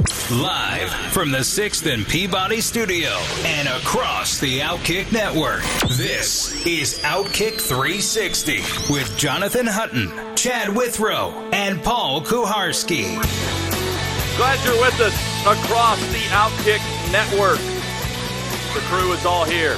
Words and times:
Live 0.00 0.88
from 1.12 1.30
the 1.30 1.38
6th 1.38 1.92
and 1.92 2.06
Peabody 2.06 2.62
studio 2.62 3.10
and 3.44 3.68
across 3.68 4.38
the 4.38 4.60
Outkick 4.60 5.12
network. 5.12 5.60
This 5.98 6.64
is 6.64 7.00
Outkick 7.00 7.60
360 7.60 8.60
with 8.90 9.14
Jonathan 9.18 9.66
Hutton, 9.66 10.10
Chad 10.36 10.74
Withrow, 10.74 11.32
and 11.52 11.82
Paul 11.82 12.22
Kuharsky. 12.22 13.14
Glad 14.38 14.64
you're 14.64 14.80
with 14.80 14.98
us 15.00 15.14
across 15.42 16.00
the 16.12 16.24
Outkick 16.30 16.80
network. 17.12 17.58
The 18.72 18.80
crew 18.88 19.12
is 19.12 19.26
all 19.26 19.44
here. 19.44 19.76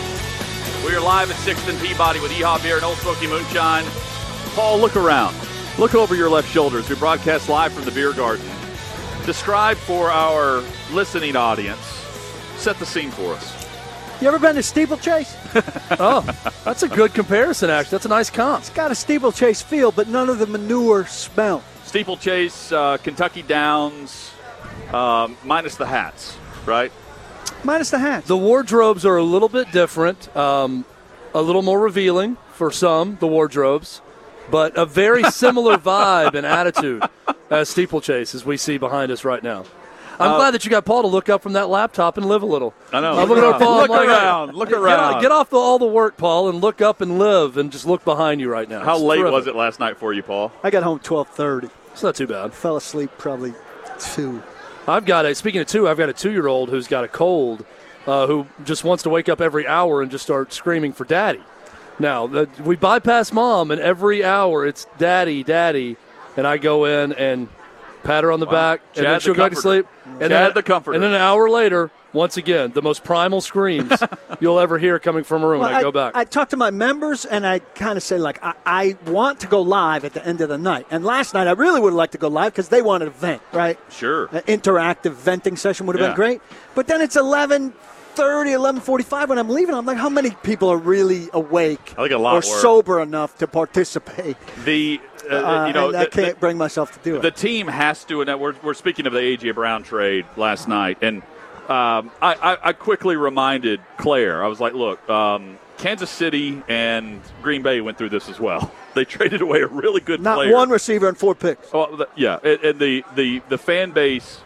We 0.87 0.95
are 0.95 1.01
live 1.01 1.33
at 1.33 1.37
6th 1.39 1.69
and 1.69 1.81
Peabody 1.81 2.21
with 2.21 2.31
Yeehaw 2.31 2.63
Beer 2.63 2.77
and 2.77 2.85
Old 2.85 2.99
Smoky 2.99 3.27
Moonshine. 3.27 3.85
Paul, 4.55 4.79
look 4.79 4.95
around. 4.95 5.35
Look 5.79 5.97
over 5.97 6.15
your 6.15 6.31
left 6.31 6.49
shoulder 6.49 6.79
as 6.79 6.89
we 6.89 6.95
broadcast 6.95 7.49
live 7.49 7.73
from 7.73 7.85
the 7.85 7.91
beer 7.91 8.13
garden. 8.13 8.47
Describe 9.27 9.77
for 9.77 10.11
our 10.11 10.65
listening 10.91 11.37
audience, 11.37 11.81
set 12.57 12.77
the 12.81 12.87
scene 12.87 13.13
for 13.13 13.35
us. 13.35 13.63
You 14.21 14.27
ever 14.27 14.41
been 14.41 14.57
to 14.57 14.65
steeplechase? 14.65 15.37
oh, 16.01 16.23
that's 16.65 16.83
a 16.83 16.89
good 16.89 17.15
comparison, 17.15 17.71
actually. 17.71 17.91
That's 17.93 18.07
a 18.07 18.09
nice 18.09 18.31
comp. 18.31 18.63
It's 18.63 18.71
got 18.71 18.91
a 18.91 18.97
steeplechase 18.97 19.63
feel, 19.63 19.93
but 19.93 20.09
none 20.09 20.29
of 20.29 20.41
the 20.41 20.47
manure 20.49 21.07
smell. 21.07 21.63
Steeplechase, 21.85 22.73
uh, 22.73 22.97
Kentucky 22.97 23.43
Downs, 23.43 24.33
um, 24.93 25.37
minus 25.45 25.77
the 25.77 25.87
hats, 25.87 26.37
right? 26.67 26.91
Minus 27.63 27.91
the 27.91 28.01
hats. 28.01 28.27
The 28.27 28.37
wardrobes 28.37 29.07
are 29.07 29.19
a 29.19 29.25
little 29.25 29.49
bit 29.49 29.71
different, 29.71 30.37
um, 30.37 30.85
a 31.33 31.43
little 31.43 31.63
more 31.63 31.79
revealing 31.79 32.39
for 32.55 32.73
some, 32.73 33.19
the 33.21 33.29
wardrobes, 33.29 34.03
but 34.51 34.77
a 34.77 34.85
very 34.85 35.23
similar 35.25 35.77
vibe 35.79 36.35
and 36.35 36.45
attitude 36.45 37.05
as 37.53 37.69
steeplechase 37.69 38.35
as 38.35 38.45
we 38.45 38.57
see 38.57 38.79
behind 38.79 39.13
us 39.13 39.25
right 39.25 39.43
now. 39.43 39.65
I'm 40.19 40.33
Uh, 40.33 40.37
glad 40.37 40.51
that 40.53 40.65
you 40.65 40.71
got 40.71 40.85
Paul 40.85 41.03
to 41.03 41.09
look 41.09 41.29
up 41.29 41.43
from 41.43 41.55
that 41.55 41.69
laptop 41.69 42.17
and 42.17 42.27
live 42.27 42.43
a 42.43 42.47
little. 42.47 42.75
I 42.93 43.01
know. 43.01 43.13
I'm 43.13 43.17
Look 43.21 43.29
looking 43.31 43.45
around. 43.45 43.55
at 43.55 43.61
Paul. 43.61 43.77
Look 43.79 43.91
I'm 43.91 43.97
like, 43.97 44.09
around. 44.09 44.55
Look 44.55 44.69
get, 44.69 44.79
around. 44.79 45.21
Get 45.23 45.33
off 45.33 45.51
the, 45.51 45.57
all 45.57 45.79
the 45.79 45.87
work, 45.87 46.17
Paul, 46.17 46.49
and 46.51 46.61
look 46.61 46.81
up 46.83 47.01
and 47.01 47.19
live, 47.19 47.57
and 47.57 47.73
just 47.73 47.87
look 47.87 48.05
behind 48.05 48.41
you 48.41 48.51
right 48.51 48.69
now. 48.69 48.85
How 48.85 48.95
It's 48.97 49.03
late 49.03 49.19
terrific. 49.19 49.33
was 49.33 49.47
it 49.47 49.57
last 49.57 49.81
night 49.81 49.97
for 49.97 50.13
you, 50.13 50.23
Paul? 50.23 50.53
I 50.63 50.71
got 50.71 50.83
home 50.83 50.99
twelve 50.99 51.29
thirty. 51.29 51.69
It's 51.93 52.03
not 52.03 52.15
too 52.15 52.27
bad. 52.27 52.53
Fell 52.53 52.77
asleep 52.77 53.11
probably 53.19 53.55
two. 53.99 54.43
I've 54.87 55.07
got 55.07 55.25
a 55.27 55.35
speaking 55.35 55.61
of 55.61 55.67
two, 55.67 55.89
I've 55.89 55.99
got 55.99 56.09
a 56.09 56.13
two 56.13 56.31
year 56.31 56.47
old 56.47 56.69
who's 56.69 56.87
got 56.89 57.05
a 57.05 57.09
cold, 57.09 57.65
uh, 58.07 58.27
who 58.27 58.47
just 58.65 58.85
wants 58.85 59.03
to 59.05 59.11
wake 59.11 59.29
up 59.29 59.41
every 59.41 59.67
hour 59.67 60.03
and 60.03 60.11
just 60.11 60.25
start 60.25 60.53
screaming 60.53 60.93
for 60.93 61.05
daddy. 61.05 61.43
Now 61.99 62.27
the, 62.27 62.49
we 62.65 62.77
bypass 62.77 63.33
mom, 63.33 63.71
and 63.71 63.81
every 63.81 64.25
hour 64.25 64.67
it's 64.67 64.87
daddy, 64.99 65.43
daddy, 65.45 65.97
and 66.37 66.47
I 66.47 66.59
go 66.59 66.85
in 66.85 67.13
and 67.13 67.49
pat 68.03 68.25
her 68.25 68.33
on 68.33 68.41
the 68.41 68.47
back, 68.47 68.81
and 68.97 69.07
then 69.07 69.21
she'll 69.21 69.35
go 69.35 69.49
to 69.49 69.57
sleep. 69.57 69.87
And 70.05 70.21
Chad 70.21 70.31
then, 70.31 70.53
the 70.55 70.63
comforter. 70.63 70.95
And 70.95 71.03
then 71.03 71.13
an 71.13 71.21
hour 71.21 71.49
later, 71.49 71.91
once 72.13 72.37
again, 72.37 72.73
the 72.73 72.83
most 72.83 73.05
primal 73.05 73.41
screams 73.41 73.93
you'll 74.41 74.59
ever 74.59 74.79
hear 74.79 74.99
coming 74.99 75.25
from 75.25 75.43
a 75.43 75.49
room. 75.49 75.61
Well, 75.61 75.71
when 75.71 75.79
I, 75.79 75.83
go 75.83 75.93
back. 75.93 76.15
I 76.15 76.25
talk 76.25 76.51
to 76.51 76.57
my 76.57 76.71
members 76.71 77.25
and 77.25 77.47
I 77.47 77.61
kind 77.61 77.97
of 77.97 78.03
say 78.03 78.19
like 78.19 78.43
I, 78.43 78.55
I 78.67 78.97
want 79.07 79.41
to 79.41 79.47
go 79.47 79.63
live 79.63 80.05
at 80.05 80.13
the 80.13 80.27
end 80.27 80.41
of 80.41 80.49
the 80.49 80.59
night. 80.59 80.87
And 80.91 81.05
last 81.05 81.33
night 81.35 81.47
I 81.47 81.53
really 81.53 81.81
would 81.81 81.91
have 81.91 81.97
liked 81.97 82.13
to 82.13 82.19
go 82.19 82.29
live 82.29 82.53
because 82.53 82.69
they 82.69 82.83
wanted 82.83 83.09
a 83.09 83.13
vent, 83.13 83.41
right? 83.53 83.79
Sure. 83.91 84.27
An 84.27 84.43
interactive 84.43 85.13
venting 85.13 85.57
session 85.57 85.87
would 85.87 85.97
have 85.97 86.03
Yeah. 86.03 86.09
been 86.09 86.17
great. 86.17 86.43
But 86.75 86.87
then 86.87 87.01
it's 87.01 87.17
11 87.17 87.73
30, 88.15 88.51
11.45 88.51 89.29
when 89.29 89.39
I'm 89.39 89.49
leaving. 89.49 89.75
I'm 89.75 89.87
like, 89.87 89.97
how 89.97 90.11
many 90.11 90.33
people 90.43 90.69
are 90.69 90.77
really 90.77 91.31
awake 91.33 91.95
I 91.97 92.03
think 92.03 92.11
a 92.13 92.19
lot 92.19 92.33
or 92.33 92.37
were. 92.37 92.43
sober 92.43 93.01
enough 93.01 93.39
to 93.39 93.47
participate? 93.47 94.37
The 94.67 95.01
uh, 95.31 95.35
Uh, 95.35 95.67
you 95.67 95.73
know 95.73 95.89
I 95.89 96.05
the- 96.05 96.11
can't 96.11 96.35
the- 96.35 96.41
bring 96.41 96.59
myself 96.59 96.93
to 96.93 96.99
do 97.01 97.17
it. 97.17 97.23
the 97.23 97.31
team 97.31 97.69
has 97.69 98.05
to, 98.05 98.21
and 98.23 98.41
we're, 98.41 98.55
we're 98.63 98.75
speaking 98.75 99.07
of 99.07 99.13
the 99.13 99.21
AJ 99.21 99.55
Brown 99.55 99.83
trade 99.83 100.27
last 100.37 100.69
night, 100.69 100.99
and 101.03 101.23
um, 101.69 102.11
I, 102.21 102.35
I, 102.35 102.59
I 102.69 102.73
quickly 102.73 103.17
reminded 103.17 103.81
Claire. 103.97 104.43
I 104.45 104.49
was 104.49 104.59
like, 104.61 104.75
"Look, 104.75 105.09
um, 105.09 105.59
Kansas 105.79 106.11
City 106.11 106.63
and 106.69 107.21
Green 107.43 107.63
Bay 107.63 107.81
went 107.81 107.99
through 107.99 108.11
this 108.11 108.29
as 108.29 108.39
well. 108.41 108.71
They 108.95 109.07
traded 109.07 109.41
away 109.41 109.63
a 109.63 109.67
really 109.69 110.03
good 110.03 110.21
Not 110.21 110.35
player. 110.35 110.53
one 110.53 110.69
receiver 110.69 111.09
and 111.09 111.17
four 111.17 111.35
picks. 111.35 111.67
Oh, 111.73 111.97
the, 111.97 112.09
yeah, 112.15 112.39
and, 112.45 112.61
and 112.63 112.79
the, 112.79 113.03
the 113.15 113.41
the 113.49 113.57
fan 113.57 113.93
base, 113.93 114.43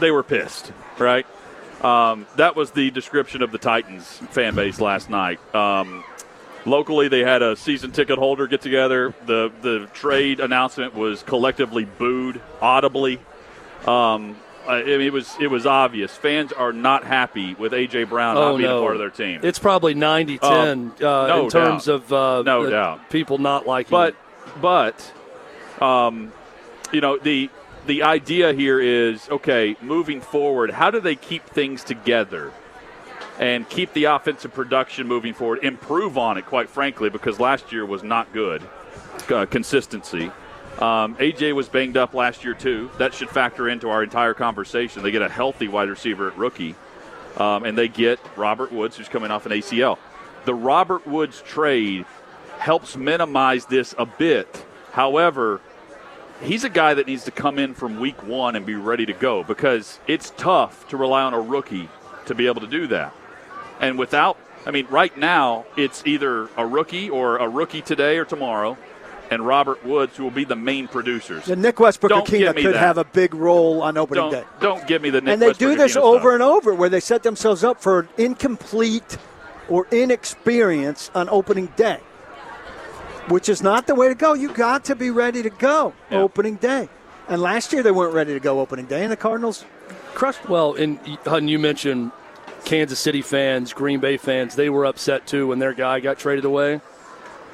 they 0.00 0.10
were 0.10 0.22
pissed, 0.22 0.70
right? 0.98 1.24
Um, 1.82 2.26
that 2.36 2.56
was 2.56 2.72
the 2.72 2.90
description 2.90 3.40
of 3.40 3.52
the 3.52 3.58
Titans 3.58 4.04
fan 4.32 4.54
base 4.54 4.82
last 4.82 5.08
night. 5.08 5.40
Um, 5.54 6.04
locally, 6.66 7.08
they 7.08 7.20
had 7.20 7.42
a 7.42 7.56
season 7.56 7.92
ticket 7.92 8.18
holder 8.18 8.46
get 8.46 8.60
together. 8.60 9.14
The 9.26 9.50
the 9.62 9.88
trade 9.92 10.40
announcement 10.40 10.94
was 10.94 11.22
collectively 11.22 11.84
booed 11.84 12.40
audibly. 12.60 13.18
Um, 13.86 14.36
I 14.68 14.82
mean, 14.82 15.00
it 15.00 15.12
was 15.12 15.34
it 15.40 15.48
was 15.48 15.66
obvious. 15.66 16.14
Fans 16.14 16.52
are 16.52 16.72
not 16.72 17.04
happy 17.04 17.54
with 17.54 17.72
AJ 17.72 18.08
Brown 18.08 18.36
oh 18.36 18.52
not 18.52 18.58
being 18.58 18.68
no, 18.68 18.78
a 18.78 18.82
part 18.82 18.94
of 18.94 18.98
their 18.98 19.10
team. 19.10 19.40
It's 19.42 19.58
probably 19.58 19.94
90-10 19.94 20.42
uh, 20.42 21.26
no 21.28 21.44
in 21.44 21.50
terms 21.50 21.86
doubt. 21.86 21.94
of 21.94 22.12
uh, 22.12 22.42
No 22.42 22.68
doubt. 22.68 23.10
people 23.10 23.38
not 23.38 23.66
liking. 23.66 23.90
But 23.90 24.14
it. 24.14 24.60
but 24.60 25.12
um, 25.80 26.32
you 26.92 27.00
know 27.00 27.16
the 27.18 27.50
the 27.86 28.02
idea 28.02 28.52
here 28.52 28.80
is 28.80 29.28
okay. 29.30 29.76
Moving 29.80 30.20
forward, 30.20 30.70
how 30.72 30.90
do 30.90 31.00
they 31.00 31.14
keep 31.14 31.46
things 31.46 31.84
together 31.84 32.52
and 33.38 33.68
keep 33.68 33.92
the 33.92 34.04
offensive 34.04 34.52
production 34.52 35.06
moving 35.06 35.34
forward? 35.34 35.60
Improve 35.62 36.18
on 36.18 36.38
it, 36.38 36.46
quite 36.46 36.68
frankly, 36.68 37.10
because 37.10 37.38
last 37.40 37.72
year 37.72 37.84
was 37.84 38.02
not 38.02 38.32
good 38.32 38.62
uh, 39.30 39.46
consistency. 39.46 40.30
Um, 40.78 41.16
AJ 41.16 41.54
was 41.54 41.68
banged 41.68 41.96
up 41.96 42.12
last 42.12 42.44
year 42.44 42.54
too. 42.54 42.90
That 42.98 43.14
should 43.14 43.30
factor 43.30 43.68
into 43.68 43.88
our 43.88 44.02
entire 44.02 44.34
conversation. 44.34 45.02
They 45.02 45.10
get 45.10 45.22
a 45.22 45.28
healthy 45.28 45.68
wide 45.68 45.88
receiver 45.88 46.28
at 46.28 46.36
rookie, 46.36 46.74
um, 47.38 47.64
and 47.64 47.78
they 47.78 47.88
get 47.88 48.18
Robert 48.36 48.72
Woods, 48.72 48.96
who's 48.96 49.08
coming 49.08 49.30
off 49.30 49.46
an 49.46 49.52
ACL. 49.52 49.98
The 50.44 50.54
Robert 50.54 51.06
Woods 51.06 51.40
trade 51.42 52.04
helps 52.58 52.96
minimize 52.96 53.66
this 53.66 53.94
a 53.98 54.06
bit. 54.06 54.66
However, 54.92 55.60
he's 56.42 56.64
a 56.64 56.68
guy 56.68 56.94
that 56.94 57.06
needs 57.06 57.24
to 57.24 57.30
come 57.30 57.58
in 57.58 57.74
from 57.74 57.98
week 57.98 58.22
one 58.22 58.54
and 58.54 58.66
be 58.66 58.74
ready 58.74 59.06
to 59.06 59.12
go 59.12 59.42
because 59.42 59.98
it's 60.06 60.30
tough 60.36 60.86
to 60.88 60.96
rely 60.96 61.22
on 61.22 61.32
a 61.32 61.40
rookie 61.40 61.88
to 62.26 62.34
be 62.34 62.46
able 62.46 62.60
to 62.60 62.66
do 62.66 62.86
that. 62.88 63.14
And 63.80 63.98
without, 63.98 64.38
I 64.66 64.70
mean, 64.70 64.86
right 64.90 65.16
now 65.16 65.64
it's 65.76 66.02
either 66.06 66.48
a 66.56 66.66
rookie 66.66 67.10
or 67.10 67.36
a 67.38 67.48
rookie 67.48 67.82
today 67.82 68.18
or 68.18 68.24
tomorrow, 68.24 68.76
and 69.30 69.44
Robert 69.46 69.84
Woods 69.84 70.16
who 70.16 70.24
will 70.24 70.30
be 70.30 70.44
the 70.44 70.56
main 70.56 70.88
producers. 70.88 71.48
And 71.48 71.60
Nick 71.60 71.78
Westbrook 71.80 72.10
Don't 72.10 72.26
Ikhine 72.26 72.54
could 72.54 72.74
that. 72.74 72.76
have 72.76 72.96
a 72.98 73.04
big 73.04 73.34
role 73.34 73.82
on 73.82 73.96
opening 73.98 74.22
Don't 74.24 74.32
day. 74.32 74.44
don't 74.60 74.86
give 74.86 75.02
me 75.02 75.10
the 75.10 75.20
Nick 75.20 75.32
and 75.34 75.42
they 75.42 75.52
do 75.52 75.74
this 75.76 75.96
Ikhine 75.96 76.00
over 76.02 76.20
stuff. 76.20 76.32
and 76.34 76.42
over 76.42 76.74
where 76.74 76.88
they 76.88 77.00
set 77.00 77.22
themselves 77.22 77.64
up 77.64 77.80
for 77.80 78.00
an 78.00 78.08
incomplete 78.18 79.18
or 79.68 79.86
inexperience 79.90 81.10
on 81.14 81.28
opening 81.28 81.66
day, 81.76 81.98
which 83.28 83.48
is 83.48 83.62
not 83.62 83.86
the 83.86 83.94
way 83.94 84.08
to 84.08 84.14
go. 84.14 84.32
You 84.34 84.52
got 84.52 84.84
to 84.86 84.94
be 84.96 85.10
ready 85.10 85.42
to 85.42 85.50
go 85.50 85.92
Yeah. 86.10 86.18
opening 86.20 86.54
day. 86.56 86.88
And 87.28 87.42
last 87.42 87.72
year 87.72 87.82
they 87.82 87.90
weren't 87.90 88.14
ready 88.14 88.32
to 88.32 88.38
go 88.40 88.60
opening 88.60 88.86
day, 88.86 89.02
and 89.02 89.10
the 89.10 89.16
Cardinals 89.16 89.64
crushed 90.14 90.42
them. 90.44 90.52
Well, 90.52 90.74
and 90.74 90.98
Hutton, 91.24 91.48
you 91.48 91.58
mentioned 91.58 92.12
Kansas 92.66 92.98
City 92.98 93.22
fans, 93.22 93.72
Green 93.72 94.00
Bay 94.00 94.18
fans. 94.18 94.54
They 94.56 94.68
were 94.68 94.84
upset 94.84 95.26
too 95.26 95.46
when 95.46 95.58
their 95.58 95.72
guy 95.72 96.00
got 96.00 96.18
traded 96.18 96.44
away. 96.44 96.82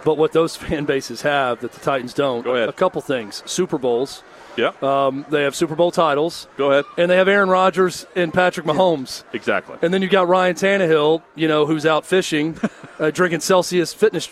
But 0.05 0.17
what 0.19 0.33
those 0.33 0.57
fan 0.63 0.85
bases 0.85 1.23
have 1.23 1.61
that 1.61 1.71
the 1.73 1.81
Titans 1.81 2.13
don't, 2.15 2.43
Go 2.43 2.57
ahead. 2.57 2.69
a 2.69 2.73
couple 2.73 3.01
things: 3.01 3.45
Super 3.47 3.79
Bowls. 3.79 4.25
Yeah, 4.55 4.73
Um, 4.83 5.25
they 5.31 5.45
have 5.45 5.55
Super 5.55 5.75
Bowl 5.75 5.91
titles, 5.91 6.47
go 6.59 6.73
ahead. 6.73 6.85
and 6.99 7.11
they 7.11 7.17
have 7.17 7.27
Aaron 7.27 7.49
Rodgers 7.49 8.05
and 8.15 8.35
Patrick 8.35 8.67
Mahomes. 8.67 9.25
Exactly. 9.33 9.79
And 9.81 9.95
then 9.95 10.03
you 10.03 10.09
got 10.09 10.29
Ryan 10.29 10.55
Tannehill, 10.55 11.23
you 11.35 11.49
know, 11.49 11.65
who's 11.65 11.87
out 11.87 12.05
fishing, 12.05 12.59
uh, 13.01 13.11
drinking 13.11 13.41
Celsius 13.41 13.95
fitness 13.95 14.29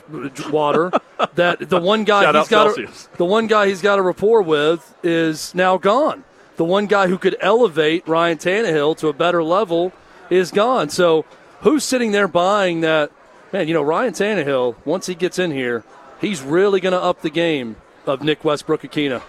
water. 0.50 0.90
That 1.36 1.70
the 1.70 1.80
one 1.80 2.04
guy 2.04 2.24
Shout 2.24 2.34
he's 2.36 2.48
got 2.48 2.78
a, 2.78 2.88
the 3.16 3.24
one 3.24 3.46
guy 3.46 3.68
he's 3.68 3.80
got 3.80 3.98
a 3.98 4.02
rapport 4.02 4.42
with 4.42 4.94
is 5.02 5.54
now 5.54 5.78
gone. 5.78 6.24
The 6.56 6.64
one 6.66 6.86
guy 6.86 7.06
who 7.08 7.16
could 7.16 7.36
elevate 7.40 8.06
Ryan 8.06 8.36
Tannehill 8.36 8.98
to 8.98 9.08
a 9.08 9.14
better 9.14 9.42
level 9.42 9.90
is 10.30 10.50
gone. 10.50 10.88
So 10.88 11.24
who's 11.60 11.84
sitting 11.84 12.12
there 12.12 12.28
buying 12.28 12.80
that? 12.80 13.10
Man, 13.52 13.68
you 13.68 13.74
know 13.74 13.82
Ryan 13.82 14.12
Tannehill. 14.12 14.76
Once 14.84 15.06
he 15.06 15.14
gets 15.14 15.38
in 15.38 15.50
here, 15.50 15.84
he's 16.20 16.40
really 16.40 16.80
going 16.80 16.92
to 16.92 17.02
up 17.02 17.20
the 17.20 17.30
game 17.30 17.76
of 18.06 18.22
Nick 18.22 18.44
Westbrook-Ikhine. 18.44 19.20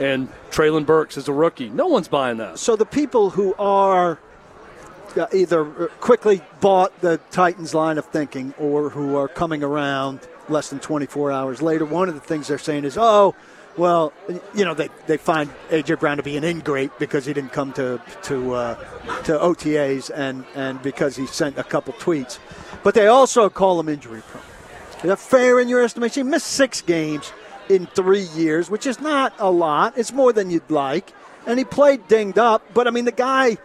and 0.00 0.28
Treylon 0.50 0.86
Burks 0.86 1.16
is 1.16 1.28
a 1.28 1.32
rookie. 1.32 1.68
No 1.68 1.86
one's 1.86 2.08
buying 2.08 2.38
that. 2.38 2.58
So 2.58 2.76
the 2.76 2.86
people 2.86 3.30
who 3.30 3.54
are 3.58 4.18
uh, 5.16 5.26
either 5.32 5.64
quickly 6.00 6.42
bought 6.60 6.98
the 7.00 7.18
Titans 7.30 7.74
line 7.74 7.98
of 7.98 8.06
thinking 8.06 8.54
or 8.58 8.90
who 8.90 9.16
are 9.16 9.28
coming 9.28 9.62
around 9.62 10.20
less 10.48 10.70
than 10.70 10.78
24 10.78 11.32
hours 11.32 11.62
later, 11.62 11.84
one 11.84 12.08
of 12.08 12.14
the 12.14 12.20
things 12.20 12.48
they're 12.48 12.58
saying 12.58 12.84
is, 12.84 12.96
oh, 12.98 13.34
well, 13.76 14.12
you 14.54 14.64
know, 14.64 14.74
they, 14.74 14.88
they 15.06 15.16
find 15.16 15.50
AJ 15.70 16.00
Brown 16.00 16.16
to 16.16 16.22
be 16.22 16.36
an 16.36 16.44
ingrate 16.44 16.90
because 16.98 17.26
he 17.26 17.32
didn't 17.32 17.52
come 17.52 17.72
to 17.74 18.00
to 18.22 18.54
uh, 18.54 18.74
to 19.24 19.32
OTAs 19.38 20.10
and 20.14 20.44
and 20.54 20.80
because 20.82 21.16
he 21.16 21.26
sent 21.26 21.58
a 21.58 21.64
couple 21.64 21.92
tweets, 21.94 22.38
but 22.82 22.94
they 22.94 23.06
also 23.06 23.48
call 23.48 23.78
him 23.80 23.88
injury 23.88 24.22
prone. 24.22 24.42
Is 24.98 25.02
that 25.02 25.18
fair 25.18 25.60
in 25.60 25.68
your 25.68 25.82
estimation? 25.82 26.26
He 26.26 26.30
missed 26.30 26.46
six 26.46 26.80
games 26.80 27.32
in 27.68 27.86
three 27.86 28.28
years, 28.34 28.70
which 28.70 28.86
is 28.86 29.00
not 29.00 29.34
a 29.38 29.50
lot. 29.50 29.96
It's 29.96 30.12
more 30.12 30.32
than 30.32 30.50
you'd 30.50 30.70
like, 30.70 31.12
and 31.46 31.58
he 31.58 31.64
played 31.64 32.08
dinged 32.08 32.38
up. 32.38 32.62
But 32.72 32.86
I 32.86 32.90
mean, 32.90 33.04
the 33.04 33.12
guy 33.12 33.58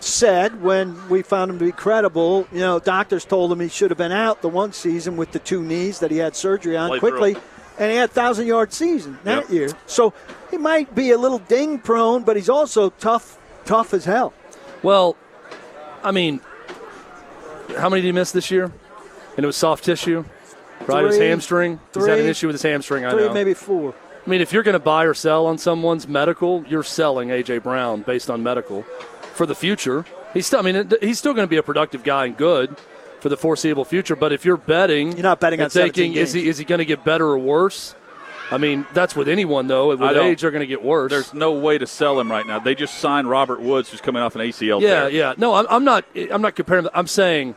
said 0.00 0.62
when 0.62 1.08
we 1.08 1.22
found 1.22 1.50
him 1.50 1.58
to 1.58 1.64
be 1.64 1.72
credible, 1.72 2.46
you 2.52 2.60
know, 2.60 2.78
doctors 2.78 3.24
told 3.24 3.52
him 3.52 3.60
he 3.60 3.68
should 3.68 3.90
have 3.90 3.98
been 3.98 4.12
out 4.12 4.42
the 4.42 4.48
one 4.48 4.72
season 4.72 5.16
with 5.16 5.32
the 5.32 5.38
two 5.38 5.62
knees 5.62 6.00
that 6.00 6.10
he 6.10 6.18
had 6.18 6.36
surgery 6.36 6.76
on 6.76 6.88
Play 6.88 6.98
quickly, 7.00 7.32
through 7.34 7.42
and 7.78 7.90
he 7.90 7.96
had 7.96 8.10
thousand 8.10 8.46
yard 8.46 8.72
season 8.72 9.18
that 9.24 9.42
Yep. 9.44 9.50
year. 9.50 9.68
So 9.86 10.12
he 10.50 10.56
might 10.56 10.94
be 10.94 11.10
a 11.12 11.18
little 11.18 11.38
ding 11.38 11.78
prone, 11.78 12.22
but 12.22 12.36
he's 12.36 12.48
also 12.48 12.90
tough, 12.90 13.38
tough 13.64 13.92
as 13.94 14.04
hell. 14.04 14.32
Well, 14.82 15.16
I 16.02 16.10
mean, 16.12 16.40
how 17.76 17.88
many 17.88 18.02
did 18.02 18.08
he 18.08 18.12
miss 18.12 18.32
this 18.32 18.50
year? 18.50 18.64
And 19.36 19.44
it 19.44 19.46
was 19.46 19.56
soft 19.56 19.84
tissue, 19.84 20.24
right? 20.86 21.02
it 21.02 21.06
was 21.06 21.16
Three. 21.16 21.26
hamstring. 21.28 21.80
He's 21.94 22.06
had 22.06 22.18
an 22.18 22.26
issue 22.26 22.46
with 22.48 22.54
his 22.54 22.62
hamstring. 22.62 23.04
I 23.04 23.10
Three, 23.10 23.26
know. 23.26 23.32
maybe 23.34 23.54
four. 23.54 23.94
I 24.26 24.30
mean, 24.30 24.40
if 24.40 24.52
you're 24.52 24.62
going 24.62 24.74
to 24.74 24.78
buy 24.80 25.04
or 25.04 25.14
sell 25.14 25.46
on 25.46 25.58
someone's 25.58 26.06
medical, 26.08 26.64
you're 26.68 26.82
selling 26.82 27.28
AJ 27.28 27.62
Brown 27.62 28.02
based 28.02 28.28
on 28.30 28.42
medical 28.42 28.82
for 29.34 29.46
the 29.46 29.54
future. 29.54 30.04
He's 30.34 30.46
still, 30.46 30.58
I 30.58 30.62
mean, 30.62 30.90
he's 31.00 31.18
still 31.18 31.32
going 31.34 31.46
to 31.46 31.50
be 31.50 31.56
a 31.56 31.62
productive 31.62 32.02
guy 32.02 32.26
and 32.26 32.36
good 32.36 32.76
for 33.20 33.28
the 33.28 33.36
foreseeable 33.36 33.84
future. 33.84 34.16
But 34.16 34.32
if 34.32 34.44
you're 34.44 34.56
betting, 34.56 35.12
You're 35.12 35.22
not 35.22 35.40
betting 35.40 35.60
and 35.60 35.64
on 35.66 35.70
17 35.70 35.92
thinking, 35.92 36.20
is 36.20 36.32
he 36.32 36.48
is 36.48 36.58
he 36.58 36.64
going 36.64 36.78
to 36.78 36.84
get 36.84 37.04
better 37.04 37.26
or 37.26 37.38
worse? 37.38 37.94
I 38.50 38.56
mean, 38.56 38.86
that's 38.94 39.14
with 39.14 39.28
anyone 39.28 39.66
though. 39.66 39.88
With 39.88 40.00
age, 40.02 40.40
they're 40.40 40.50
going 40.50 40.60
to 40.60 40.66
get 40.66 40.82
worse. 40.82 41.10
There's 41.10 41.34
no 41.34 41.52
way 41.52 41.76
to 41.78 41.86
sell 41.86 42.18
him 42.18 42.30
right 42.30 42.46
now. 42.46 42.58
They 42.58 42.74
just 42.74 42.98
signed 42.98 43.28
Robert 43.28 43.60
Woods, 43.60 43.90
who's 43.90 44.00
coming 44.00 44.22
off 44.22 44.34
an 44.36 44.40
ACL. 44.40 44.80
Yeah, 44.80 45.00
tear. 45.02 45.08
yeah. 45.10 45.34
No, 45.36 45.54
I'm, 45.54 45.66
I'm 45.68 45.84
not. 45.84 46.04
I'm 46.30 46.40
not 46.40 46.56
comparing. 46.56 46.86
I'm 46.94 47.06
saying, 47.06 47.56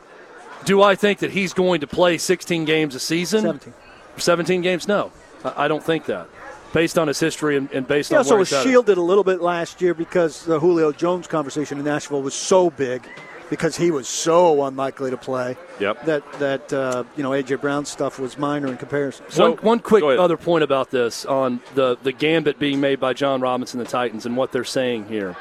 do 0.66 0.82
I 0.82 0.96
think 0.96 1.20
that 1.20 1.32
he's 1.32 1.54
going 1.54 1.82
to 1.82 1.88
play 1.88 2.18
16 2.18 2.66
games 2.66 2.94
a 2.96 3.00
season? 3.00 3.42
17. 3.42 3.74
17 4.18 4.62
games? 4.62 4.88
No, 4.88 5.12
I, 5.46 5.66
I 5.66 5.68
don't 5.70 5.84
think 5.84 6.06
that. 6.06 6.28
Based 6.74 6.98
on 6.98 7.08
his 7.10 7.20
history 7.20 7.58
and, 7.58 7.70
and 7.72 7.86
based 7.86 8.10
He 8.10 8.16
on 8.16 8.20
also 8.20 8.32
where 8.32 8.40
was 8.40 8.50
he's 8.50 8.60
at. 8.60 8.64
shielded 8.64 8.98
a 8.98 9.02
little 9.02 9.26
bit 9.26 9.42
last 9.42 9.82
year 9.82 9.94
because 9.94 10.46
the 10.46 10.58
Julio 10.60 10.94
Jones 10.94 11.28
conversation 11.28 11.78
in 11.80 11.84
Nashville 11.86 12.22
was 12.22 12.34
so 12.34 12.70
big 12.70 13.06
because 13.52 13.76
he 13.76 13.92
was 13.92 14.08
so 14.08 14.64
unlikely 14.64 15.12
to 15.12 15.18
play. 15.18 15.58
Yep. 15.80 16.06
That 16.06 16.40
that 16.40 16.74
uh, 16.74 17.04
you 17.16 17.22
know 17.22 17.32
AJ 17.32 17.62
Brown 17.62 17.86
stuff 17.86 18.18
was 18.18 18.40
minor 18.40 18.68
in 18.68 18.78
comparison. 18.78 19.26
So- 19.30 19.52
one, 19.52 19.58
one 19.60 19.80
quick 19.80 20.04
other 20.04 20.38
point 20.38 20.64
about 20.64 20.90
this 20.90 21.26
on 21.26 21.60
the, 21.76 21.98
the 22.02 22.14
gambit 22.14 22.58
being 22.58 22.80
made 22.80 23.00
by 23.00 23.14
Jon 23.14 23.42
Robinson, 23.42 23.78
the 23.78 23.86
Titans, 23.86 24.26
and 24.26 24.36
what 24.36 24.52
they're 24.52 24.64
saying 24.64 25.06
here. 25.06 25.36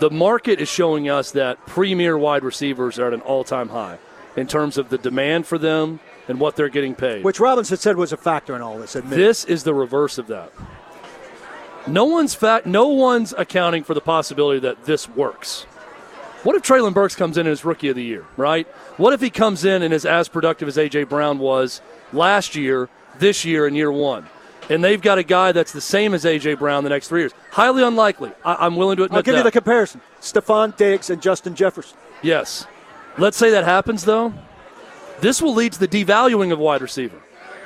The 0.00 0.10
market 0.10 0.60
is 0.60 0.68
showing 0.68 1.08
us 1.08 1.30
that 1.32 1.64
premier 1.66 2.18
wide 2.18 2.42
receivers 2.42 2.98
are 2.98 3.06
at 3.06 3.14
an 3.14 3.20
all 3.20 3.44
time 3.44 3.68
high 3.68 3.98
in 4.36 4.48
terms 4.48 4.76
of 4.76 4.88
the 4.88 4.98
demand 4.98 5.46
for 5.46 5.56
them 5.56 6.00
and 6.26 6.40
what 6.40 6.56
they're 6.56 6.68
getting 6.68 6.94
paid. 6.96 7.22
Which 7.22 7.38
Robinson 7.38 7.76
said 7.76 7.96
was 7.96 8.12
a 8.12 8.16
factor 8.16 8.56
in 8.56 8.62
all 8.62 8.78
this. 8.78 8.96
Admitted. 8.96 9.18
This 9.18 9.44
is 9.44 9.62
the 9.62 9.72
reverse 9.74 10.18
of 10.18 10.26
that. 10.26 10.52
No 11.86 12.06
one's 12.06 12.34
fact. 12.34 12.66
No 12.66 12.88
one's 12.88 13.32
accounting 13.36 13.84
for 13.84 13.94
the 13.94 14.00
possibility 14.00 14.58
that 14.60 14.84
this 14.84 15.08
works. 15.08 15.66
What 16.42 16.56
if 16.56 16.62
Treylon 16.62 16.92
Burks 16.92 17.14
comes 17.14 17.38
in 17.38 17.46
as 17.46 17.64
rookie 17.64 17.88
of 17.88 17.96
the 17.96 18.02
year, 18.02 18.24
right? 18.36 18.66
What 18.96 19.12
if 19.12 19.20
he 19.20 19.30
comes 19.30 19.64
in 19.64 19.82
and 19.82 19.94
is 19.94 20.04
as 20.04 20.28
productive 20.28 20.66
as 20.66 20.76
AJ 20.76 21.08
Brown 21.08 21.38
was 21.38 21.80
last 22.12 22.56
year, 22.56 22.88
this 23.18 23.44
year, 23.44 23.66
and 23.66 23.76
year 23.76 23.92
one, 23.92 24.28
and 24.68 24.82
they've 24.82 25.00
got 25.00 25.18
a 25.18 25.22
guy 25.22 25.52
that's 25.52 25.72
the 25.72 25.80
same 25.80 26.14
as 26.14 26.24
AJ 26.24 26.58
Brown 26.58 26.82
the 26.82 26.90
next 26.90 27.08
three 27.08 27.20
years? 27.20 27.32
Highly 27.52 27.84
unlikely. 27.84 28.32
I, 28.44 28.56
I'm 28.66 28.74
willing 28.74 28.96
to 28.96 29.04
admit 29.04 29.18
I'll 29.18 29.22
give 29.22 29.34
that. 29.34 29.38
you 29.38 29.44
the 29.44 29.52
comparison: 29.52 30.00
Stefon 30.20 30.76
Diggs 30.76 31.10
and 31.10 31.22
Justin 31.22 31.54
Jefferson. 31.54 31.96
Yes. 32.22 32.66
Let's 33.18 33.36
say 33.36 33.50
that 33.50 33.64
happens, 33.64 34.04
though. 34.04 34.34
This 35.20 35.40
will 35.40 35.54
lead 35.54 35.72
to 35.74 35.78
the 35.78 35.88
devaluing 35.88 36.52
of 36.52 36.58
wide 36.58 36.82
receiver. 36.82 37.20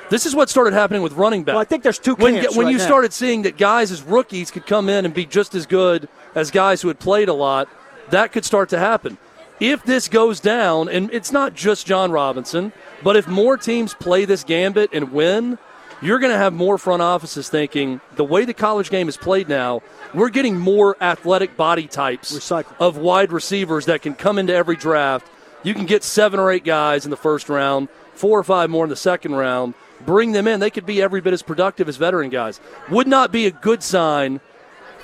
This 0.09 0.25
is 0.25 0.35
what 0.35 0.49
started 0.49 0.73
happening 0.73 1.01
with 1.01 1.13
running 1.13 1.43
back. 1.43 1.53
Well, 1.53 1.61
I 1.61 1.65
think 1.65 1.83
there's 1.83 1.99
two 1.99 2.15
when, 2.15 2.35
when 2.35 2.43
right 2.43 2.71
you 2.71 2.77
now. 2.77 2.85
started 2.85 3.11
seeing 3.11 3.41
that 3.41 3.57
guys 3.57 3.91
as 3.91 4.03
rookies 4.03 4.51
could 4.51 4.65
come 4.65 4.87
in 4.87 5.03
and 5.05 5.13
be 5.13 5.25
just 5.25 5.53
as 5.55 5.65
good 5.65 6.07
as 6.35 6.51
guys 6.51 6.81
who 6.81 6.87
had 6.87 6.99
played 6.99 7.27
a 7.27 7.33
lot, 7.33 7.67
that 8.09 8.31
could 8.31 8.45
start 8.45 8.69
to 8.69 8.79
happen. 8.79 9.17
If 9.59 9.83
this 9.83 10.07
goes 10.07 10.39
down, 10.39 10.87
and 10.87 11.11
it's 11.11 11.31
not 11.31 11.55
just 11.55 11.87
Jon 11.87 12.11
Robinson, 12.11 12.71
but 13.03 13.15
if 13.15 13.27
more 13.27 13.57
teams 13.57 13.93
play 13.95 14.25
this 14.25 14.43
gambit 14.43 14.91
and 14.93 15.11
win, 15.11 15.57
you're 15.99 16.19
going 16.19 16.31
to 16.31 16.37
have 16.37 16.53
more 16.53 16.77
front 16.77 17.01
offices 17.01 17.49
thinking 17.49 17.99
the 18.15 18.23
way 18.23 18.45
the 18.45 18.53
college 18.53 18.91
game 18.91 19.09
is 19.09 19.17
played 19.17 19.49
now, 19.49 19.81
we're 20.13 20.29
getting 20.29 20.57
more 20.59 20.95
athletic 21.01 21.57
body 21.57 21.87
types 21.87 22.37
Recycle. 22.37 22.75
of 22.79 22.97
wide 22.97 23.31
receivers 23.31 23.85
that 23.85 24.03
can 24.03 24.13
come 24.13 24.37
into 24.37 24.53
every 24.53 24.75
draft. 24.75 25.27
You 25.63 25.73
can 25.73 25.87
get 25.87 26.03
seven 26.03 26.39
or 26.39 26.51
eight 26.51 26.63
guys 26.63 27.03
in 27.05 27.09
the 27.09 27.17
first 27.17 27.49
round, 27.49 27.89
four 28.13 28.37
or 28.37 28.43
five 28.43 28.69
more 28.69 28.85
in 28.85 28.91
the 28.91 28.95
second 28.95 29.33
round. 29.33 29.73
Bring 30.05 30.31
them 30.33 30.47
in. 30.47 30.59
They 30.59 30.69
could 30.69 30.85
be 30.85 31.01
every 31.01 31.21
bit 31.21 31.33
as 31.33 31.41
productive 31.41 31.89
as 31.89 31.97
veteran 31.97 32.29
guys. 32.29 32.59
Would 32.91 33.07
not 33.07 33.31
be 33.31 33.47
a 33.47 33.51
good 33.51 33.81
sign 33.81 34.39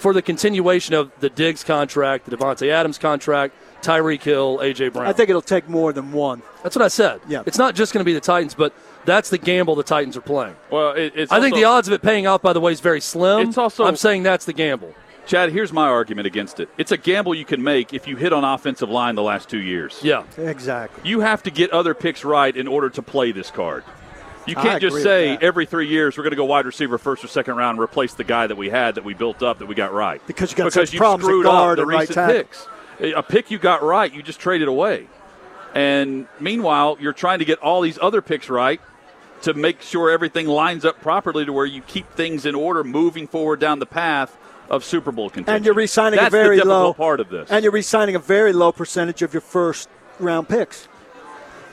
for 0.04 0.14
the 0.14 0.22
continuation 0.22 0.94
of 0.94 1.12
the 1.22 1.30
Diggs 1.30 1.64
contract, 1.64 2.26
the 2.26 2.36
Davante 2.36 2.70
Adams 2.70 2.98
contract, 2.98 3.56
Tyreek 3.82 4.22
Hill, 4.22 4.58
AJ 4.58 4.92
Brown. 4.92 5.08
I 5.08 5.14
think 5.14 5.30
it'll 5.30 5.42
take 5.42 5.70
more 5.70 5.94
than 5.94 6.12
one. 6.12 6.42
that's 6.62 6.76
what 6.76 6.84
I 6.84 6.90
said. 6.90 7.22
Yeah. 7.26 7.44
It's 7.46 7.58
not 7.58 7.74
just 7.74 7.94
going 7.94 8.02
to 8.02 8.06
be 8.06 8.14
the 8.14 8.20
Titans, 8.20 8.54
but 8.54 8.74
that's 9.06 9.30
the 9.30 9.38
gamble 9.38 9.76
the 9.76 9.84
Titans 9.84 10.18
are 10.18 10.22
playing. 10.22 10.58
Well, 10.70 10.92
it, 10.92 11.14
it's 11.16 11.32
I 11.32 11.40
think 11.40 11.56
the 11.56 11.64
odds 11.64 11.88
of 11.88 11.94
it 11.94 12.02
paying 12.02 12.28
off, 12.28 12.42
by 12.42 12.52
the 12.52 12.60
way, 12.60 12.74
is 12.74 12.82
very 12.82 13.00
slim. 13.00 13.48
It's 13.48 13.58
also- 13.58 13.86
I'm 13.86 13.96
saying 13.96 14.24
that's 14.24 14.44
the 14.44 14.52
gamble. 14.54 14.94
Chad, 15.26 15.54
here's 15.54 15.72
my 15.72 15.88
argument 15.88 16.28
against 16.28 16.60
it. 16.60 16.68
It's 16.78 16.92
a 16.92 16.98
gamble 16.98 17.34
you 17.34 17.46
can 17.46 17.64
make 17.64 17.94
if 17.94 18.06
you 18.06 18.18
hit 18.18 18.34
on 18.34 18.44
offensive 18.44 18.90
line 18.90 19.16
the 19.16 19.24
last 19.24 19.48
two 19.48 19.62
years. 19.62 20.02
Yeah. 20.04 20.26
Exactly. 20.38 21.10
You 21.10 21.22
have 21.22 21.42
to 21.44 21.50
get 21.50 21.72
other 21.72 21.94
picks 21.94 22.26
right 22.26 22.54
in 22.54 22.68
order 22.68 22.90
to 22.90 23.02
play 23.02 23.32
this 23.32 23.50
card. 23.50 23.86
You 24.46 24.56
can't 24.56 24.82
just 24.82 25.02
say 25.02 25.38
every 25.42 25.66
three 25.66 25.88
years 25.88 26.18
we're 26.18 26.24
going 26.24 26.32
to 26.32 26.38
go 26.38 26.46
wide 26.46 26.66
receiver 26.66 26.98
first 26.98 27.24
or 27.24 27.28
second 27.28 27.56
round 27.56 27.78
and 27.78 27.84
replace 27.84 28.14
the 28.14 28.24
guy 28.24 28.48
that 28.48 28.56
we 28.56 28.70
had 28.70 28.96
that 28.96 29.04
we 29.04 29.14
built 29.14 29.42
up 29.42 29.60
that 29.60 29.66
we 29.66 29.76
got 29.76 29.94
right. 29.94 30.26
Because 30.28 30.52
you 30.52 30.58
got 30.58 30.66
because 30.66 30.90
such 30.90 30.94
you 30.94 31.00
problems 31.00 31.24
screwed 31.24 31.46
up 31.46 31.76
the 31.78 31.86
right 31.86 32.02
recent 32.02 32.16
tackle. 32.16 32.36
picks. 32.36 32.68
A 33.16 33.24
pick 33.24 33.52
you 33.52 33.58
got 33.58 33.84
right, 33.84 34.14
you 34.14 34.22
just 34.22 34.40
traded 34.40 34.68
away. 34.68 35.08
And 35.74 36.28
meanwhile, 36.40 36.98
you're 37.00 37.14
trying 37.14 37.40
to 37.40 37.46
get 37.46 37.60
all 37.60 37.82
these 37.82 37.98
other 38.02 38.22
picks 38.22 38.50
right 38.50 38.80
to 39.42 39.54
make 39.54 39.82
sure 39.82 40.10
everything 40.10 40.48
lines 40.48 40.86
up 40.86 41.02
properly 41.02 41.46
to 41.46 41.52
where 41.52 41.66
you 41.66 41.82
keep 41.82 42.10
things 42.12 42.46
in 42.46 42.56
order 42.56 42.84
moving 42.84 43.28
forward 43.28 43.60
down 43.60 43.80
the 43.80 43.86
path 43.86 44.38
of 44.70 44.84
Super 44.84 45.12
Bowl 45.12 45.30
contention. 45.30 45.56
And 45.56 45.66
you're 45.66 45.74
re-signing 45.74 46.18
That's 46.18 46.34
a 46.34 46.38
very 46.38 46.62
low 46.62 46.94
part 46.94 47.20
of 47.20 47.30
this. 47.30 47.50
And 47.50 47.64
you're 47.64 47.72
re-signing 47.74 48.16
a 48.16 48.20
very 48.20 48.54
low 48.54 48.72
percentage 48.72 49.22
of 49.22 49.34
your 49.34 49.42
first 49.42 49.90
round 50.20 50.48
picks. 50.48 50.88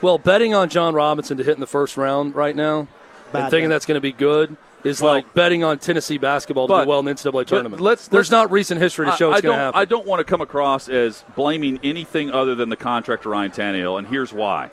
Well, 0.01 0.17
betting 0.17 0.53
on 0.53 0.69
Jon 0.69 0.93
Robinson 0.93 1.37
to 1.37 1.43
hit 1.43 1.55
in 1.55 1.59
the 1.59 1.67
first 1.67 1.97
round 1.97 2.35
right 2.35 2.55
now 2.55 2.87
Bad 3.31 3.43
and 3.43 3.51
thinking 3.51 3.69
bet. 3.69 3.75
that's 3.75 3.85
going 3.85 3.95
to 3.95 4.01
be 4.01 4.11
good 4.11 4.57
is 4.83 4.99
Well- 5.01 5.13
like 5.13 5.33
betting 5.35 5.63
on 5.63 5.77
Tennessee 5.77 6.17
basketball 6.17 6.67
to 6.67 6.73
But- 6.73 6.83
do 6.85 6.89
well 6.89 6.99
in 6.99 7.05
the 7.05 7.11
NCAA 7.11 7.43
tournament. 7.45 7.81
let's- 7.81 8.07
There's 8.07 8.31
let's- 8.31 8.31
not 8.31 8.51
recent 8.51 8.81
history 8.81 9.05
to 9.05 9.11
show 9.13 9.29
I, 9.29 9.33
it's 9.33 9.41
going 9.41 9.55
to 9.57 9.63
happen. 9.63 9.79
I 9.79 9.85
don't 9.85 10.07
want 10.07 10.19
to 10.19 10.23
come 10.23 10.41
across 10.41 10.89
as 10.89 11.23
blaming 11.35 11.79
anything 11.83 12.31
other 12.31 12.55
than 12.55 12.69
the 12.69 12.75
contract 12.75 13.25
of 13.25 13.31
Ryan 13.31 13.51
Tannehill, 13.51 13.97
and 13.99 14.07
here's 14.07 14.33
why. 14.33 14.71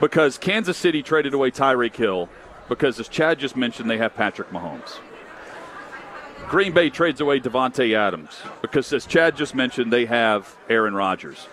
Because 0.00 0.38
Kansas 0.38 0.76
City 0.76 1.02
traded 1.02 1.34
away 1.34 1.52
Tyreek 1.52 1.94
Hill 1.94 2.28
because, 2.68 2.98
as 2.98 3.06
Chad 3.06 3.38
just 3.38 3.56
mentioned, 3.56 3.88
they 3.88 3.98
have 3.98 4.16
Patrick 4.16 4.50
Mahomes. 4.50 4.98
Green 6.48 6.72
Bay 6.72 6.90
trades 6.90 7.20
away 7.20 7.38
Davante 7.38 7.94
Adams 7.96 8.42
because, 8.60 8.92
as 8.92 9.06
Chad 9.06 9.36
just 9.36 9.54
mentioned, 9.54 9.92
they 9.92 10.06
have 10.06 10.56
Aaron 10.68 10.94
Rodgers. 10.94 11.46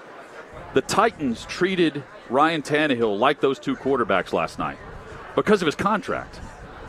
The 0.74 0.82
Titans 0.82 1.46
treated 1.46 2.04
Ryan 2.30 2.62
Tannehill 2.62 3.18
like 3.18 3.42
those 3.42 3.60
two 3.60 3.76
quarterbacks 3.76 4.34
last 4.34 4.60
night 4.60 4.78
because 5.36 5.62
of 5.62 5.66
his 5.66 5.76
contract, 5.76 6.40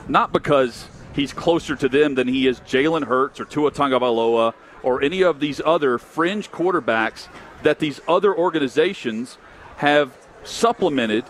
not 0.08 0.32
because 0.32 0.86
he's 1.14 1.32
closer 1.32 1.76
to 1.76 1.88
them 1.88 2.14
than 2.14 2.28
he 2.28 2.46
is 2.46 2.60
Jalen 2.60 3.04
Hurts 3.04 3.40
or 3.40 3.44
Tua 3.44 3.70
Tagovailoa 3.70 4.54
or 4.82 5.02
any 5.02 5.22
of 5.22 5.40
these 5.40 5.60
other 5.64 5.98
fringe 5.98 6.50
quarterbacks 6.50 7.28
that 7.62 7.78
these 7.78 8.00
other 8.08 8.34
organizations 8.34 9.38
have 9.76 10.16
supplemented 10.44 11.24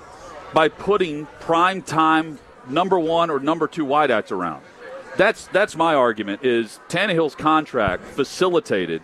by 0.52 0.68
putting 0.68 1.26
prime 1.40 1.82
time 1.82 2.38
number 2.68 2.98
one 2.98 3.30
or 3.30 3.40
number 3.40 3.66
two 3.66 3.84
wideouts 3.84 4.30
around. 4.30 4.62
That's 5.16 5.46
that's 5.48 5.76
my 5.76 5.94
argument. 5.94 6.44
Is 6.44 6.80
Tannehill's 6.88 7.34
contract 7.34 8.04
facilitated 8.04 9.02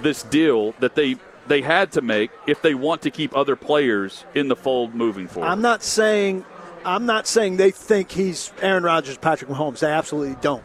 this 0.00 0.22
deal 0.22 0.72
that 0.80 0.94
they 0.94 1.16
they 1.46 1.60
had 1.62 1.92
to 1.92 2.00
make 2.00 2.30
if 2.46 2.62
they 2.62 2.74
want 2.74 3.02
to 3.02 3.10
keep 3.10 3.36
other 3.36 3.56
players 3.56 4.24
in 4.34 4.48
the 4.48 4.56
fold 4.56 4.94
moving 4.94 5.28
forward. 5.28 5.48
I'm 5.48 5.60
not 5.62 5.82
saying 5.82 6.44
I'm 6.84 7.06
not 7.06 7.26
saying 7.26 7.56
they 7.56 7.70
think 7.70 8.10
he's 8.10 8.52
Aaron 8.60 8.82
Rodgers, 8.82 9.16
Patrick 9.16 9.50
Mahomes. 9.50 9.78
They 9.80 9.90
absolutely 9.90 10.36
don't. 10.40 10.62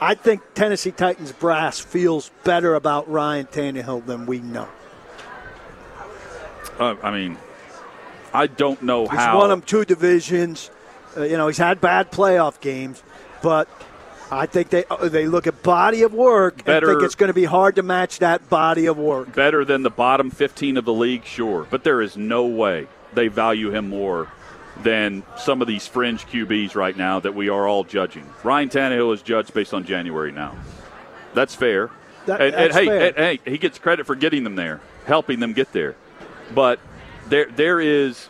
I 0.00 0.14
think 0.14 0.42
Tennessee 0.54 0.90
Titans 0.90 1.32
brass 1.32 1.78
feels 1.78 2.30
better 2.44 2.74
about 2.74 3.08
Ryan 3.10 3.46
Tannehill 3.46 4.04
than 4.04 4.26
we 4.26 4.40
know. 4.40 4.68
Uh, 6.78 6.96
I 7.02 7.10
mean, 7.10 7.38
I 8.34 8.46
don't 8.46 8.82
know 8.82 9.06
He's 9.06 9.18
how. 9.18 9.38
won 9.38 9.50
them 9.50 9.62
two 9.62 9.84
divisions. 9.84 10.70
Uh, 11.16 11.22
you 11.22 11.36
know, 11.36 11.46
he's 11.46 11.58
had 11.58 11.80
bad 11.80 12.10
playoff 12.10 12.60
games, 12.60 13.02
but 13.42 13.68
I 14.30 14.46
think 14.46 14.70
they 14.70 14.84
uh, 14.90 15.08
they 15.08 15.26
look 15.26 15.46
at 15.46 15.62
body 15.62 16.02
of 16.02 16.14
work 16.14 16.64
Better- 16.64 16.90
and 16.90 16.96
think 16.98 17.04
it's 17.04 17.14
going 17.14 17.28
to 17.28 17.34
be 17.34 17.44
hard 17.44 17.76
to 17.76 17.82
match 17.82 18.18
that 18.20 18.48
body 18.48 18.86
of 18.86 18.96
work. 18.98 19.34
better 19.34 19.64
than 19.64 19.82
the 19.82 19.90
bottom 19.90 20.30
15 20.30 20.76
of 20.76 20.84
the 20.84 20.92
league, 20.92 21.24
sure. 21.24 21.66
But 21.70 21.84
there 21.84 22.00
is 22.00 22.16
no 22.16 22.46
way 22.46 22.86
they 23.14 23.28
value 23.28 23.70
him 23.70 23.88
more 23.88 24.28
than 24.82 25.22
some 25.36 25.60
of 25.60 25.68
these 25.68 25.86
fringe 25.86 26.26
QBs 26.26 26.74
right 26.74 26.96
now 26.96 27.20
that 27.20 27.34
we 27.34 27.50
are 27.50 27.68
all 27.68 27.84
judging. 27.84 28.24
Ryan 28.42 28.70
Tannehill 28.70 29.12
is 29.12 29.20
judged 29.22 29.52
based 29.52 29.74
on 29.74 29.84
January 29.84 30.32
now. 30.32 30.56
That's 31.34 31.54
fair. 31.54 31.90
That- 32.26 32.40
and, 32.40 32.54
and 32.54 32.64
that's 32.64 32.74
hey, 32.76 32.86
fair. 32.86 33.06
and- 33.08 33.16
hey, 33.16 33.50
he 33.50 33.58
gets 33.58 33.78
credit 33.78 34.06
for 34.06 34.14
getting 34.14 34.44
them 34.44 34.56
there, 34.56 34.80
helping 35.04 35.40
them 35.40 35.52
get 35.52 35.72
there. 35.72 35.94
But 36.54 36.80
there, 37.28 37.46
there 37.46 37.80
is, 37.80 38.28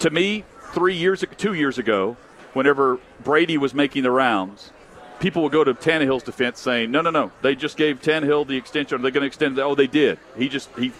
to 0.00 0.10
me, 0.10 0.44
three 0.72 0.94
years, 0.94 1.24
two 1.38 1.54
years 1.54 1.78
ago, 1.78 2.16
whenever 2.52 2.98
Brady 3.22 3.58
was 3.58 3.74
making 3.74 4.02
the 4.02 4.10
rounds, 4.10 4.72
people 5.20 5.42
would 5.42 5.52
go 5.52 5.64
to 5.64 5.74
Tannehill's 5.74 6.22
defense 6.22 6.60
saying, 6.60 6.90
"No, 6.90 7.00
no, 7.00 7.10
no, 7.10 7.32
they 7.42 7.54
just 7.54 7.76
gave 7.76 8.00
Tannehill 8.00 8.46
the 8.46 8.56
extension. 8.56 8.98
Are 8.98 9.02
they 9.02 9.10
going 9.10 9.22
to 9.22 9.26
extend 9.26 9.58
it?" 9.58 9.62
Oh, 9.62 9.74
they 9.74 9.86
did. 9.86 10.18
He 10.36 10.48
just 10.48 10.70
he 10.78 10.92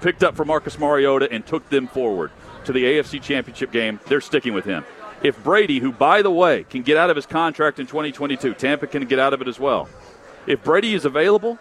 picked 0.00 0.22
up 0.22 0.36
for 0.36 0.44
Marcus 0.44 0.78
Mariota 0.78 1.30
and 1.30 1.46
took 1.46 1.68
them 1.70 1.86
forward 1.86 2.30
to 2.64 2.72
the 2.72 2.84
AFC 2.84 3.22
Championship 3.22 3.72
game. 3.72 4.00
They're 4.06 4.20
sticking 4.20 4.54
with 4.54 4.64
him. 4.64 4.84
If 5.22 5.42
Brady, 5.42 5.78
who 5.78 5.92
by 5.92 6.22
the 6.22 6.30
way 6.30 6.64
can 6.64 6.82
get 6.82 6.96
out 6.96 7.10
of 7.10 7.16
his 7.16 7.26
contract 7.26 7.78
in 7.78 7.86
2022, 7.86 8.54
Tampa 8.54 8.86
can 8.86 9.04
get 9.06 9.18
out 9.18 9.32
of 9.32 9.40
it 9.40 9.48
as 9.48 9.58
well. 9.58 9.88
If 10.46 10.62
Brady 10.62 10.94
is 10.94 11.04
available, 11.04 11.58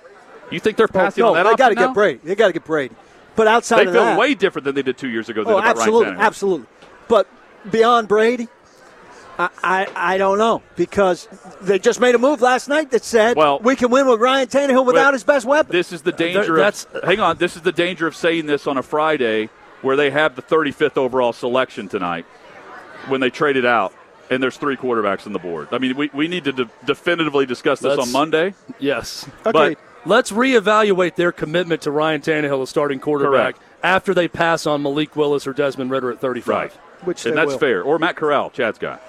you 0.51 0.59
think 0.59 0.77
they're 0.77 0.87
oh, 0.89 0.93
passing 0.93 1.23
no, 1.23 1.29
on 1.29 1.35
that 1.35 1.43
they 1.43 1.55
got 1.55 1.69
to 1.69 1.75
get 1.75 1.93
Brady. 1.93 2.19
They 2.23 2.35
got 2.35 2.47
to 2.47 2.53
get 2.53 2.65
Brady. 2.65 2.95
But 3.35 3.47
outside 3.47 3.87
They 3.87 3.87
of 3.87 3.93
feel 3.93 4.17
way 4.17 4.33
different 4.33 4.65
than 4.65 4.75
they 4.75 4.81
did 4.81 4.97
two 4.97 5.09
years 5.09 5.27
ago. 5.29 5.43
Oh, 5.45 5.59
absolutely, 5.59 6.13
absolutely. 6.13 6.67
But 7.07 7.27
beyond 7.69 8.07
Brady, 8.07 8.47
I, 9.37 9.49
I 9.63 9.87
I 9.95 10.17
don't 10.17 10.37
know 10.37 10.61
because 10.75 11.27
they 11.61 11.77
just 11.79 11.99
made 11.99 12.15
a 12.15 12.17
move 12.17 12.41
last 12.41 12.67
night 12.69 12.91
that 12.91 13.03
said 13.03 13.35
Well- 13.37 13.59
we 13.59 13.75
can 13.75 13.89
win 13.91 14.07
with 14.07 14.19
Ryan 14.19 14.47
Tannehill 14.47 14.85
without 14.85 15.13
his 15.13 15.23
best 15.23 15.45
weapon. 15.45 15.71
This 15.71 15.91
is 15.91 16.01
the 16.01 16.11
danger. 16.11 16.55
that's- 16.55 16.85
of, 16.93 17.03
hang 17.03 17.19
on. 17.19 17.37
This 17.37 17.55
is 17.55 17.61
the 17.61 17.71
danger 17.71 18.07
of 18.07 18.15
saying 18.15 18.45
this 18.45 18.67
on 18.67 18.77
a 18.77 18.83
Friday 18.83 19.49
where 19.81 19.95
they 19.95 20.09
have 20.11 20.35
the 20.35 20.41
35th 20.41 20.97
overall 20.97 21.33
selection 21.33 21.87
tonight 21.89 22.25
when 23.07 23.21
they 23.21 23.29
trade 23.29 23.57
it 23.57 23.65
out 23.65 23.93
and 24.31 24.41
there's 24.41 24.57
three 24.57 24.75
quarterbacks 24.77 25.27
on 25.27 25.33
the 25.33 25.39
board. 25.39 25.67
I 25.71 25.77
mean, 25.77 25.95
we, 25.95 26.09
we 26.13 26.27
need 26.27 26.45
to 26.45 26.51
de- 26.51 26.69
definitively 26.85 27.45
discuss 27.45 27.79
this 27.79 27.97
Let's- 27.97 28.07
on 28.07 28.11
Monday. 28.13 28.53
Yes. 28.79 29.27
okay, 29.45 29.51
but- 29.51 29.77
Let's 30.07 30.31
reevaluate 30.31 31.15
their 31.15 31.31
commitment 31.31 31.81
to 31.81 31.91
Ryan 31.91 32.21
Tannehill 32.21 32.61
as 32.61 32.69
starting 32.69 32.99
quarterback 32.99 33.55
Correct. 33.55 33.59
after 33.83 34.13
they 34.13 34.27
pass 34.27 34.67
on 34.67 34.83
Malik 34.83 35.15
Willis 35.15 35.47
or 35.47 35.53
Desmond 35.53 35.89
Ridder 35.89 36.11
at 36.11 36.21
35. 36.21 36.47
Right. 36.55 36.71
which 37.05 37.25
and 37.25 37.35
that's 37.35 37.53
will. 37.53 37.57
fair. 37.57 37.81
Or 37.81 37.97
Matt 37.97 38.15
Corral, 38.15 38.51
Chad's 38.51 38.77
guy. 38.77 38.99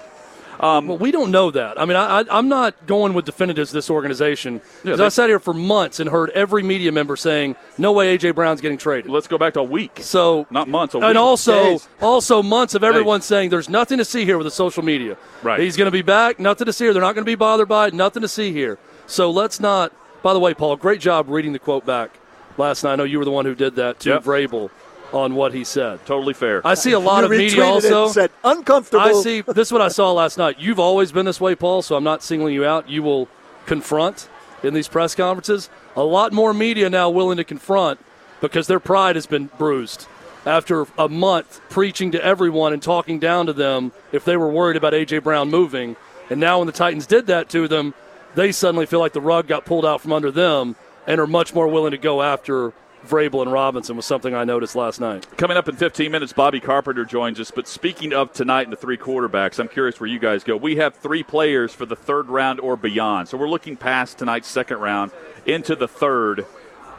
Um, 0.59 0.87
well, 0.87 0.97
we 0.97 1.11
don't 1.11 1.29
know 1.31 1.51
that. 1.51 1.79
I 1.79 1.85
mean, 1.85 1.95
I, 1.95 2.21
I, 2.21 2.23
I'm 2.31 2.47
not 2.49 2.87
going 2.87 3.13
with 3.13 3.25
definitives 3.25 3.71
this 3.71 3.89
organization 3.89 4.61
because 4.83 4.97
they- 4.99 5.05
I 5.05 5.09
sat 5.09 5.29
here 5.29 5.39
for 5.39 5.53
months 5.53 5.99
and 5.99 6.09
heard 6.09 6.29
every 6.31 6.63
media 6.63 6.91
member 6.91 7.15
saying, 7.15 7.55
"No 7.77 7.91
way, 7.91 8.17
AJ 8.17 8.33
Brown's 8.33 8.59
getting 8.61 8.77
traded." 8.77 9.11
Let's 9.11 9.27
go 9.27 9.37
back 9.37 9.53
to 9.53 9.59
a 9.59 9.63
week. 9.63 9.99
So 10.01 10.47
Not 10.49 10.67
months, 10.67 10.95
a 10.95 10.99
and 10.99 11.17
also 11.17 11.53
Days. 11.63 11.87
also 12.01 12.41
months 12.41 12.73
of 12.75 12.83
everyone 12.83 13.21
saying 13.21 13.49
there's 13.51 13.69
nothing 13.69 13.97
to 13.99 14.05
see 14.05 14.25
here 14.25 14.37
with 14.37 14.45
the 14.47 14.51
social 14.51 14.83
media. 14.83 15.15
Right. 15.43 15.59
He's 15.59 15.77
going 15.77 15.85
to 15.87 15.91
be 15.91 16.01
back. 16.01 16.39
Nothing 16.39 16.65
to 16.65 16.73
see 16.73 16.85
here. 16.85 16.93
They're 16.93 17.01
not 17.01 17.13
going 17.13 17.25
to 17.25 17.29
be 17.29 17.35
bothered 17.35 17.67
by 17.67 17.87
it. 17.87 17.93
Nothing 17.93 18.21
to 18.23 18.27
see 18.27 18.51
here. 18.51 18.77
So 19.05 19.29
let's 19.29 19.59
not. 19.59 19.93
By 20.23 20.33
the 20.33 20.39
way, 20.39 20.53
Paul, 20.55 20.75
great 20.75 20.99
job 20.99 21.29
reading 21.29 21.53
the 21.53 21.59
quote 21.59 21.85
back 21.85 22.11
last 22.57 22.83
night. 22.83 22.93
I 22.93 22.95
know 22.95 23.03
you 23.03 23.19
were 23.19 23.25
the 23.25 23.31
one 23.31 23.45
who 23.45 23.53
did 23.55 23.75
that 23.75 23.99
to 24.01 24.09
Yep. 24.09 24.23
Vrabel 24.23 24.69
on 25.13 25.35
what 25.35 25.53
he 25.53 25.63
said. 25.63 26.05
Totally 26.05 26.33
fair. 26.33 26.65
I 26.65 26.73
see 26.73 26.91
a 26.91 26.99
lot 26.99 27.19
You 27.19 27.25
of 27.25 27.31
media 27.31 27.63
also. 27.63 28.07
said 28.09 28.31
uncomfortable. 28.43 29.03
I 29.03 29.13
see. 29.21 29.41
This 29.41 29.69
is 29.69 29.71
what 29.71 29.81
I 29.81 29.87
saw 29.87 30.11
last 30.11 30.37
night. 30.37 30.59
You've 30.59 30.79
always 30.79 31.11
been 31.11 31.25
this 31.25 31.39
way, 31.39 31.55
Paul. 31.55 31.81
So 31.81 31.95
I'm 31.95 32.03
not 32.03 32.23
singling 32.23 32.53
you 32.53 32.65
out. 32.65 32.89
You 32.89 33.03
will 33.03 33.27
confront 33.65 34.29
in 34.63 34.73
these 34.73 34.87
press 34.87 35.15
conferences. 35.15 35.69
A 35.95 36.03
lot 36.03 36.33
more 36.33 36.53
media 36.53 36.89
now 36.89 37.09
willing 37.09 37.37
to 37.37 37.43
confront 37.43 37.99
because 38.41 38.67
their 38.67 38.79
pride 38.79 39.15
has 39.15 39.25
been 39.25 39.49
bruised 39.57 40.07
after 40.45 40.85
a 40.97 41.09
month 41.09 41.59
preaching 41.69 42.11
to 42.11 42.23
everyone 42.23 42.71
and 42.73 42.81
talking 42.81 43.19
down 43.19 43.45
to 43.47 43.53
them 43.53 43.91
if 44.11 44.23
they 44.25 44.37
were 44.37 44.49
worried 44.49 44.77
about 44.77 44.93
AJ 44.93 45.23
Brown 45.23 45.49
moving. 45.49 45.95
And 46.29 46.39
now 46.39 46.59
when 46.59 46.67
the 46.67 46.73
Titans 46.73 47.07
did 47.07 47.27
that 47.27 47.49
to 47.49 47.67
them, 47.67 47.93
they 48.35 48.51
suddenly 48.51 48.85
feel 48.85 48.99
like 48.99 49.13
the 49.13 49.21
rug 49.21 49.47
got 49.47 49.65
pulled 49.65 49.85
out 49.85 50.01
from 50.01 50.13
under 50.13 50.31
them 50.31 50.75
and 51.05 51.19
are 51.19 51.27
much 51.27 51.53
more 51.53 51.67
willing 51.67 51.91
to 51.91 51.97
go 51.97 52.21
after 52.21 52.73
Vrabel 53.07 53.41
and 53.41 53.51
Robinson 53.51 53.95
was 53.95 54.05
something 54.05 54.33
I 54.35 54.43
noticed 54.43 54.75
last 54.75 54.99
night. 54.99 55.25
Coming 55.37 55.57
up 55.57 55.67
in 55.67 55.75
15 55.75 56.11
minutes, 56.11 56.33
Bobby 56.33 56.59
Carpenter 56.59 57.05
joins 57.05 57.39
us. 57.39 57.51
But 57.51 57.67
speaking 57.67 58.13
of 58.13 58.33
tonight 58.33 58.63
and 58.63 58.73
the 58.73 58.77
three 58.77 58.97
quarterbacks, 58.97 59.59
I'm 59.59 59.67
curious 59.67 59.99
where 59.99 60.09
you 60.09 60.19
guys 60.19 60.43
go. 60.43 60.55
We 60.57 60.77
have 60.77 60.95
three 60.95 61.23
players 61.23 61.73
for 61.73 61.85
the 61.85 61.95
third 61.95 62.27
round 62.27 62.59
or 62.59 62.75
beyond. 62.77 63.29
So 63.29 63.37
we're 63.37 63.49
looking 63.49 63.77
past 63.77 64.17
tonight's 64.17 64.47
second 64.47 64.79
round 64.79 65.11
into 65.45 65.75
the 65.75 65.87
third 65.87 66.45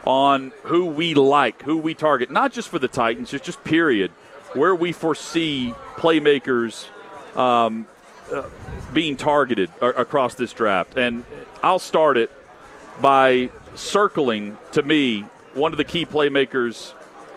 on 0.05 0.53
who 0.65 0.87
we 0.87 1.15
like, 1.15 1.63
who 1.63 1.77
we 1.77 1.95
target, 1.95 2.31
not 2.31 2.53
just 2.53 2.69
for 2.69 2.79
the 2.79 2.89
Titans, 2.89 3.31
just, 3.31 3.45
just 3.45 3.63
period, 3.65 4.11
where 4.55 4.75
we 4.75 4.93
foresee 4.93 5.75
playmakers 5.97 6.87
um, 7.37 7.87
uh, 8.33 8.45
being 8.93 9.17
targeted 9.17 9.71
a- 9.81 9.89
across 9.89 10.35
this 10.35 10.53
draft. 10.53 10.97
And 10.97 11.25
I'll 11.63 11.79
start 11.79 12.17
it 12.17 12.31
by 13.01 13.51
circling, 13.75 14.57
to 14.73 14.83
me, 14.83 15.25
one 15.59 15.73
of 15.73 15.79
the 15.79 15.85
key 15.85 16.07
playmakers 16.07 16.93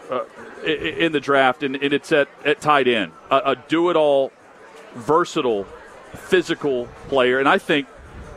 uh, 0.09 0.23
in 0.63 1.11
the 1.11 1.19
draft, 1.19 1.63
and, 1.63 1.75
and 1.75 1.93
it's 1.93 2.11
at, 2.11 2.27
at 2.45 2.61
tight 2.61 2.87
end. 2.87 3.11
A, 3.29 3.51
a 3.51 3.55
do 3.67 3.89
it 3.89 3.95
all, 3.95 4.31
versatile, 4.95 5.65
physical 6.13 6.87
player. 7.07 7.39
And 7.39 7.49
I 7.49 7.57
think, 7.57 7.87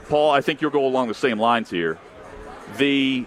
Paul, 0.09 0.31
I 0.31 0.41
think 0.41 0.61
you'll 0.61 0.71
go 0.71 0.87
along 0.87 1.09
the 1.09 1.15
same 1.15 1.39
lines 1.39 1.71
here. 1.71 1.99
The 2.79 3.27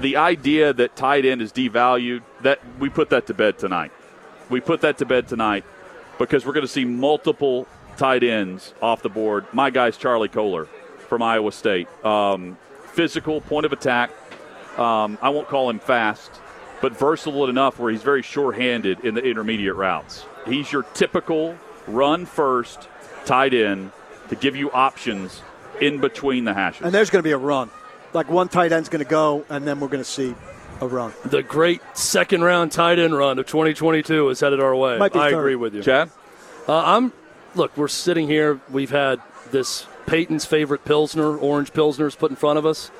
the 0.00 0.16
idea 0.16 0.72
that 0.72 0.94
tight 0.94 1.24
end 1.24 1.42
is 1.42 1.52
devalued, 1.52 2.22
that 2.42 2.60
we 2.78 2.88
put 2.88 3.10
that 3.10 3.26
to 3.26 3.34
bed 3.34 3.58
tonight. 3.58 3.90
We 4.48 4.60
put 4.60 4.82
that 4.82 4.98
to 4.98 5.06
bed 5.06 5.26
tonight 5.26 5.64
because 6.18 6.46
we're 6.46 6.52
going 6.52 6.66
to 6.66 6.72
see 6.72 6.84
multiple 6.84 7.66
tight 7.96 8.22
ends 8.22 8.74
off 8.80 9.02
the 9.02 9.08
board. 9.08 9.46
My 9.52 9.70
guy's 9.70 9.96
Charlie 9.96 10.28
Kolar 10.28 10.66
from 11.08 11.22
Iowa 11.22 11.50
State. 11.52 11.88
Um, 12.04 12.56
physical, 12.92 13.40
point 13.40 13.66
of 13.66 13.72
attack. 13.72 14.10
Um, 14.78 15.18
I 15.20 15.30
won't 15.30 15.48
call 15.48 15.68
him 15.70 15.78
fast, 15.78 16.30
but 16.80 16.96
versatile 16.96 17.48
enough 17.48 17.78
where 17.78 17.90
he's 17.90 18.02
very 18.02 18.22
sure-handed 18.22 19.00
in 19.04 19.14
the 19.14 19.22
intermediate 19.22 19.74
routes. 19.76 20.24
He's 20.46 20.70
your 20.72 20.84
typical 20.94 21.56
run 21.86 22.26
first 22.26 22.88
tight 23.24 23.54
end 23.54 23.90
to 24.28 24.36
give 24.36 24.54
you 24.56 24.70
options 24.70 25.42
in 25.80 26.00
between 26.00 26.44
the 26.44 26.54
hashes. 26.54 26.82
and 26.84 26.94
there's 26.94 27.10
going 27.10 27.20
to 27.22 27.26
be 27.26 27.32
a 27.32 27.38
run. 27.38 27.70
Like 28.12 28.30
one 28.30 28.48
tight 28.48 28.72
end's 28.72 28.88
going 28.88 29.04
to 29.04 29.10
go, 29.10 29.44
and 29.48 29.66
then 29.66 29.80
we're 29.80 29.88
going 29.88 30.02
to 30.02 30.08
see 30.08 30.34
a 30.80 30.86
run. 30.86 31.12
The 31.24 31.42
great 31.42 31.82
second 31.94 32.42
round 32.42 32.72
tight 32.72 32.98
end 32.98 33.16
run 33.16 33.38
of 33.38 33.46
2022 33.46 34.28
is 34.30 34.40
headed 34.40 34.60
our 34.60 34.74
way. 34.74 34.96
Might 34.98 35.12
be 35.12 35.18
I 35.18 35.30
third. 35.30 35.38
agree 35.38 35.56
with 35.56 35.74
you. 35.74 35.82
Chad? 35.82 36.10
Uh, 36.68 36.82
I'm 36.84 37.12
look. 37.54 37.76
We're 37.76 37.88
sitting 37.88 38.26
here. 38.28 38.60
We've 38.70 38.90
had 38.90 39.20
this 39.50 39.86
Peyton's 40.06 40.44
favorite 40.46 40.84
pilsner, 40.84 41.36
orange 41.36 41.72
pilsners, 41.72 42.16
put 42.16 42.30
in 42.30 42.36
front 42.36 42.58
of 42.58 42.64
us. 42.66 42.90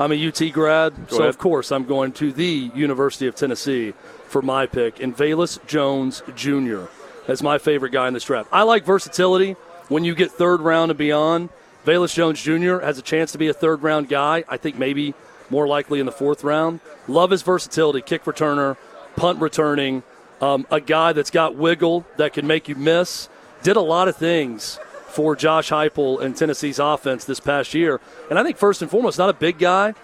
I'm 0.00 0.12
a 0.12 0.28
UT 0.28 0.50
grad, 0.54 0.94
so 1.10 1.18
ahead. 1.18 1.28
of 1.28 1.36
course 1.36 1.70
I'm 1.70 1.84
going 1.84 2.12
to 2.12 2.32
the 2.32 2.70
University 2.74 3.26
of 3.26 3.34
Tennessee 3.34 3.92
for 4.28 4.40
my 4.40 4.64
pick, 4.64 4.98
and 4.98 5.14
Velus 5.14 5.64
Jones 5.66 6.22
Jr. 6.34 6.84
as 7.28 7.42
my 7.42 7.58
favorite 7.58 7.90
guy 7.92 8.08
in 8.08 8.14
this 8.14 8.24
draft. 8.24 8.48
I 8.50 8.62
like 8.62 8.86
versatility. 8.86 9.56
When 9.88 10.02
you 10.04 10.14
get 10.14 10.30
third 10.30 10.62
round 10.62 10.90
and 10.90 10.96
beyond, 10.96 11.50
Velus 11.84 12.14
Jones 12.14 12.42
Jr. 12.42 12.78
has 12.78 12.96
a 12.96 13.02
chance 13.02 13.32
to 13.32 13.38
be 13.38 13.48
a 13.48 13.52
third 13.52 13.82
round 13.82 14.08
guy. 14.08 14.42
I 14.48 14.56
think 14.56 14.78
maybe 14.78 15.12
more 15.50 15.68
likely 15.68 16.00
in 16.00 16.06
the 16.06 16.12
fourth 16.12 16.44
round. 16.44 16.80
Love 17.06 17.30
his 17.30 17.42
versatility, 17.42 18.00
kick 18.00 18.24
returner, 18.24 18.78
punt 19.16 19.38
returning, 19.38 20.02
um, 20.40 20.66
a 20.70 20.80
guy 20.80 21.12
that's 21.12 21.30
got 21.30 21.56
wiggle 21.56 22.06
that 22.16 22.32
can 22.32 22.46
make 22.46 22.70
you 22.70 22.74
miss. 22.74 23.28
Did 23.62 23.76
a 23.76 23.82
lot 23.82 24.08
of 24.08 24.16
things 24.16 24.78
for 25.10 25.36
Josh 25.36 25.70
Heupel 25.70 26.20
and 26.22 26.36
Tennessee's 26.36 26.78
offense 26.78 27.24
this 27.24 27.40
past 27.40 27.74
year. 27.74 28.00
And 28.30 28.38
I 28.38 28.42
think 28.42 28.56
first 28.56 28.82
and 28.82 28.90
foremost, 28.90 29.18
not 29.18 29.28
a 29.30 29.34
big 29.34 29.58
guy. 29.58 29.94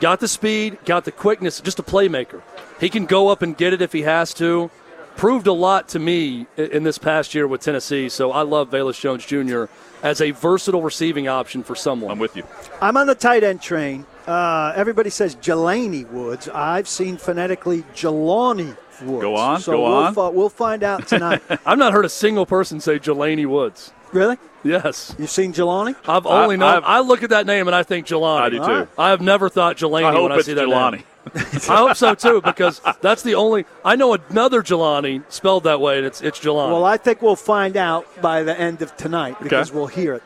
Got 0.00 0.20
the 0.20 0.28
speed, 0.28 0.78
got 0.84 1.04
the 1.04 1.12
quickness, 1.12 1.60
just 1.60 1.78
a 1.78 1.82
playmaker. 1.82 2.42
He 2.80 2.88
can 2.90 3.06
go 3.06 3.28
up 3.28 3.42
and 3.42 3.56
get 3.56 3.72
it 3.72 3.80
if 3.80 3.92
he 3.92 4.02
has 4.02 4.34
to. 4.34 4.70
Proved 5.16 5.46
a 5.46 5.52
lot 5.52 5.88
to 5.90 6.00
me 6.00 6.48
in 6.56 6.82
this 6.82 6.98
past 6.98 7.34
year 7.36 7.46
with 7.46 7.60
Tennessee. 7.60 8.08
So 8.08 8.32
I 8.32 8.42
love 8.42 8.70
Velus 8.70 9.00
Jones 9.00 9.24
Jr. 9.24 9.66
as 10.02 10.20
a 10.20 10.32
versatile 10.32 10.82
receiving 10.82 11.28
option 11.28 11.62
for 11.62 11.76
someone. 11.76 12.10
I'm 12.10 12.18
with 12.18 12.36
you. 12.36 12.42
I'm 12.82 12.96
on 12.96 13.06
the 13.06 13.14
tight 13.14 13.44
end 13.44 13.62
train, 13.62 14.06
Uh, 14.26 14.72
everybody 14.74 15.10
says 15.10 15.36
Jelani 15.36 16.10
Woods. 16.10 16.48
I've 16.48 16.88
seen 16.88 17.16
phonetically 17.18 17.82
Jelani 17.94 18.76
Woods. 19.02 19.22
Go 19.22 19.36
on, 19.36 19.60
So 19.60 19.72
go 19.72 19.82
we'll, 19.82 19.92
on. 19.94 20.14
fi- 20.14 20.28
we'll 20.28 20.48
find 20.48 20.82
out 20.82 21.06
tonight. 21.08 21.42
I've 21.64 21.78
not 21.78 21.92
heard 21.92 22.04
a 22.04 22.08
single 22.08 22.46
person 22.46 22.80
say 22.80 22.98
Jelani 22.98 23.46
Woods. 23.46 23.92
really? 24.12 24.36
Yes. 24.62 25.14
You've 25.18 25.28
seen 25.28 25.52
Jelani? 25.52 25.94
I've 26.08 26.24
only 26.24 26.54
I- 26.54 26.58
known. 26.58 26.74
I've- 26.76 26.86
I 26.86 27.00
look 27.00 27.22
at 27.22 27.30
that 27.30 27.46
name 27.46 27.66
and 27.68 27.74
I 27.74 27.82
think 27.82 28.06
Jelani. 28.06 28.40
I 28.40 28.48
do 28.48 28.56
too. 28.56 28.62
All 28.62 28.68
right. 28.70 28.88
I 28.96 29.10
have 29.10 29.20
never 29.20 29.48
thought 29.50 29.76
Jelani 29.76 30.04
I 30.04 30.12
hope 30.12 30.22
when 30.22 30.32
I 30.32 30.36
it's 30.36 30.46
see 30.46 30.54
that 30.54 30.66
Jelani. 30.68 30.92
name. 30.92 31.04
I 31.34 31.76
hope 31.76 31.96
so 31.96 32.14
too 32.14 32.40
because 32.42 32.80
that's 33.00 33.22
the 33.22 33.34
only. 33.34 33.64
I 33.84 33.96
know 33.96 34.14
another 34.14 34.62
Jelani 34.62 35.22
spelled 35.30 35.64
that 35.64 35.80
way, 35.80 35.96
and 35.98 36.06
it's 36.06 36.20
it's 36.22 36.38
Jelani. 36.38 36.72
Well, 36.72 36.84
I 36.84 36.96
think 36.98 37.22
we'll 37.22 37.34
find 37.36 37.76
out 37.78 38.06
by 38.22 38.42
the 38.42 38.58
end 38.58 38.82
of 38.82 38.94
tonight 38.96 39.36
because 39.42 39.70
Okay. 39.70 39.78
we'll 39.78 39.86
hear 39.86 40.14
it. 40.14 40.22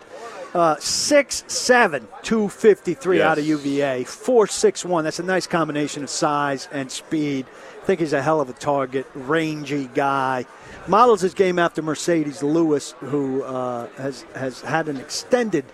Uh, 0.55 0.75
six 0.81 1.45
seven 1.47 2.09
two 2.23 2.49
fifty 2.49 2.95
three 2.95 3.19
Yes. 3.19 3.27
out 3.27 3.39
of 3.39 3.45
UVA. 3.47 4.03
Four 4.05 4.47
six 4.49 4.85
one. 4.85 5.05
That's 5.05 5.19
a 5.21 5.23
nice 5.25 5.47
combination 5.47 6.03
of 6.03 6.11
size 6.11 6.69
and 6.73 6.91
speed. 6.91 7.47
I 7.89 7.91
think 7.91 8.01
he's 8.01 8.13
a 8.13 8.21
hell 8.21 8.43
of 8.43 8.51
a 8.51 8.53
target, 8.53 9.07
rangy 9.15 9.89
guy. 9.95 10.45
Models 10.89 11.23
his 11.23 11.33
game 11.33 11.59
after 11.59 11.83
Marcedes 11.83 12.43
Lewis, 12.43 12.95
who 13.01 13.43
uh, 13.43 13.89
has 13.97 14.27
has 14.35 14.61
had 14.61 14.89
an 14.89 14.99
extended 14.99 15.65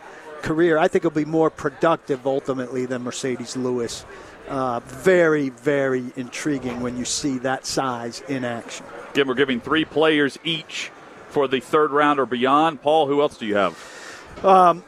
career. 0.41 0.79
I 0.79 0.87
think 0.87 1.03
he'll 1.03 1.11
be 1.11 1.25
more 1.25 1.51
productive 1.51 2.25
ultimately 2.25 2.87
than 2.87 3.03
Marcedes 3.03 3.57
Lewis. 3.57 4.07
Uh, 4.47 4.79
very, 4.79 5.49
very 5.49 6.13
intriguing 6.15 6.83
when 6.83 6.97
you 6.97 7.05
see 7.05 7.39
that 7.39 7.67
size 7.67 8.23
in 8.29 8.45
action. 8.45 8.87
Again, 9.11 9.27
we're 9.27 9.35
giving 9.35 9.61
three 9.61 9.85
players 9.85 10.39
each 10.45 10.93
for 11.31 11.49
the 11.49 11.59
third 11.59 11.91
round 11.91 12.21
or 12.21 12.27
beyond. 12.27 12.81
Paul, 12.81 13.09
who 13.09 13.23
else 13.23 13.37
do 13.37 13.45
you 13.45 13.57
have? 13.57 13.77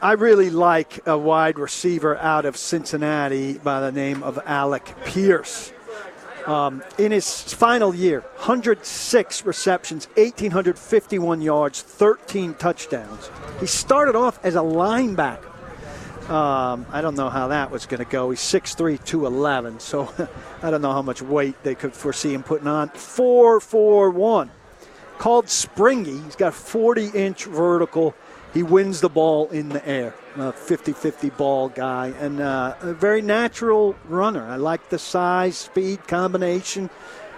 I 0.01 0.13
really 0.13 0.49
like 0.49 1.05
a 1.05 1.17
wide 1.17 1.59
receiver 1.59 2.15
out 2.15 2.45
of 2.45 2.55
Cincinnati 2.55 3.57
by 3.57 3.81
the 3.81 3.91
name 3.91 4.23
of 4.23 4.39
Alec 4.45 4.95
Pierce. 5.03 5.73
Um, 6.47 6.81
in 6.97 7.11
his 7.11 7.53
final 7.53 7.93
year, 7.93 8.21
106 8.21 9.45
receptions, 9.45 10.07
1,851 10.15 11.41
yards, 11.41 11.81
13 11.81 12.53
touchdowns. 12.53 13.29
He 13.59 13.65
started 13.65 14.15
off 14.15 14.39
as 14.45 14.55
a 14.55 14.59
linebacker. 14.59 15.51
Um, 16.29 16.85
I 16.89 17.01
don't 17.01 17.15
know 17.15 17.29
how 17.29 17.49
that 17.49 17.69
was 17.69 17.85
going 17.85 18.03
to 18.03 18.09
go. 18.09 18.29
He's 18.29 18.39
6'3", 18.39 19.03
211, 19.03 19.81
so 19.81 20.09
I 20.63 20.71
don't 20.71 20.81
know 20.81 20.93
how 20.93 21.01
much 21.01 21.21
weight 21.21 21.61
they 21.63 21.75
could 21.75 21.93
foresee 21.93 22.33
him 22.33 22.43
putting 22.43 22.67
on. 22.67 22.89
4'4", 22.91 24.49
called 25.17 25.49
springy. 25.49 26.21
He's 26.21 26.37
got 26.37 26.53
40 26.53 27.09
inch 27.09 27.43
vertical. 27.43 28.15
He 28.53 28.63
wins 28.63 29.01
the 29.01 29.09
ball 29.09 29.49
in 29.49 29.69
the 29.69 29.87
air. 29.87 30.15
A 30.37 30.51
50 30.51 30.93
50 30.93 31.29
ball 31.31 31.69
guy. 31.69 32.07
And 32.19 32.39
uh, 32.39 32.75
a 32.81 32.93
very 32.93 33.21
natural 33.21 33.95
runner. 34.07 34.45
I 34.45 34.55
like 34.55 34.89
the 34.89 34.99
size, 34.99 35.57
speed 35.57 36.07
combination. 36.07 36.89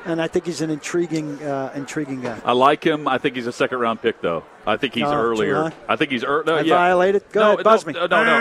And 0.06 0.22
I 0.22 0.28
think 0.28 0.46
he's 0.46 0.62
an 0.62 0.70
intriguing, 0.70 1.44
uh, 1.44 1.74
intriguing 1.76 2.22
guy. 2.22 2.40
I 2.46 2.54
like 2.54 2.84
him. 2.86 3.08
I 3.08 3.18
think 3.18 3.36
he's 3.36 3.48
a 3.48 3.52
second 3.52 3.80
round 3.80 4.02
pick, 4.02 4.22
though. 4.22 4.44
I 4.66 4.78
think 4.78 4.94
he's 4.94 5.04
Oh, 5.04 5.14
earlier. 5.14 5.56
high? 5.64 5.74
I 5.90 5.96
think 5.98 6.12
he's 6.12 6.24
early. 6.24 6.46
No, 6.46 6.56
I 6.56 6.62
yeah. 6.62 6.76
violated? 6.76 7.24
Go 7.32 7.42
no, 7.42 7.54
ahead, 7.54 7.64
buzz 7.66 7.86
no, 7.86 7.92
me. 7.94 8.00
No, 8.00 8.08
no, 8.08 8.24
no. 8.24 8.32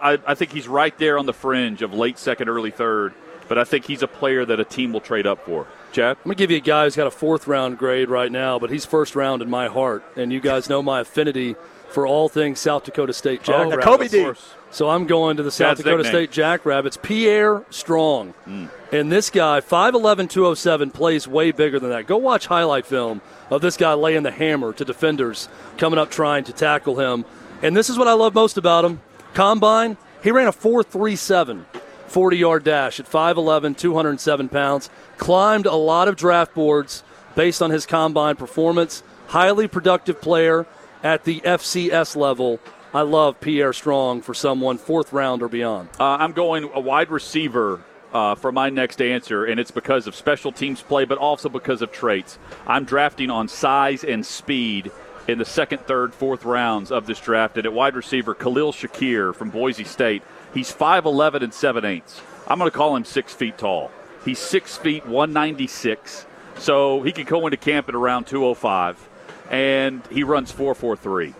I, 0.00 0.12
I, 0.14 0.18
I 0.28 0.34
think 0.34 0.52
he's 0.52 0.68
right 0.68 0.96
there 0.96 1.18
on 1.18 1.26
the 1.26 1.32
fringe 1.32 1.82
of 1.82 1.92
late 1.92 2.18
second, 2.18 2.48
early 2.48 2.70
third. 2.70 3.14
But 3.48 3.58
I 3.58 3.64
think 3.64 3.86
he's 3.86 4.02
a 4.02 4.06
player 4.08 4.44
that 4.44 4.60
a 4.60 4.64
team 4.64 4.92
will 4.92 5.00
trade 5.00 5.26
up 5.26 5.44
for. 5.44 5.66
Chad? 5.90 6.18
I'm 6.18 6.22
gonna 6.24 6.34
give 6.34 6.50
you 6.50 6.58
a 6.58 6.60
guy 6.60 6.84
who's 6.84 6.94
got 6.96 7.06
a 7.06 7.10
fourth 7.10 7.46
round 7.46 7.78
grade 7.78 8.10
right 8.10 8.30
now, 8.30 8.58
but 8.58 8.68
he's 8.70 8.84
first 8.84 9.16
round 9.16 9.40
in 9.40 9.48
my 9.48 9.68
heart, 9.68 10.04
and 10.16 10.30
you 10.30 10.38
guys 10.40 10.68
know 10.68 10.82
my 10.82 11.00
affinity 11.00 11.56
for 11.88 12.06
all 12.06 12.28
things 12.28 12.58
South 12.60 12.84
Dakota 12.84 13.12
State 13.12 13.40
Oh, 13.48 13.70
Jackrabbits. 13.70 13.84
Kobe 13.84 14.08
D. 14.08 14.32
So 14.70 14.90
I'm 14.90 15.06
going 15.06 15.38
to 15.38 15.42
the 15.42 15.50
South 15.50 15.78
Dad's 15.78 15.80
Dakota 15.84 16.02
nickname. 16.02 16.12
State 16.12 16.30
Jackrabbits. 16.30 16.98
Pierre 17.00 17.64
Strong. 17.70 18.30
Hmm. 18.44 18.66
And 18.92 19.10
this 19.10 19.30
guy, 19.30 19.60
5'11, 19.60 20.28
207, 20.28 20.90
plays 20.90 21.26
way 21.26 21.52
bigger 21.52 21.78
than 21.80 21.90
that. 21.90 22.06
Go 22.06 22.16
watch 22.18 22.46
highlight 22.46 22.84
film 22.86 23.20
of 23.50 23.62
this 23.62 23.76
guy 23.76 23.94
laying 23.94 24.22
the 24.22 24.30
hammer 24.30 24.72
to 24.74 24.84
defenders 24.84 25.48
coming 25.78 25.98
up 25.98 26.10
trying 26.10 26.44
to 26.44 26.52
tackle 26.52 26.98
him. 26.98 27.24
And 27.62 27.76
this 27.76 27.88
is 27.88 27.98
what 27.98 28.08
I 28.08 28.12
love 28.12 28.34
most 28.34 28.58
about 28.58 28.84
him. 28.84 29.00
Combine, 29.34 29.96
he 30.22 30.30
ran 30.30 30.46
a 30.46 30.52
4.37 30.52 31.64
40 32.06 32.36
yard 32.38 32.64
dash 32.64 32.98
at 33.00 33.06
5'11, 33.10 33.76
207 33.76 34.48
pounds. 34.48 34.88
Climbed 35.18 35.66
a 35.66 35.74
lot 35.74 36.08
of 36.08 36.16
draft 36.16 36.54
boards 36.54 37.02
based 37.34 37.60
on 37.60 37.70
his 37.70 37.84
combine 37.86 38.36
performance. 38.36 39.02
Highly 39.28 39.68
productive 39.68 40.20
player 40.20 40.66
at 41.02 41.24
the 41.24 41.40
FCS 41.40 42.16
level. 42.16 42.60
I 42.92 43.02
love 43.02 43.40
Pierre 43.40 43.72
Strong 43.72 44.22
for 44.22 44.34
someone 44.34 44.78
fourth 44.78 45.12
round 45.12 45.42
or 45.42 45.48
beyond. 45.48 45.90
Uh, 46.00 46.16
I'm 46.20 46.32
going 46.32 46.70
a 46.74 46.80
wide 46.80 47.10
receiver 47.10 47.82
uh, 48.12 48.34
for 48.34 48.50
my 48.50 48.70
next 48.70 49.02
answer, 49.02 49.44
and 49.44 49.60
it's 49.60 49.70
because 49.70 50.06
of 50.06 50.14
special 50.14 50.52
teams 50.52 50.80
play, 50.80 51.04
but 51.04 51.18
also 51.18 51.48
because 51.48 51.82
of 51.82 51.92
traits. 51.92 52.38
I'm 52.66 52.84
drafting 52.84 53.30
on 53.30 53.48
size 53.48 54.04
and 54.04 54.24
speed 54.24 54.90
in 55.26 55.38
the 55.38 55.44
second, 55.44 55.80
third, 55.80 56.14
fourth 56.14 56.44
rounds 56.44 56.90
of 56.90 57.06
this 57.06 57.20
draft. 57.20 57.58
And 57.58 57.66
at 57.66 57.72
wide 57.72 57.94
receiver, 57.94 58.34
Khalil 58.34 58.72
Shakir 58.72 59.34
from 59.34 59.50
Boise 59.50 59.84
State. 59.84 60.22
He's 60.54 60.72
5'11 60.72 61.42
and 61.42 61.52
7 61.52 61.84
eighths. 61.84 62.22
I'm 62.46 62.58
going 62.58 62.70
to 62.70 62.76
call 62.76 62.96
him 62.96 63.04
six 63.04 63.34
feet 63.34 63.58
tall. 63.58 63.90
He's 64.24 64.38
six 64.38 64.78
feet, 64.78 65.06
196. 65.06 66.24
So 66.56 67.02
he 67.02 67.12
could 67.12 67.26
go 67.26 67.46
into 67.46 67.58
camp 67.58 67.88
at 67.90 67.94
around 67.94 68.26
205, 68.26 69.08
and 69.48 70.02
he 70.10 70.22
runs 70.22 70.50
443. 70.52 71.34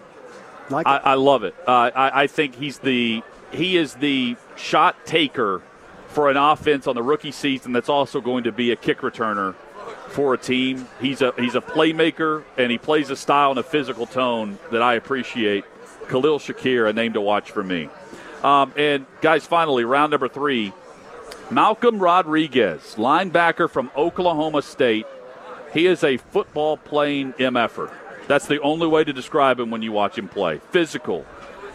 Like 0.71 0.87
I. 0.87 0.97
I 0.99 1.15
love 1.15 1.45
it. 1.45 1.55
Uh, 1.67 1.91
I, 1.95 2.23
I 2.23 2.27
think 2.27 2.55
he's 2.55 2.79
the 2.79 3.23
he 3.53 3.77
is 3.77 3.95
the 3.95 4.37
shot 4.57 5.07
taker 5.07 5.63
for 6.09 6.31
an 6.31 6.37
offense 6.37 6.87
on 6.87 6.95
the 6.95 7.03
rookie 7.03 7.33
season 7.33 7.73
that's 7.73 7.89
also 7.89 8.21
going 8.21 8.45
to 8.45 8.53
be 8.53 8.71
a 8.71 8.77
kick 8.77 8.99
returner 9.01 9.55
for 10.09 10.35
a 10.35 10.39
team. 10.39 10.87
He's 11.01 11.23
a 11.23 11.33
he's 11.37 11.55
a 11.55 11.61
playmaker 11.61 12.45
and 12.57 12.71
he 12.71 12.79
plays 12.79 13.11
a 13.11 13.17
style 13.17 13.51
and 13.51 13.59
a 13.59 13.63
physical 13.63 14.07
tone 14.07 14.59
that 14.71 14.83
I 14.83 14.95
appreciate. 14.95 15.65
Khalil 16.09 16.39
Shakir, 16.39 16.89
a 16.89 16.93
name 16.93 17.13
to 17.15 17.21
watch 17.21 17.51
for 17.51 17.63
me. 17.63 17.91
Um, 18.43 18.73
and 18.77 19.05
guys, 19.21 19.45
finally, 19.45 19.85
round 19.85 20.13
number 20.13 20.29
three, 20.29 20.73
Malcolm 21.51 21.99
Rodriguez, 21.99 22.95
linebacker 22.97 23.69
from 23.69 23.91
Oklahoma 23.97 24.63
State. 24.63 25.07
He 25.73 25.87
is 25.87 26.03
a 26.03 26.17
football 26.17 26.77
playing 26.77 27.35
MFer. 27.35 27.93
That's 28.27 28.47
the 28.47 28.61
only 28.61 28.87
way 28.87 29.05
to 29.05 29.13
describe 29.13 29.59
him 29.59 29.71
when 29.71 29.83
you 29.83 29.93
watch 29.93 30.19
him 30.19 30.29
play. 30.29 30.61
Physical. 30.71 31.25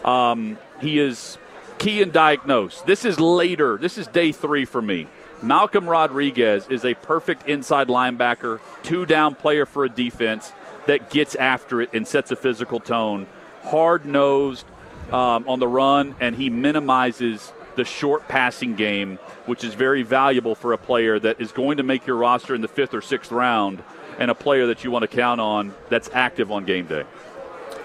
Um, 0.04 0.58
he 0.80 0.98
is 0.98 1.38
key 1.78 2.02
and 2.02 2.12
diagnosed. 2.12 2.86
This 2.86 3.04
is 3.04 3.18
later. 3.18 3.76
This 3.76 3.98
is 3.98 4.06
day 4.06 4.32
three 4.32 4.64
for 4.64 4.80
me. 4.80 5.08
Malcolm 5.42 5.88
Rodriguez 5.88 6.66
is 6.70 6.84
a 6.84 6.94
perfect 6.94 7.48
inside 7.48 7.88
linebacker, 7.88 8.60
two 8.82 9.04
down 9.04 9.34
player 9.34 9.66
for 9.66 9.84
a 9.84 9.88
defense 9.88 10.52
that 10.86 11.10
gets 11.10 11.34
after 11.34 11.82
it 11.82 11.90
and 11.92 12.06
sets 12.06 12.30
a 12.30 12.36
physical 12.36 12.80
tone. 12.80 13.26
Hard 13.64 14.06
nosed 14.06 14.66
um, 15.12 15.46
on 15.48 15.58
the 15.58 15.68
run, 15.68 16.14
and 16.20 16.36
he 16.36 16.50
minimizes 16.50 17.52
the 17.76 17.84
short 17.84 18.28
passing 18.28 18.74
game, 18.74 19.18
which 19.46 19.64
is 19.64 19.74
very 19.74 20.02
valuable 20.02 20.54
for 20.54 20.72
a 20.72 20.78
player 20.78 21.18
that 21.18 21.40
is 21.40 21.52
going 21.52 21.76
to 21.78 21.82
make 21.82 22.06
your 22.06 22.16
roster 22.16 22.54
in 22.54 22.60
the 22.60 22.68
fifth 22.68 22.94
or 22.94 23.00
sixth 23.00 23.32
round 23.32 23.82
and 24.18 24.30
a 24.30 24.34
player 24.34 24.66
that 24.66 24.84
you 24.84 24.90
want 24.90 25.02
to 25.02 25.08
count 25.08 25.40
on 25.40 25.74
that's 25.88 26.08
active 26.12 26.52
on 26.52 26.64
game 26.64 26.86
day. 26.86 27.04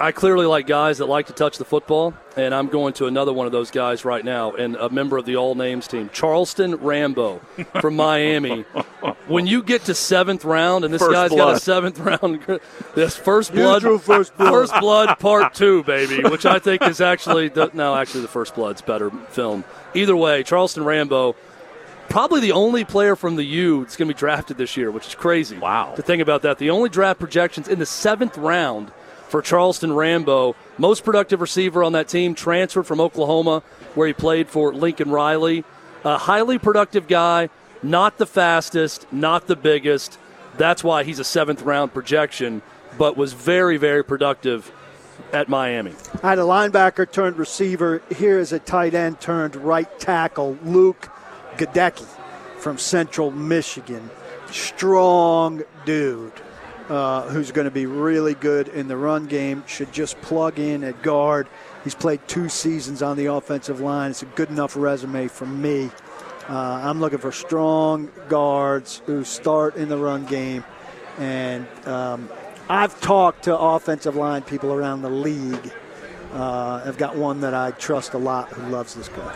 I 0.02 0.14
clearly 0.14 0.46
like 0.46 0.66
guys 0.66 1.00
that 1.00 1.08
like 1.08 1.28
to 1.28 1.34
touch 1.34 1.58
the 1.58 1.66
football, 1.66 2.14
and 2.38 2.56
I'm 2.56 2.68
going 2.68 2.94
to 2.94 3.08
another 3.08 3.34
one 3.34 3.48
of 3.48 3.52
those 3.52 3.70
guys 3.70 4.06
right 4.06 4.24
now, 4.24 4.54
and 4.54 4.78
a 4.78 4.90
member 4.90 5.18
of 5.18 5.26
the 5.26 5.36
All 5.36 5.56
Names 5.56 5.90
team, 5.90 6.10
Charleston 6.14 6.76
Rambo 6.76 7.40
from 7.82 7.98
Miami. 7.98 8.62
when 9.28 9.46
you 9.46 9.62
get 9.62 9.84
to 9.86 9.94
seventh 9.94 10.46
round, 10.46 10.86
and 10.86 10.94
this 10.94 11.02
First 11.02 11.12
guy's 11.12 11.32
got 11.32 11.56
a 11.56 11.60
seventh 11.60 12.00
round, 12.00 12.62
this 12.96 13.18
first 13.18 13.52
blood, 13.52 13.82
first 14.02 14.38
blood. 14.38 14.52
first 14.52 14.74
blood 14.80 15.20
part 15.20 15.54
two, 15.54 15.84
baby, 15.84 16.24
which 16.24 16.46
I 16.46 16.60
think 16.60 16.82
is 16.84 17.02
actually 17.02 17.50
the, 17.50 17.70
no, 17.74 17.94
actually 17.94 18.22
the 18.22 18.30
first 18.30 18.56
blood's 18.56 18.82
better 18.82 19.12
film. 19.30 19.66
Either 19.94 20.16
way, 20.16 20.44
Charleston 20.44 20.86
Rambo. 20.86 21.36
Probably 22.08 22.42
the 22.42 22.54
only 22.54 22.86
player 22.86 23.16
from 23.16 23.36
the 23.36 23.44
U 23.44 23.82
that's 23.82 23.96
going 23.96 24.08
to 24.08 24.16
be 24.16 24.18
drafted 24.18 24.58
this 24.58 24.76
year, 24.76 24.90
which 24.90 25.06
is 25.06 25.14
crazy. 25.14 25.60
Wow. 25.60 25.94
To 25.94 26.02
think 26.02 26.24
about 26.24 26.42
that. 26.42 26.58
The 26.58 26.72
only 26.72 26.90
draft 26.90 27.20
projections 27.20 27.68
in 27.68 27.78
the 27.78 27.86
seventh 27.86 28.36
round 28.36 28.92
for 29.30 29.42
Charleston 29.42 29.94
Rambo. 29.94 30.56
Most 30.78 31.06
productive 31.06 31.40
receiver 31.40 31.84
on 31.84 31.94
that 31.94 32.08
team, 32.08 32.36
transferred 32.36 32.88
from 32.88 33.00
Oklahoma, 33.00 33.64
where 33.96 34.08
he 34.08 34.14
played 34.14 34.50
for 34.50 34.74
Lincoln 34.74 35.12
Riley. 35.12 35.64
A 36.04 36.18
highly 36.18 36.58
productive 36.58 37.08
guy, 37.08 37.50
not 37.84 38.18
the 38.18 38.26
fastest, 38.26 39.06
not 39.12 39.48
the 39.48 39.56
biggest. 39.56 40.18
That's 40.58 40.84
why 40.84 41.04
he's 41.04 41.20
a 41.20 41.24
seventh 41.24 41.62
round 41.62 41.94
projection, 41.94 42.62
but 42.98 43.16
was 43.16 43.34
very, 43.34 43.78
very 43.78 44.04
productive 44.04 44.72
at 45.32 45.48
Miami. 45.48 45.94
I 46.24 46.30
had 46.30 46.40
a 46.40 46.44
linebacker 46.44 47.10
turned 47.10 47.38
receiver. 47.38 48.02
Here 48.16 48.40
is 48.40 48.52
a 48.52 48.60
tight 48.60 48.94
end 48.94 49.20
turned 49.22 49.56
right 49.56 50.00
tackle, 50.00 50.58
Luke 50.64 51.10
Goedeke 51.58 52.06
from 52.58 52.78
Central 52.78 53.32
Michigan. 53.32 54.10
Strong 54.52 55.64
dude 55.86 56.34
uh, 56.90 57.30
who's 57.30 57.52
going 57.52 57.66
to 57.66 57.72
be 57.72 57.86
really 57.86 58.34
good 58.34 58.68
in 58.68 58.88
the 58.88 58.98
run 58.98 59.28
game. 59.28 59.64
Should 59.68 59.94
just 59.94 60.20
plug 60.22 60.60
in 60.60 60.84
at 60.84 61.02
guard. 61.04 61.48
He's 61.84 61.96
played 61.96 62.20
two 62.28 62.50
seasons 62.50 63.02
on 63.02 63.16
the 63.16 63.28
offensive 63.28 63.80
line. 63.80 64.12
It's 64.12 64.24
a 64.24 64.26
good 64.26 64.50
enough 64.50 64.76
resume 64.76 65.28
for 65.28 65.46
me. 65.46 65.90
Uh, 66.50 66.82
I'm 66.84 67.00
looking 67.00 67.20
for 67.20 67.32
strong 67.32 68.10
guards 68.28 69.04
who 69.06 69.24
start 69.24 69.76
in 69.76 69.88
the 69.88 69.98
run 69.98 70.26
game. 70.26 70.66
And 71.20 71.68
um, 71.86 72.28
I've 72.68 73.00
talked 73.02 73.44
to 73.44 73.58
offensive 73.58 74.16
line 74.16 74.42
people 74.42 74.74
around 74.74 75.04
the 75.04 75.10
league. 75.10 75.72
Uh, 76.34 76.82
I've 76.86 76.98
got 76.98 77.16
one 77.16 77.42
that 77.42 77.54
I 77.54 77.72
trust 77.72 78.14
a 78.14 78.18
lot 78.18 78.50
who 78.50 78.70
loves 78.70 78.96
this 78.96 79.10
guy. 79.10 79.36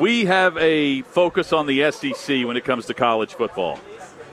We 0.00 0.24
have 0.24 0.56
a 0.56 1.02
focus 1.02 1.52
on 1.52 1.66
the 1.66 1.90
SEC 1.90 2.46
when 2.46 2.56
it 2.56 2.64
comes 2.64 2.86
to 2.86 2.94
college 2.94 3.34
football. 3.34 3.78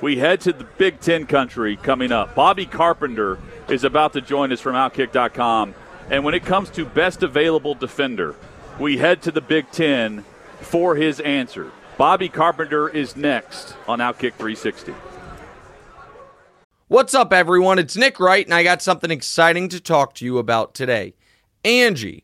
We 0.02 0.18
head 0.18 0.40
to 0.42 0.54
the 0.54 0.64
Big 0.64 1.02
Ten 1.02 1.26
country 1.26 1.76
coming 1.76 2.12
up. 2.14 2.34
Bobby 2.34 2.66
Carpenter 2.66 3.38
is 3.68 3.84
about 3.84 4.14
to 4.14 4.22
join 4.22 4.54
us 4.54 4.62
from 4.62 4.76
Outkick.com. 4.76 5.76
And 6.10 6.24
when 6.24 6.34
it 6.34 6.46
comes 6.46 6.70
to 6.72 6.86
best 6.86 7.22
available 7.22 7.76
defender, 7.76 8.36
we 8.80 8.98
head 8.98 9.22
to 9.24 9.32
the 9.32 9.42
Big 9.42 9.70
Ten 9.72 10.24
for 10.62 10.96
his 10.96 11.20
answer. 11.20 11.72
Bobby 11.98 12.30
Carpenter 12.30 12.88
is 12.88 13.18
next 13.18 13.76
on 13.90 14.00
Outkick 14.00 14.36
360. 14.36 14.94
What's 16.88 17.14
up, 17.14 17.34
everyone? 17.34 17.78
It's 17.78 17.98
Nick 17.98 18.22
Wright, 18.22 18.46
and 18.46 18.54
I 18.54 18.64
got 18.64 18.82
something 18.82 19.12
exciting 19.12 19.68
to 19.70 19.82
talk 19.82 20.16
to 20.16 20.26
you 20.26 20.38
about 20.38 20.74
today. 20.74 21.14
Angie, 21.66 22.24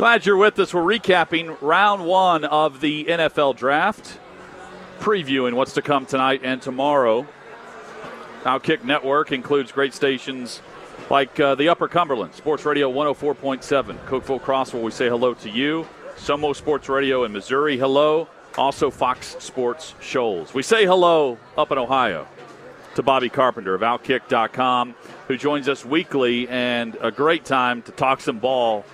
Glad 0.00 0.24
you're 0.24 0.38
with 0.38 0.58
us. 0.58 0.72
We're 0.72 0.80
recapping 0.80 1.58
round 1.60 2.06
one 2.06 2.46
of 2.46 2.80
the 2.80 3.04
NFL 3.04 3.54
draft, 3.54 4.18
previewing 4.98 5.52
what's 5.52 5.74
to 5.74 5.82
come 5.82 6.06
tonight 6.06 6.40
and 6.42 6.62
tomorrow. 6.62 7.28
Outkick 8.44 8.82
Network 8.82 9.30
includes 9.30 9.72
great 9.72 9.92
stations 9.92 10.62
like 11.10 11.38
uh, 11.38 11.54
the 11.54 11.68
Upper 11.68 11.86
Cumberland, 11.86 12.32
Sports 12.32 12.64
Radio 12.64 12.90
104.7, 12.90 13.98
Cookeville 14.06 14.40
Crossville, 14.40 14.80
we 14.80 14.90
say 14.90 15.10
hello 15.10 15.34
to 15.34 15.50
you. 15.50 15.86
Somo 16.16 16.56
Sports 16.56 16.88
Radio 16.88 17.24
in 17.24 17.32
Missouri, 17.32 17.76
hello. 17.76 18.26
Also 18.56 18.90
Fox 18.90 19.36
Sports 19.38 19.94
Shoals. 20.00 20.54
We 20.54 20.62
say 20.62 20.86
hello 20.86 21.36
up 21.58 21.72
in 21.72 21.76
Ohio 21.76 22.26
to 22.94 23.02
Bobby 23.02 23.28
Carpenter 23.28 23.74
of 23.74 23.82
Outkick.com, 23.82 24.94
who 25.28 25.36
joins 25.36 25.68
us 25.68 25.84
weekly 25.84 26.48
and 26.48 26.96
a 27.02 27.10
great 27.10 27.44
time 27.44 27.82
to 27.82 27.92
talk 27.92 28.22
some 28.22 28.38
ball 28.38 28.86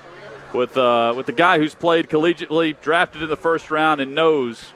with 0.52 0.76
uh, 0.76 1.14
with 1.16 1.26
the 1.26 1.32
guy 1.32 1.58
who's 1.58 1.74
played 1.74 2.08
collegiately, 2.08 2.80
drafted 2.80 3.22
in 3.22 3.28
the 3.28 3.36
first 3.36 3.70
round, 3.70 4.00
and 4.00 4.14
knows 4.14 4.72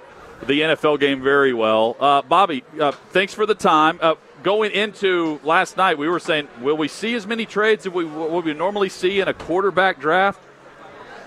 the 0.46 0.60
NFL 0.60 1.00
game 1.00 1.22
very 1.22 1.52
well. 1.52 1.96
Uh, 2.00 2.22
Bobby, 2.22 2.64
uh, 2.80 2.92
thanks 3.10 3.34
for 3.34 3.46
the 3.46 3.54
time. 3.54 3.98
Uh, 4.00 4.14
going 4.42 4.72
into 4.72 5.40
last 5.44 5.76
night, 5.76 5.98
we 5.98 6.08
were 6.08 6.20
saying, 6.20 6.48
will 6.60 6.76
we 6.76 6.88
see 6.88 7.14
as 7.14 7.26
many 7.26 7.44
trades 7.46 7.86
as 7.86 7.92
we 7.92 8.04
what 8.04 8.44
we 8.44 8.54
normally 8.54 8.88
see 8.88 9.20
in 9.20 9.28
a 9.28 9.34
quarterback 9.34 10.00
draft? 10.00 10.40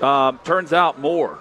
Um, 0.02 0.40
turns 0.44 0.74
out 0.74 1.00
more. 1.00 1.40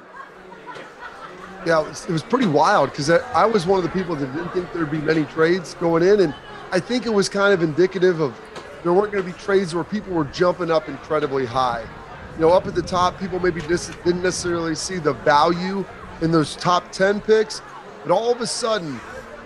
Yeah, 1.65 1.81
it 1.81 1.89
was, 1.89 2.07
it 2.07 2.13
was 2.13 2.23
pretty 2.23 2.47
wild 2.47 2.91
because 2.91 3.09
I, 3.09 3.19
I 3.33 3.47
was 3.47 3.67
one 3.67 3.79
of 3.79 3.85
the 3.85 3.91
people 3.91 4.17
that 4.17 4.27
didn't 4.33 4.51
think 4.51 4.73
there'd 4.73 4.91
be 4.91 4.99
many 4.99 5.25
trades 5.27 5.75
going 5.75 6.03
in, 6.03 6.21
and 6.21 6.35
I 6.73 6.81
think 6.81 7.07
it 7.07 7.13
was 7.13 7.29
kind 7.29 7.55
of 7.55 7.63
indicative 7.63 8.21
of 8.21 8.39
there 8.83 8.93
weren't 8.93 9.13
going 9.13 9.25
to 9.25 9.33
be 9.33 9.39
trades 9.39 9.75
where 9.75 9.85
people 9.85 10.13
were 10.13 10.25
jumping 10.25 10.71
up 10.71 10.89
incredibly 10.89 11.47
high. 11.47 11.87
You 12.35 12.41
know, 12.41 12.51
up 12.51 12.67
at 12.67 12.75
the 12.75 12.83
top, 12.83 13.19
people 13.19 13.39
maybe 13.39 13.61
didn't 13.61 14.23
necessarily 14.23 14.75
see 14.75 14.99
the 14.99 15.13
value 15.13 15.85
in 16.23 16.31
those 16.31 16.57
top 16.57 16.91
10 16.91 17.21
picks, 17.21 17.61
but 18.03 18.11
all 18.13 18.33
of 18.33 18.41
a 18.41 18.47
sudden, 18.47 18.95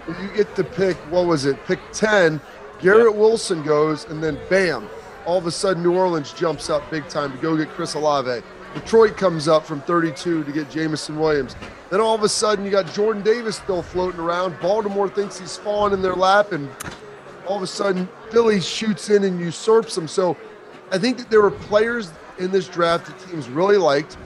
when 0.07 0.22
you 0.22 0.35
get 0.37 0.55
to 0.55 0.62
pick, 0.62 0.96
what 1.11 1.27
was 1.27 1.46
it, 1.46 1.57
pick 1.66 1.81
10, 1.92 2.40
Garrett. 2.81 3.14
Wilson 3.14 3.62
goes, 3.62 4.05
and 4.05 4.22
then 4.22 4.38
bam, 4.49 4.88
all 5.25 5.38
of 5.38 5.46
a 5.46 5.51
sudden 5.51 5.83
New 5.83 5.96
Orleans 5.96 6.33
jumps 6.33 6.70
up 6.70 6.88
big 6.90 7.09
time 7.09 7.33
to 7.33 7.38
go 7.38 7.57
get 7.57 7.68
Chris 7.70 7.94
Olave. 7.94 8.42
Detroit 8.75 9.16
comes 9.16 9.49
up 9.49 9.64
from 9.64 9.81
32 9.81 10.44
to 10.44 10.53
get 10.53 10.70
Jameson 10.70 11.18
Williams. 11.18 11.57
Then 11.90 12.01
all 12.01 12.14
of 12.14 12.22
a 12.22 12.29
sudden, 12.29 12.64
you 12.64 12.70
got 12.70 12.92
Jordan 12.92 13.22
Davis 13.22 13.57
still 13.57 13.83
floating 13.83 14.20
around. 14.20 14.61
Baltimore 14.61 15.09
thinks 15.09 15.38
he's 15.38 15.57
falling 15.57 15.92
in 15.92 16.03
their 16.03 16.14
lap, 16.14 16.53
and 16.53 16.68
all 17.46 17.57
of 17.57 17.62
a 17.62 17.66
sudden, 17.66 18.09
Philly 18.31 18.61
shoots 18.61 19.09
in 19.09 19.25
and 19.25 19.40
usurps 19.40 19.94
them. 19.94 20.07
So 20.07 20.37
I 20.92 20.99
think 20.99 21.16
that 21.18 21.31
there 21.31 21.40
were 21.40 21.51
players 21.51 22.12
in 22.38 22.51
this 22.51 22.68
draft 22.68 23.07
that 23.07 23.18
teams 23.31 23.49
really 23.49 23.77
liked, 23.77 24.16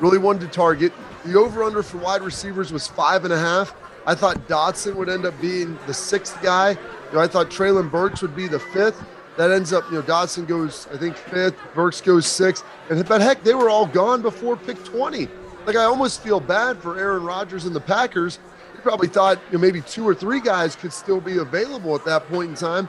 really 0.00 0.18
wanted 0.18 0.40
to 0.40 0.48
target. 0.48 0.92
The 1.24 1.38
over 1.38 1.62
under 1.62 1.82
for 1.82 1.98
wide 1.98 2.22
receivers 2.22 2.72
was 2.72 2.86
five 2.86 3.24
and 3.24 3.32
a 3.32 3.38
half. 3.38 3.74
I 4.06 4.14
thought 4.14 4.36
Dotson 4.48 4.96
would 4.96 5.08
end 5.08 5.24
up 5.24 5.40
being 5.40 5.78
the 5.86 5.94
sixth 5.94 6.40
guy. 6.42 6.70
You 6.70 6.78
know, 7.12 7.20
I 7.20 7.28
thought 7.28 7.50
Treylon 7.50 7.90
Burks 7.90 8.22
would 8.22 8.34
be 8.34 8.48
the 8.48 8.58
fifth. 8.58 9.02
That 9.36 9.50
ends 9.50 9.72
up, 9.72 9.84
you 9.90 9.96
know, 9.96 10.02
Dotson 10.02 10.46
goes, 10.46 10.88
I 10.92 10.98
think, 10.98 11.16
fifth, 11.16 11.56
Burks 11.74 12.00
goes 12.00 12.26
sixth. 12.26 12.64
And 12.90 13.06
but 13.06 13.20
heck, 13.20 13.42
they 13.44 13.54
were 13.54 13.70
all 13.70 13.86
gone 13.86 14.20
before 14.20 14.56
pick 14.56 14.82
20. 14.84 15.28
Like 15.66 15.76
I 15.76 15.84
almost 15.84 16.22
feel 16.22 16.40
bad 16.40 16.78
for 16.78 16.98
Aaron 16.98 17.24
Rodgers 17.24 17.64
and 17.64 17.74
the 17.74 17.80
Packers. 17.80 18.38
They 18.74 18.80
probably 18.80 19.08
thought 19.08 19.38
you 19.50 19.58
know, 19.58 19.62
maybe 19.62 19.80
two 19.82 20.06
or 20.06 20.14
three 20.14 20.40
guys 20.40 20.74
could 20.74 20.92
still 20.92 21.20
be 21.20 21.38
available 21.38 21.94
at 21.94 22.04
that 22.04 22.26
point 22.28 22.50
in 22.50 22.56
time. 22.56 22.88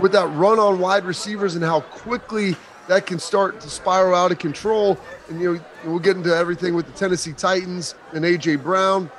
With 0.00 0.12
that 0.12 0.28
run 0.36 0.58
on 0.58 0.78
wide 0.78 1.04
receivers 1.04 1.56
and 1.56 1.64
how 1.64 1.80
quickly 1.80 2.54
that 2.88 3.06
can 3.06 3.18
start 3.18 3.60
to 3.60 3.70
spiral 3.70 4.14
out 4.14 4.32
of 4.32 4.38
control. 4.38 4.98
And 5.28 5.40
you 5.40 5.54
know, 5.54 5.60
we'll 5.84 5.98
get 5.98 6.16
into 6.16 6.34
everything 6.34 6.74
with 6.74 6.86
the 6.86 6.92
Tennessee 6.92 7.32
Titans 7.32 7.94
and 8.12 8.24
AJ 8.24 8.62
Brown. 8.62 9.10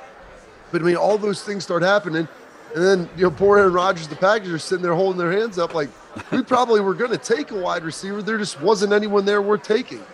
But 0.72 0.82
I 0.82 0.84
mean, 0.84 0.96
all 0.96 1.18
those 1.18 1.42
things 1.42 1.64
start 1.64 1.82
happening. 1.82 2.28
And 2.74 2.84
then, 2.84 3.10
you 3.16 3.22
know, 3.24 3.30
poor 3.30 3.58
Aaron 3.58 3.72
Rodgers, 3.72 4.08
the 4.08 4.16
Packers 4.16 4.50
are 4.50 4.58
sitting 4.58 4.82
there 4.82 4.94
holding 4.94 5.18
their 5.18 5.32
hands 5.32 5.58
up 5.58 5.74
like, 5.74 5.88
we 6.30 6.42
probably 6.42 6.80
were 6.80 6.94
going 6.94 7.10
to 7.10 7.18
take 7.18 7.50
a 7.50 7.58
wide 7.58 7.82
receiver. 7.82 8.22
There 8.22 8.38
just 8.38 8.60
wasn't 8.60 8.92
anyone 8.92 9.24
there 9.24 9.40
worth 9.40 9.62
taking. 9.62 10.04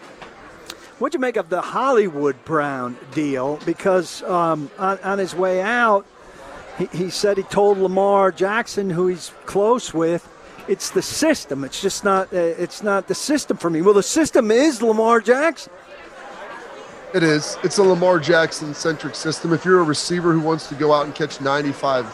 What'd 0.99 1.14
you 1.14 1.21
make 1.21 1.37
of 1.37 1.49
the 1.49 1.61
Hollywood 1.61 2.45
Brown 2.45 2.97
deal? 3.12 3.59
Because 3.67 4.23
um, 4.23 4.71
on, 4.79 4.99
on, 5.01 5.19
his 5.19 5.35
way 5.35 5.61
out, 5.61 6.07
he, 6.79 6.87
he 6.87 7.11
said 7.11 7.37
he 7.37 7.43
told 7.43 7.79
Lamar 7.79 8.31
Jackson, 8.31 8.90
who 8.90 9.09
he's 9.09 9.33
close 9.45 9.93
with, 9.93 10.29
it's 10.68 10.90
the 10.90 11.03
system. 11.03 11.64
It's 11.64 11.81
just 11.81 12.05
not. 12.05 12.33
Uh, 12.33 12.37
it's 12.38 12.83
not 12.83 13.09
the 13.09 13.14
system 13.14 13.57
for 13.57 13.70
me. 13.70 13.83
Well, 13.83 13.94
the 13.94 14.03
system 14.03 14.50
is 14.50 14.83
Lamar 14.83 15.20
Jackson. 15.20 15.72
It 17.14 17.22
is. 17.22 17.57
It's 17.62 17.79
a 17.79 17.83
Lamar 17.83 18.18
Jackson 18.18 18.74
centric 18.74 19.14
system. 19.14 19.53
If 19.53 19.64
you're 19.64 19.79
a 19.81 19.85
receiver 19.85 20.33
who 20.33 20.40
wants 20.40 20.68
to 20.68 20.74
go 20.74 20.92
out 20.92 21.07
and 21.07 21.14
catch 21.14 21.40
95 21.40 22.05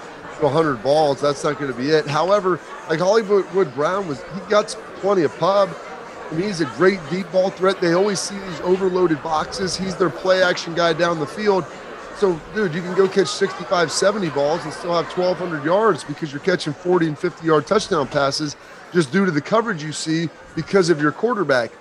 to 0.40 0.44
100 0.44 0.82
balls, 0.82 1.22
that's 1.22 1.42
not 1.42 1.58
going 1.58 1.72
to 1.72 1.76
be 1.76 1.88
it. 1.88 2.06
However, 2.06 2.60
like 2.88 2.98
Hollywood 2.98 3.74
Brown 3.74 4.06
was, 4.06 4.22
he 4.22 4.40
got 4.50 4.68
plenty 4.96 5.22
of 5.22 5.34
pub. 5.38 5.70
I 6.30 6.34
mean, 6.34 6.46
he's 6.46 6.60
a 6.60 6.66
great 6.76 7.00
deep 7.10 7.32
ball 7.32 7.48
threat. 7.48 7.80
They 7.80 7.94
always 7.94 8.20
see 8.20 8.38
these 8.38 8.60
overloaded 8.60 9.22
boxes. 9.22 9.74
He's 9.74 9.96
their 9.96 10.10
play 10.10 10.42
action 10.42 10.74
guy 10.74 10.92
down 10.92 11.18
the 11.18 11.26
field. 11.26 11.64
So, 12.20 12.38
dude, 12.54 12.74
you 12.74 12.82
can 12.82 12.94
go 12.94 13.08
catch 13.08 13.28
65, 13.28 13.90
70 13.90 14.28
balls 14.28 14.62
and 14.64 14.74
still 14.74 14.94
have 14.94 15.06
1,200 15.06 15.64
yards 15.64 16.04
because 16.04 16.30
you're 16.30 16.42
catching 16.42 16.74
40 16.74 17.06
and 17.06 17.18
50 17.18 17.46
yard 17.46 17.66
touchdown 17.66 18.06
passes 18.08 18.56
just 18.92 19.10
due 19.10 19.24
to 19.24 19.30
the 19.30 19.40
coverage 19.40 19.82
you 19.82 19.90
see 19.90 20.28
because 20.54 20.90
of 20.90 21.00
your 21.00 21.12
quarterback. 21.12 21.72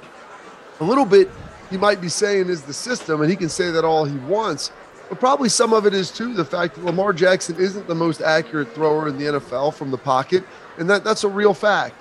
A 0.80 0.84
little 0.86 1.04
bit 1.04 1.30
he 1.70 1.76
might 1.76 2.00
be 2.00 2.08
saying 2.08 2.48
is 2.48 2.62
the 2.62 2.74
system, 2.74 3.20
and 3.20 3.30
he 3.30 3.36
can 3.36 3.50
say 3.50 3.70
that 3.70 3.84
all 3.84 4.06
he 4.06 4.18
wants. 4.20 4.72
But 5.10 5.20
probably 5.20 5.50
some 5.50 5.74
of 5.74 5.86
it 5.86 5.94
is 5.94 6.10
too 6.10 6.34
the 6.34 6.46
fact 6.46 6.76
that 6.76 6.86
Lamar 6.86 7.12
Jackson 7.12 7.58
isn't 7.58 7.90
the 7.90 7.96
most 7.96 8.22
accurate 8.22 8.74
thrower 8.74 9.10
in 9.10 9.18
the 9.18 9.26
NFL 9.26 9.74
from 9.74 9.92
the 9.92 9.98
pocket, 9.98 10.46
and 10.78 10.90
that, 10.90 11.04
that's 11.04 11.26
a 11.26 11.30
real 11.30 11.54
fact. 11.54 11.96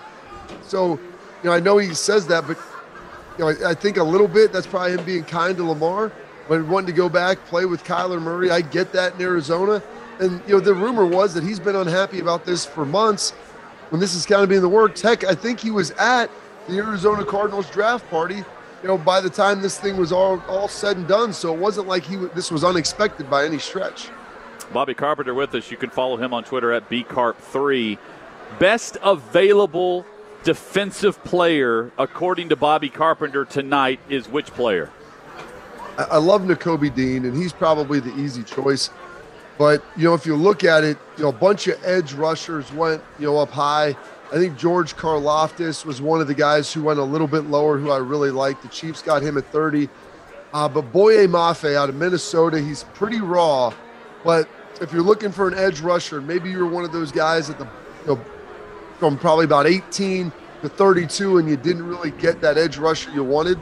So, 0.63 0.93
you 0.93 1.51
know, 1.51 1.53
I 1.53 1.59
know 1.59 1.79
he 1.79 1.93
says 1.93 2.29
that, 2.29 2.47
but 2.47 2.57
you 3.37 3.45
know, 3.45 3.49
I, 3.49 3.71
I 3.71 3.75
think 3.75 3.97
a 3.97 4.05
little 4.05 4.29
bit 4.29 4.53
that's 4.53 4.69
probably 4.69 4.93
him 4.93 5.05
being 5.05 5.25
kind 5.25 5.57
to 5.57 5.65
Lamar, 5.65 6.13
but 6.49 6.65
wanting 6.67 6.87
to 6.87 6.93
go 6.93 7.09
back 7.09 7.39
play 7.47 7.67
with 7.67 7.85
Kyler 7.85 8.21
Murray. 8.21 8.51
I 8.51 8.61
get 8.61 8.93
that 8.93 9.15
in 9.15 9.21
Arizona, 9.21 9.83
and 10.21 10.41
you 10.47 10.55
know, 10.55 10.61
the 10.61 10.75
rumor 10.75 11.07
was 11.07 11.35
that 11.35 11.45
he's 11.45 11.61
been 11.61 11.77
unhappy 11.77 12.21
about 12.21 12.45
this 12.45 12.65
for 12.65 12.85
months. 12.85 13.31
When 13.91 14.01
this 14.01 14.15
is 14.15 14.27
kind 14.27 14.43
of 14.43 14.49
being 14.49 14.61
the 14.61 14.69
works, 14.69 15.01
heck, 15.01 15.25
I 15.25 15.35
think 15.35 15.61
he 15.61 15.71
was 15.71 15.93
at 15.93 16.31
the 16.69 16.77
Arizona 16.77 17.25
Cardinals 17.25 17.71
draft 17.71 18.09
party 18.11 18.45
you 18.83 18.89
know, 18.89 18.99
by 18.99 19.21
the 19.21 19.31
time 19.31 19.61
this 19.61 19.79
thing 19.79 19.97
was 19.97 20.13
all, 20.13 20.41
all 20.49 20.69
said 20.69 20.97
and 20.97 21.09
done. 21.09 21.33
So 21.33 21.53
it 21.53 21.59
wasn't 21.59 21.89
like 21.89 22.05
he 22.05 22.17
this 22.17 22.51
was 22.51 22.65
unexpected 22.65 23.29
by 23.29 23.45
any 23.45 23.59
stretch. 23.59 24.09
Bobby 24.73 24.95
Carpenter 24.95 25.35
with 25.35 25.55
us. 25.55 25.71
You 25.71 25.77
can 25.77 25.91
follow 25.91 26.17
him 26.17 26.35
on 26.35 26.45
Twitter 26.45 26.73
at 26.73 26.89
bcarp3. 26.89 27.99
Best 28.59 28.97
available 29.03 30.07
defensive 30.45 31.23
player, 31.25 31.91
according 31.99 32.51
to 32.51 32.57
Bobby 32.57 32.89
Carpenter 32.89 33.45
tonight, 33.45 34.01
is 34.09 34.29
which 34.29 34.47
player? 34.49 34.91
I, 35.99 36.05
I 36.05 36.17
love 36.17 36.43
Nakobe 36.43 36.95
Dean, 36.95 37.27
and 37.27 37.37
he's 37.37 37.53
probably 37.53 38.01
the 38.01 38.17
easy 38.17 38.43
choice. 38.43 38.91
But 39.59 39.85
you 39.97 40.05
know, 40.05 40.15
if 40.15 40.25
you 40.25 40.37
look 40.37 40.65
at 40.65 40.85
it, 40.85 40.97
you 41.17 41.25
know, 41.25 41.31
a 41.31 41.33
bunch 41.33 41.67
of 41.67 41.85
edge 41.85 42.15
rushers 42.15 42.73
went 42.73 43.03
you 43.19 43.27
know 43.27 43.39
up 43.39 43.51
high. 43.51 43.97
I 44.31 44.37
think 44.37 44.57
George 44.57 44.95
Karlaftis 44.95 45.85
was 45.85 46.01
one 46.01 46.21
of 46.21 46.29
the 46.29 46.35
guys 46.35 46.73
who 46.73 46.85
went 46.85 46.99
a 46.99 47.05
little 47.05 47.27
bit 47.27 47.45
lower, 47.45 47.79
who 47.79 47.91
I 47.91 47.97
really 47.97 48.31
liked. 48.31 48.63
The 48.63 48.69
Chiefs 48.69 49.03
got 49.03 49.23
him 49.23 49.39
at 49.39 49.47
30. 49.47 49.89
Uh, 50.53 50.69
but 50.69 50.93
Boye 50.93 51.27
Mafe 51.27 51.75
out 51.75 51.89
of 51.89 51.95
Minnesota, 51.95 52.61
he's 52.61 52.85
pretty 52.95 53.21
raw. 53.21 53.73
But 54.25 54.47
if 54.83 54.93
you're 54.93 55.03
looking 55.03 55.33
for 55.33 55.49
an 55.49 55.55
edge 55.55 55.81
rusher, 55.81 56.21
maybe 56.21 56.51
you're 56.51 56.69
one 56.69 56.85
of 56.85 56.93
those 56.93 57.11
guys 57.11 57.49
at 57.49 57.59
the, 57.59 57.65
you 57.65 58.15
know, 58.15 58.25
from 58.99 59.19
probably 59.19 59.47
about 59.47 59.67
18 59.67 60.31
to 60.61 60.69
32, 60.69 61.39
and 61.39 61.49
you 61.49 61.57
didn't 61.57 61.87
really 61.87 62.11
get 62.13 62.43
that 62.43 62.59
edge 62.59 62.77
rusher 62.77 63.11
you 63.13 63.25
wanted. 63.25 63.59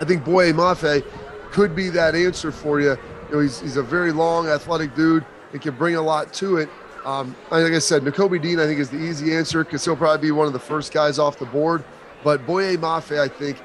I 0.00 0.04
think 0.04 0.24
Boye 0.24 0.52
Mafe 0.52 1.04
could 1.50 1.74
be 1.74 1.88
that 1.90 2.14
answer 2.14 2.52
for 2.52 2.80
you. 2.80 2.90
You 3.28 3.34
know, 3.34 3.40
he's, 3.40 3.60
he's 3.60 3.76
a 3.76 3.82
very 3.82 4.12
long, 4.12 4.48
athletic 4.48 4.94
dude. 4.94 5.24
He 5.52 5.58
can 5.58 5.74
bring 5.74 5.96
a 5.96 6.02
lot 6.02 6.32
to 6.34 6.58
it. 6.58 6.68
Um, 7.04 7.34
like 7.50 7.72
I 7.72 7.78
said, 7.78 8.02
Nakobe 8.02 8.40
Dean, 8.42 8.60
I 8.60 8.66
think, 8.66 8.78
is 8.78 8.90
the 8.90 8.98
easy 8.98 9.34
answer 9.34 9.64
because 9.64 9.84
he'll 9.84 9.96
probably 9.96 10.28
be 10.28 10.32
one 10.32 10.46
of 10.46 10.52
the 10.52 10.58
first 10.58 10.92
guys 10.92 11.18
off 11.18 11.38
the 11.38 11.46
board. 11.46 11.82
But 12.22 12.46
Boye 12.46 12.76
Mafe, 12.76 13.18
I 13.18 13.28
think, 13.28 13.58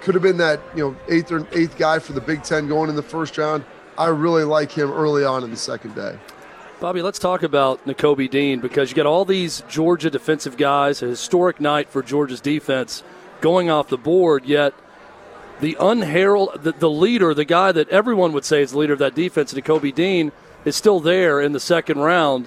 could 0.00 0.14
have 0.14 0.22
been 0.22 0.36
that 0.38 0.60
you 0.74 0.84
know 0.84 0.96
eighth 1.08 1.30
or 1.30 1.46
eighth 1.52 1.78
guy 1.78 1.98
for 1.98 2.12
the 2.12 2.20
Big 2.20 2.42
Ten 2.42 2.66
going 2.66 2.90
in 2.90 2.96
the 2.96 3.02
first 3.02 3.38
round. 3.38 3.64
I 3.96 4.08
really 4.08 4.42
like 4.42 4.72
him 4.72 4.90
early 4.90 5.24
on 5.24 5.44
in 5.44 5.50
the 5.50 5.56
second 5.56 5.94
day. 5.94 6.18
Bobby, 6.80 7.00
let's 7.00 7.20
talk 7.20 7.44
about 7.44 7.84
Nakobe 7.86 8.28
Dean 8.28 8.60
because 8.60 8.90
you 8.90 8.96
got 8.96 9.06
all 9.06 9.24
these 9.24 9.62
Georgia 9.68 10.10
defensive 10.10 10.56
guys, 10.56 11.02
a 11.02 11.06
historic 11.06 11.60
night 11.60 11.88
for 11.88 12.02
Georgia's 12.02 12.40
defense 12.40 13.04
going 13.40 13.70
off 13.70 13.88
the 13.88 13.96
board, 13.96 14.44
yet 14.44 14.74
the 15.60 15.76
unheralded, 15.80 16.62
the, 16.62 16.72
the 16.72 16.90
leader, 16.90 17.34
the 17.34 17.44
guy 17.44 17.72
that 17.72 17.88
everyone 17.88 18.32
would 18.32 18.44
say 18.44 18.62
is 18.62 18.72
the 18.72 18.78
leader 18.78 18.92
of 18.92 18.98
that 18.98 19.14
defense, 19.14 19.52
Nakobe 19.54 19.94
Dean, 19.94 20.32
is 20.64 20.76
still 20.76 21.00
there 21.00 21.40
in 21.40 21.52
the 21.52 21.60
second 21.60 21.98
round. 21.98 22.46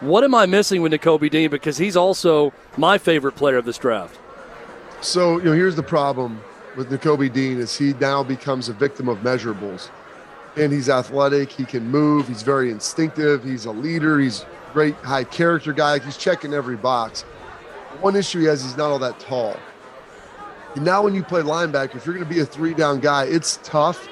What 0.00 0.24
am 0.24 0.34
I 0.34 0.46
missing 0.46 0.82
with 0.82 0.92
Nakobe 0.92 1.30
Dean? 1.30 1.50
Because 1.50 1.78
he's 1.78 1.96
also 1.96 2.52
my 2.76 2.98
favorite 2.98 3.36
player 3.36 3.56
of 3.56 3.64
this 3.64 3.78
draft. 3.78 4.18
So, 5.00 5.38
you 5.38 5.44
know, 5.44 5.52
here's 5.52 5.76
the 5.76 5.82
problem 5.82 6.40
with 6.76 6.90
Nakobe 6.90 7.32
Dean 7.32 7.58
is 7.58 7.76
he 7.76 7.92
now 7.94 8.22
becomes 8.22 8.68
a 8.68 8.72
victim 8.72 9.08
of 9.08 9.18
measurables. 9.18 9.90
And 10.56 10.72
he's 10.72 10.88
athletic, 10.88 11.50
he 11.50 11.64
can 11.64 11.88
move, 11.88 12.28
he's 12.28 12.42
very 12.42 12.70
instinctive, 12.70 13.42
he's 13.42 13.64
a 13.64 13.72
leader, 13.72 14.20
he's 14.20 14.46
great 14.72 14.94
high 14.96 15.24
character 15.24 15.72
guy, 15.72 15.98
he's 15.98 16.16
checking 16.16 16.54
every 16.54 16.76
box. 16.76 17.22
One 18.00 18.14
issue 18.14 18.40
he 18.40 18.46
has, 18.46 18.62
he's 18.62 18.76
not 18.76 18.90
all 18.90 18.98
that 19.00 19.18
tall. 19.18 19.56
Now 20.76 21.02
when 21.02 21.14
you 21.14 21.22
play 21.22 21.42
linebacker, 21.42 21.96
if 21.96 22.06
you're 22.06 22.14
going 22.14 22.26
to 22.26 22.34
be 22.34 22.40
a 22.40 22.46
three 22.46 22.74
down 22.74 23.00
guy, 23.00 23.24
it's 23.24 23.58
tough 23.62 24.08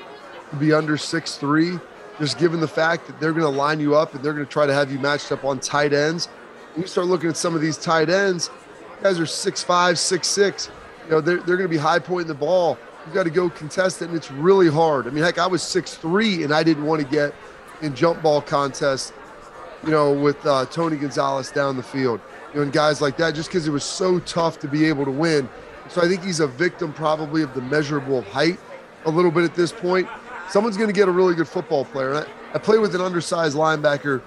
to 0.50 0.56
be 0.56 0.72
under 0.72 0.96
six 0.96 1.36
three 1.36 1.78
just 2.18 2.38
given 2.38 2.60
the 2.60 2.68
fact 2.68 3.06
that 3.06 3.18
they're 3.18 3.32
going 3.32 3.42
to 3.42 3.48
line 3.48 3.80
you 3.80 3.96
up 3.96 4.14
and 4.14 4.22
they're 4.22 4.32
going 4.32 4.44
to 4.44 4.50
try 4.50 4.66
to 4.66 4.74
have 4.74 4.92
you 4.92 4.98
matched 4.98 5.32
up 5.32 5.44
on 5.44 5.58
tight 5.58 5.92
ends. 5.92 6.28
And 6.74 6.82
you 6.82 6.88
start 6.88 7.06
looking 7.06 7.28
at 7.28 7.36
some 7.36 7.54
of 7.54 7.60
these 7.60 7.76
tight 7.76 8.08
ends, 8.10 8.50
guys 9.02 9.18
are 9.18 9.26
six 9.26 9.62
five, 9.62 9.98
six 9.98 10.28
six. 10.28 10.70
You 11.04 11.12
know, 11.12 11.20
they're, 11.20 11.38
they're 11.38 11.56
going 11.56 11.68
to 11.68 11.74
be 11.74 11.78
high 11.78 11.98
pointing 11.98 12.28
the 12.28 12.34
ball. 12.34 12.78
You've 13.04 13.14
got 13.14 13.24
to 13.24 13.30
go 13.30 13.50
contest 13.50 14.02
it, 14.02 14.08
and 14.08 14.16
it's 14.16 14.30
really 14.30 14.70
hard. 14.70 15.08
I 15.08 15.10
mean, 15.10 15.24
heck, 15.24 15.38
I 15.38 15.46
was 15.48 15.62
six 15.62 15.96
three, 15.96 16.44
and 16.44 16.54
I 16.54 16.62
didn't 16.62 16.84
want 16.84 17.02
to 17.02 17.08
get 17.08 17.34
in 17.80 17.94
jump 17.94 18.22
ball 18.22 18.40
contests, 18.40 19.12
you 19.84 19.90
know, 19.90 20.12
with 20.12 20.44
uh, 20.46 20.66
Tony 20.66 20.96
Gonzalez 20.96 21.50
down 21.50 21.76
the 21.76 21.82
field, 21.82 22.20
you 22.50 22.56
know, 22.56 22.62
and 22.62 22.72
guys 22.72 23.00
like 23.00 23.16
that, 23.16 23.34
just 23.34 23.48
because 23.48 23.66
it 23.66 23.72
was 23.72 23.82
so 23.82 24.20
tough 24.20 24.60
to 24.60 24.68
be 24.68 24.84
able 24.84 25.04
to 25.04 25.10
win. 25.10 25.48
So 25.92 26.02
I 26.02 26.08
think 26.08 26.24
he's 26.24 26.40
a 26.40 26.46
victim 26.46 26.92
probably 26.92 27.42
of 27.42 27.54
the 27.54 27.60
measurable 27.60 28.22
height 28.22 28.58
a 29.04 29.10
little 29.10 29.30
bit 29.30 29.44
at 29.44 29.54
this 29.54 29.72
point 29.72 30.08
someone's 30.52 30.76
going 30.76 30.88
to 30.88 30.94
get 30.94 31.08
a 31.08 31.10
really 31.10 31.34
good 31.34 31.48
football 31.48 31.86
player. 31.86 32.14
I, 32.14 32.26
I 32.54 32.58
play 32.58 32.78
with 32.78 32.94
an 32.94 33.00
undersized 33.00 33.56
linebacker, 33.56 34.20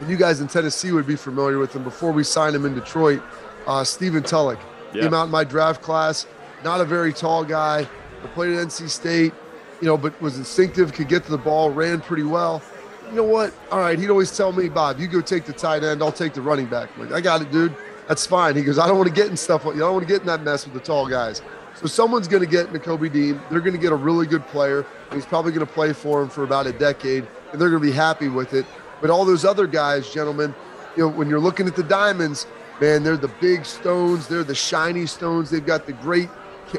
and 0.00 0.10
you 0.10 0.16
guys 0.16 0.40
in 0.40 0.48
Tennessee 0.48 0.90
would 0.90 1.06
be 1.06 1.14
familiar 1.14 1.58
with 1.58 1.74
him 1.74 1.84
before 1.84 2.10
we 2.10 2.24
signed 2.24 2.56
him 2.56 2.66
in 2.66 2.74
Detroit. 2.74 3.22
Uh, 3.66 3.84
Stephen 3.84 4.24
Tulloch 4.24 4.58
yeah. 4.92 5.02
came 5.02 5.14
out 5.14 5.24
in 5.24 5.30
my 5.30 5.44
draft 5.44 5.82
class. 5.82 6.26
Not 6.64 6.80
a 6.80 6.84
very 6.84 7.12
tall 7.12 7.44
guy. 7.44 7.86
I 8.22 8.26
played 8.28 8.56
at 8.56 8.66
NC 8.66 8.90
State, 8.90 9.32
you 9.80 9.86
know, 9.86 9.96
but 9.96 10.20
was 10.20 10.36
instinctive, 10.36 10.92
could 10.92 11.08
get 11.08 11.24
to 11.24 11.30
the 11.30 11.38
ball, 11.38 11.70
ran 11.70 12.00
pretty 12.00 12.24
well. 12.24 12.60
You 13.08 13.16
know 13.16 13.24
what? 13.24 13.54
All 13.70 13.78
right, 13.78 13.98
he'd 13.98 14.10
always 14.10 14.36
tell 14.36 14.52
me, 14.52 14.68
Bob, 14.68 14.98
you 14.98 15.06
go 15.06 15.20
take 15.20 15.44
the 15.44 15.52
tight 15.52 15.84
end, 15.84 16.02
I'll 16.02 16.12
take 16.12 16.34
the 16.34 16.42
running 16.42 16.66
back. 16.66 16.90
I'm 16.96 17.04
like, 17.04 17.12
I 17.12 17.20
got 17.20 17.40
it, 17.40 17.50
dude. 17.52 17.74
That's 18.10 18.26
fine. 18.26 18.56
He 18.56 18.62
goes, 18.62 18.76
I 18.76 18.88
don't 18.88 18.96
want 18.96 19.08
to 19.08 19.14
get 19.14 19.28
in 19.28 19.36
stuff. 19.36 19.64
You 19.64 19.78
don't 19.78 19.92
want 19.92 20.04
to 20.04 20.12
get 20.12 20.22
in 20.22 20.26
that 20.26 20.42
mess 20.42 20.64
with 20.64 20.74
the 20.74 20.80
tall 20.80 21.08
guys. 21.08 21.42
So 21.76 21.86
someone's 21.86 22.26
going 22.26 22.42
to 22.42 22.48
get 22.48 22.72
Nakobe 22.72 23.12
Dean. 23.12 23.40
They're 23.52 23.60
going 23.60 23.72
to 23.72 23.78
get 23.78 23.92
a 23.92 23.96
really 23.96 24.26
good 24.26 24.44
player. 24.48 24.84
He's 25.12 25.24
probably 25.24 25.52
going 25.52 25.64
to 25.64 25.72
play 25.72 25.92
for 25.92 26.20
him 26.20 26.28
for 26.28 26.42
about 26.42 26.66
a 26.66 26.72
decade, 26.72 27.24
and 27.52 27.60
they're 27.60 27.70
going 27.70 27.80
to 27.80 27.88
be 27.88 27.94
happy 27.94 28.28
with 28.28 28.52
it. 28.52 28.66
But 29.00 29.10
all 29.10 29.24
those 29.24 29.44
other 29.44 29.68
guys, 29.68 30.12
gentlemen, 30.12 30.52
you 30.96 31.04
know, 31.04 31.08
when 31.08 31.28
you're 31.28 31.38
looking 31.38 31.68
at 31.68 31.76
the 31.76 31.84
diamonds, 31.84 32.48
man, 32.80 33.04
they're 33.04 33.16
the 33.16 33.30
big 33.40 33.64
stones. 33.64 34.26
They're 34.26 34.42
the 34.42 34.56
shiny 34.56 35.06
stones. 35.06 35.48
They've 35.48 35.64
got 35.64 35.86
the 35.86 35.92
great, 35.92 36.30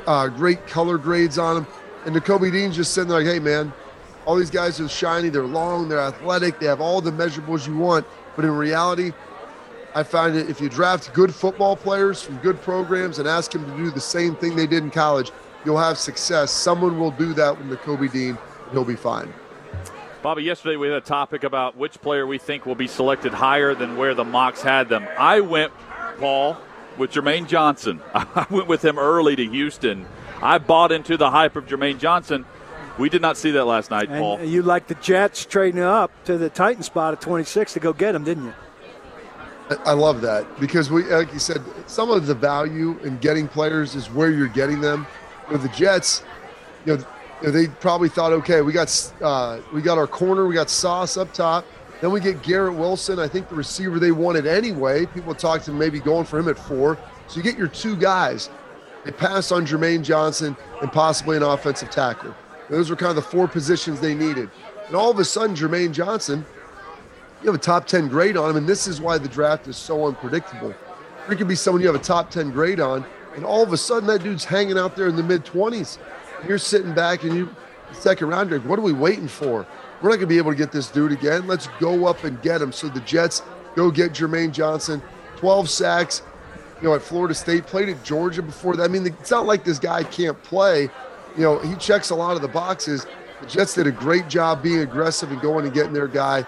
uh, 0.07 0.27
great 0.27 0.67
color 0.67 0.97
grades 0.97 1.37
on 1.37 1.55
them. 1.55 1.67
And 2.05 2.13
Nakobe 2.13 2.51
Dean's 2.51 2.75
just 2.75 2.93
sitting 2.93 3.07
there 3.07 3.19
like, 3.19 3.33
hey, 3.33 3.39
man, 3.39 3.71
all 4.25 4.35
these 4.35 4.51
guys 4.51 4.81
are 4.81 4.89
shiny. 4.89 5.29
They're 5.29 5.45
long. 5.45 5.87
They're 5.87 5.97
athletic. 5.97 6.59
They 6.59 6.65
have 6.65 6.81
all 6.81 6.99
the 6.99 7.11
measurables 7.11 7.65
you 7.65 7.77
want. 7.77 8.05
But 8.35 8.43
in 8.43 8.51
reality, 8.51 9.13
I 9.93 10.03
find 10.03 10.35
that 10.35 10.49
if 10.49 10.61
you 10.61 10.69
draft 10.69 11.13
good 11.13 11.35
football 11.35 11.75
players 11.75 12.21
from 12.21 12.37
good 12.37 12.61
programs 12.61 13.19
and 13.19 13.27
ask 13.27 13.51
them 13.51 13.65
to 13.65 13.77
do 13.77 13.91
the 13.91 13.99
same 13.99 14.35
thing 14.35 14.55
they 14.55 14.67
did 14.67 14.83
in 14.83 14.91
college, 14.91 15.31
you'll 15.65 15.77
have 15.77 15.97
success. 15.97 16.51
Someone 16.51 16.97
will 16.97 17.11
do 17.11 17.33
that 17.33 17.57
with 17.57 17.67
Nakobe 17.67 18.11
Dean, 18.11 18.29
and 18.29 18.71
he'll 18.71 18.85
be 18.85 18.95
fine. 18.95 19.33
Bobby, 20.21 20.43
yesterday 20.43 20.77
we 20.77 20.87
had 20.87 20.97
a 20.97 21.01
topic 21.01 21.43
about 21.43 21.75
which 21.75 21.99
player 21.99 22.25
we 22.25 22.37
think 22.37 22.65
will 22.65 22.75
be 22.75 22.87
selected 22.87 23.33
higher 23.33 23.73
than 23.73 23.97
where 23.97 24.13
the 24.13 24.23
mocks 24.23 24.61
had 24.61 24.87
them. 24.87 25.05
I 25.17 25.41
went, 25.41 25.73
Paul, 26.19 26.57
with 26.97 27.11
Jermaine 27.11 27.47
Johnson. 27.47 27.99
I 28.13 28.45
went 28.49 28.67
with 28.67 28.85
him 28.85 28.97
early 28.97 29.35
to 29.35 29.45
Houston. 29.49 30.05
I 30.41 30.57
bought 30.59 30.91
into 30.91 31.17
the 31.17 31.31
hype 31.31 31.55
of 31.55 31.65
Jermaine 31.65 31.99
Johnson. 31.99 32.45
We 32.97 33.09
did 33.09 33.21
not 33.21 33.35
see 33.35 33.51
that 33.51 33.65
last 33.65 33.89
night, 33.89 34.09
and 34.09 34.19
Paul. 34.19 34.43
You 34.43 34.61
like 34.61 34.87
the 34.87 34.95
Jets 34.95 35.45
trading 35.45 35.81
up 35.81 36.11
to 36.25 36.37
the 36.37 36.49
Titan 36.49 36.83
spot 36.83 37.13
at 37.13 37.21
26 37.21 37.73
to 37.73 37.79
go 37.79 37.91
get 37.91 38.15
him, 38.15 38.23
didn't 38.23 38.45
you? 38.45 38.53
I 39.85 39.93
love 39.93 40.21
that 40.21 40.59
because 40.59 40.89
we, 40.89 41.03
like 41.03 41.31
you 41.33 41.39
said, 41.39 41.61
some 41.87 42.11
of 42.11 42.25
the 42.27 42.35
value 42.35 42.97
in 42.99 43.17
getting 43.19 43.47
players 43.47 43.95
is 43.95 44.09
where 44.09 44.31
you're 44.31 44.47
getting 44.47 44.81
them. 44.81 45.05
With 45.49 45.63
the 45.63 45.69
Jets, 45.69 46.23
you 46.85 46.97
know, 46.97 47.51
they 47.51 47.67
probably 47.67 48.09
thought, 48.09 48.31
okay, 48.33 48.61
we 48.61 48.71
got 48.71 49.13
uh, 49.21 49.59
we 49.73 49.81
got 49.81 49.97
our 49.97 50.07
corner, 50.07 50.47
we 50.47 50.55
got 50.55 50.69
Sauce 50.69 51.17
up 51.17 51.33
top. 51.33 51.65
Then 51.99 52.11
we 52.11 52.19
get 52.19 52.41
Garrett 52.41 52.73
Wilson. 52.73 53.19
I 53.19 53.27
think 53.27 53.49
the 53.49 53.55
receiver 53.55 53.99
they 53.99 54.11
wanted 54.11 54.47
anyway. 54.47 55.05
People 55.05 55.35
talked 55.35 55.65
to 55.65 55.71
maybe 55.71 55.99
going 55.99 56.25
for 56.25 56.39
him 56.39 56.47
at 56.47 56.57
four. 56.57 56.97
So 57.27 57.37
you 57.37 57.43
get 57.43 57.57
your 57.57 57.67
two 57.67 57.95
guys. 57.95 58.49
They 59.05 59.11
pass 59.11 59.51
on 59.51 59.65
Jermaine 59.65 60.03
Johnson 60.03 60.55
and 60.81 60.91
possibly 60.91 61.37
an 61.37 61.43
offensive 61.43 61.91
tackle. 61.91 62.33
Those 62.69 62.89
were 62.89 62.95
kind 62.95 63.11
of 63.11 63.17
the 63.17 63.21
four 63.21 63.47
positions 63.47 63.99
they 63.99 64.15
needed. 64.15 64.49
And 64.87 64.95
all 64.95 65.11
of 65.11 65.19
a 65.19 65.25
sudden, 65.25 65.55
Jermaine 65.55 65.91
Johnson 65.91 66.45
you 67.41 67.47
have 67.47 67.55
a 67.55 67.63
top 67.63 67.87
10 67.87 68.07
grade 68.07 68.37
on 68.37 68.51
him, 68.51 68.57
and 68.57 68.67
this 68.67 68.87
is 68.87 69.01
why 69.01 69.17
the 69.17 69.27
draft 69.27 69.67
is 69.67 69.75
so 69.75 70.05
unpredictable. 70.05 70.73
There 71.27 71.35
could 71.35 71.47
be 71.47 71.55
someone 71.55 71.81
you 71.81 71.87
have 71.87 71.95
a 71.95 72.03
top 72.03 72.29
10 72.29 72.51
grade 72.51 72.79
on, 72.79 73.03
and 73.35 73.43
all 73.43 73.63
of 73.63 73.73
a 73.73 73.77
sudden 73.77 74.07
that 74.07 74.21
dude's 74.21 74.45
hanging 74.45 74.77
out 74.77 74.95
there 74.95 75.07
in 75.07 75.15
the 75.15 75.23
mid 75.23 75.43
20s. 75.43 75.97
You're 76.47 76.57
sitting 76.57 76.93
back 76.93 77.23
and 77.23 77.35
you, 77.35 77.55
second 77.93 78.27
rounder, 78.27 78.59
what 78.59 78.77
are 78.77 78.83
we 78.83 78.93
waiting 78.93 79.27
for? 79.27 79.65
We're 80.01 80.09
not 80.09 80.15
going 80.15 80.21
to 80.21 80.27
be 80.27 80.37
able 80.37 80.51
to 80.51 80.57
get 80.57 80.71
this 80.71 80.89
dude 80.89 81.11
again. 81.11 81.47
Let's 81.47 81.67
go 81.79 82.05
up 82.05 82.23
and 82.23 82.41
get 82.41 82.61
him. 82.61 82.71
So 82.71 82.89
the 82.89 83.01
Jets 83.01 83.43
go 83.75 83.91
get 83.91 84.11
Jermaine 84.11 84.51
Johnson, 84.51 85.01
12 85.37 85.69
sacks, 85.69 86.23
you 86.81 86.87
know, 86.87 86.95
at 86.95 87.01
Florida 87.01 87.33
State, 87.33 87.67
played 87.67 87.89
at 87.89 88.03
Georgia 88.03 88.41
before 88.41 88.75
that. 88.75 88.83
I 88.83 88.87
mean, 88.87 89.05
it's 89.05 89.31
not 89.31 89.45
like 89.45 89.63
this 89.63 89.79
guy 89.79 90.03
can't 90.03 90.41
play. 90.43 90.89
you 91.37 91.43
know, 91.43 91.59
he 91.59 91.75
checks 91.75 92.09
a 92.09 92.15
lot 92.15 92.35
of 92.35 92.41
the 92.41 92.47
boxes. 92.47 93.05
The 93.41 93.47
Jets 93.47 93.75
did 93.75 93.87
a 93.87 93.91
great 93.91 94.27
job 94.27 94.63
being 94.63 94.79
aggressive 94.79 95.31
and 95.31 95.39
going 95.41 95.65
and 95.65 95.73
getting 95.73 95.93
their 95.93 96.07
guy. 96.07 96.45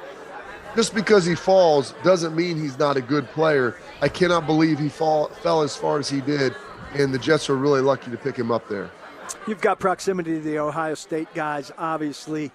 Just 0.75 0.95
because 0.95 1.25
he 1.25 1.35
falls 1.35 1.93
doesn't 2.03 2.35
mean 2.35 2.59
he's 2.59 2.79
not 2.79 2.97
a 2.97 3.01
good 3.01 3.27
player. 3.27 3.77
I 4.01 4.09
cannot 4.09 4.47
believe 4.47 4.79
he 4.79 4.89
fall, 4.89 5.27
fell 5.27 5.61
as 5.61 5.75
far 5.75 5.99
as 5.99 6.09
he 6.09 6.19
did, 6.19 6.55
and 6.95 7.13
the 7.13 7.19
Jets 7.19 7.47
were 7.47 7.55
really 7.55 7.81
lucky 7.81 8.09
to 8.09 8.17
pick 8.17 8.35
him 8.35 8.51
up 8.51 8.67
there. 8.67 8.89
You've 9.47 9.61
got 9.61 9.79
proximity 9.79 10.35
to 10.35 10.41
the 10.41 10.57
Ohio 10.57 10.95
State 10.95 11.31
guys, 11.33 11.71
obviously. 11.77 12.51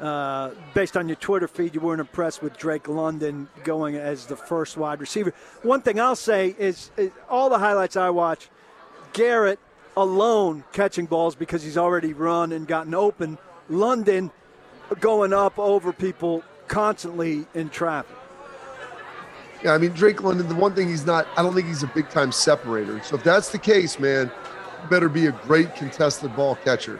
Uh, 0.00 0.50
based 0.74 0.96
on 0.96 1.08
your 1.08 1.16
Twitter 1.16 1.48
feed, 1.48 1.74
you 1.74 1.80
weren't 1.80 2.00
impressed 2.00 2.42
with 2.42 2.58
Drake 2.58 2.88
London 2.88 3.48
going 3.64 3.94
as 3.94 4.26
the 4.26 4.36
first 4.36 4.76
wide 4.76 5.00
receiver. 5.00 5.32
One 5.62 5.80
thing 5.80 6.00
I'll 6.00 6.16
say 6.16 6.54
is, 6.58 6.90
is 6.96 7.12
all 7.30 7.48
the 7.48 7.58
highlights 7.58 7.96
I 7.96 8.10
watch, 8.10 8.50
Garrett 9.12 9.60
alone 9.96 10.64
catching 10.72 11.06
balls 11.06 11.34
because 11.34 11.62
he's 11.62 11.78
already 11.78 12.12
run 12.12 12.52
and 12.52 12.66
gotten 12.66 12.94
open. 12.94 13.38
London 13.68 14.30
going 15.00 15.32
up 15.32 15.58
over 15.58 15.92
people 15.92 16.42
constantly 16.72 17.44
in 17.52 17.68
traffic. 17.68 18.16
Yeah, 19.62 19.74
I 19.74 19.78
mean 19.78 19.92
Drake 19.92 20.22
London. 20.22 20.48
The 20.48 20.54
one 20.54 20.74
thing 20.74 20.88
he's 20.88 21.04
not, 21.04 21.28
I 21.36 21.42
don't 21.42 21.54
think 21.54 21.68
he's 21.68 21.82
a 21.82 21.86
big 21.88 22.08
time 22.08 22.32
separator. 22.32 23.00
So 23.04 23.16
if 23.16 23.22
that's 23.22 23.50
the 23.50 23.58
case, 23.58 24.00
man, 24.00 24.32
better 24.88 25.10
be 25.10 25.26
a 25.26 25.32
great 25.32 25.76
contested 25.76 26.34
ball 26.34 26.56
catcher. 26.56 26.98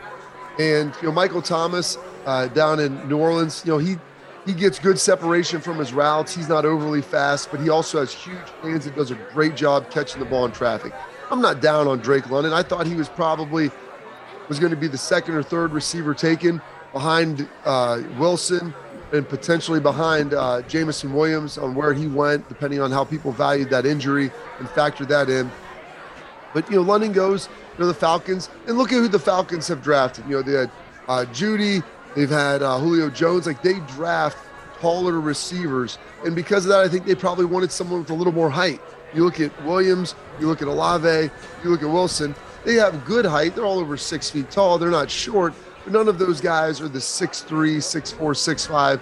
And 0.59 0.95
you 1.01 1.09
know, 1.09 1.13
Michael 1.13 1.41
Thomas 1.41 1.97
uh, 2.27 2.49
down 2.49 2.81
in 2.81 3.09
New 3.09 3.17
Orleans, 3.17 3.63
you 3.65 3.73
know, 3.73 3.79
he 3.79 3.97
he 4.45 4.53
gets 4.53 4.79
good 4.79 4.99
separation 4.99 5.61
from 5.61 5.79
his 5.79 5.95
routes. 5.95 6.35
He's 6.35 6.51
not 6.51 6.67
overly 6.67 7.01
fast, 7.01 7.51
but 7.51 7.59
he 7.59 7.71
also 7.71 8.01
has 8.01 8.13
huge 8.13 8.37
hands 8.61 8.87
and 8.87 8.95
does 8.95 9.11
a 9.11 9.15
great 9.33 9.57
job 9.57 9.91
catching 9.91 10.21
the 10.21 10.27
ball 10.27 10.45
in 10.45 10.53
traffic. 10.53 10.93
I'm 11.31 11.41
not 11.41 11.63
down 11.63 11.89
on 11.89 12.01
Drake 12.01 12.29
London. 12.29 12.53
I 12.53 12.63
thought 12.63 12.87
he 12.87 12.95
was 12.95 13.09
probably 13.09 13.71
was 14.49 14.59
going 14.59 14.71
to 14.71 14.77
be 14.77 14.89
the 14.89 14.99
second 14.99 15.35
or 15.35 15.43
third 15.43 15.73
receiver 15.73 16.13
taken 16.13 16.61
behind 16.93 17.49
uh, 17.65 18.03
Wilson 18.19 18.75
and 19.13 19.29
potentially 19.29 19.81
behind 19.81 20.35
uh, 20.35 20.63
Jameson 20.63 21.13
Williams 21.13 21.59
on 21.59 21.75
where 21.75 21.93
he 21.93 22.07
went, 22.07 22.49
depending 22.49 22.81
on 22.81 22.91
how 22.91 23.05
people 23.05 23.31
valued 23.33 23.71
that 23.71 23.85
injury 23.85 24.31
and 24.59 24.69
factored 24.69 25.09
that 25.09 25.29
in. 25.29 25.51
But 26.55 26.69
you 26.71 26.77
know, 26.77 26.83
London 26.83 27.13
goes 27.13 27.49
to 27.77 27.87
the 27.87 27.95
Falcons, 27.95 28.49
and 28.67 28.77
look 28.77 28.93
at 28.93 28.97
who 28.97 29.09
the 29.09 29.19
Falcons 29.19 29.69
have 29.69 29.83
drafted. 29.83 30.25
You 30.27 30.37
know, 30.37 30.43
they 30.43 30.53
had 30.53 30.71
uh, 31.09 31.25
Jeudy, 31.33 31.83
they've 32.15 32.31
had 32.31 32.63
uh, 32.63 32.79
Julio 32.79 33.11
Jones. 33.11 33.47
Like 33.47 33.63
they 33.63 33.81
draft 33.81 34.37
taller 34.81 35.21
receivers, 35.21 35.99
and 36.25 36.35
because 36.35 36.65
of 36.65 36.71
that, 36.71 36.81
I 36.81 36.89
think 36.89 37.07
they 37.07 37.15
probably 37.15 37.45
wanted 37.45 37.71
someone 37.71 38.01
with 38.01 38.11
a 38.11 38.15
little 38.15 38.33
more 38.33 38.51
height. 38.51 38.81
You 39.15 39.25
look 39.25 39.41
at 39.41 39.65
Williams, 39.65 40.15
you 40.41 40.47
look 40.47 40.63
at 40.63 40.69
Olave, 40.69 41.31
you 41.63 41.71
look 41.71 41.83
at 41.83 41.89
Wilson. 41.89 42.35
They 42.65 42.75
have 42.75 43.05
good 43.05 43.27
height. 43.27 43.55
They're 43.55 43.65
all 43.65 43.79
over 43.79 43.97
six 43.97 44.31
feet 44.31 44.51
tall. 44.51 44.79
They're 44.79 44.91
not 44.91 45.11
short, 45.11 45.53
but 45.85 45.93
none 45.93 46.09
of 46.09 46.19
those 46.19 46.41
guys 46.41 46.81
are 46.81 46.89
the 46.89 46.99
6'3", 46.99 47.77
6'4", 47.77 48.19
6'5", 48.19 49.01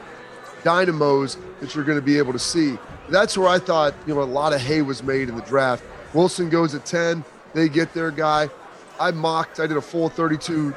dynamos 0.63 1.37
that 1.61 1.75
you're 1.75 1.85
going 1.85 1.99
to 1.99 2.03
be 2.05 2.19
able 2.19 2.33
to 2.33 2.39
see. 2.39 2.79
That's 3.09 3.37
where 3.37 3.49
I 3.49 3.59
thought 3.59 3.95
you 4.07 4.15
know 4.15 4.23
a 4.23 4.25
lot 4.25 4.53
of 4.53 4.61
hay 4.61 4.83
was 4.83 5.03
made 5.03 5.29
in 5.29 5.37
the 5.37 5.43
draft. 5.43 5.85
Wilson 6.15 6.49
goes 6.49 6.75
at 6.75 6.85
10. 6.85 7.25
They 7.55 7.69
get 7.69 7.93
their 7.95 8.11
guy. 8.11 8.49
I 8.99 9.11
mocked. 9.11 9.61
I 9.61 9.67
did 9.67 9.77
a 9.77 9.83
full 9.83 10.09
32, 10.09 10.75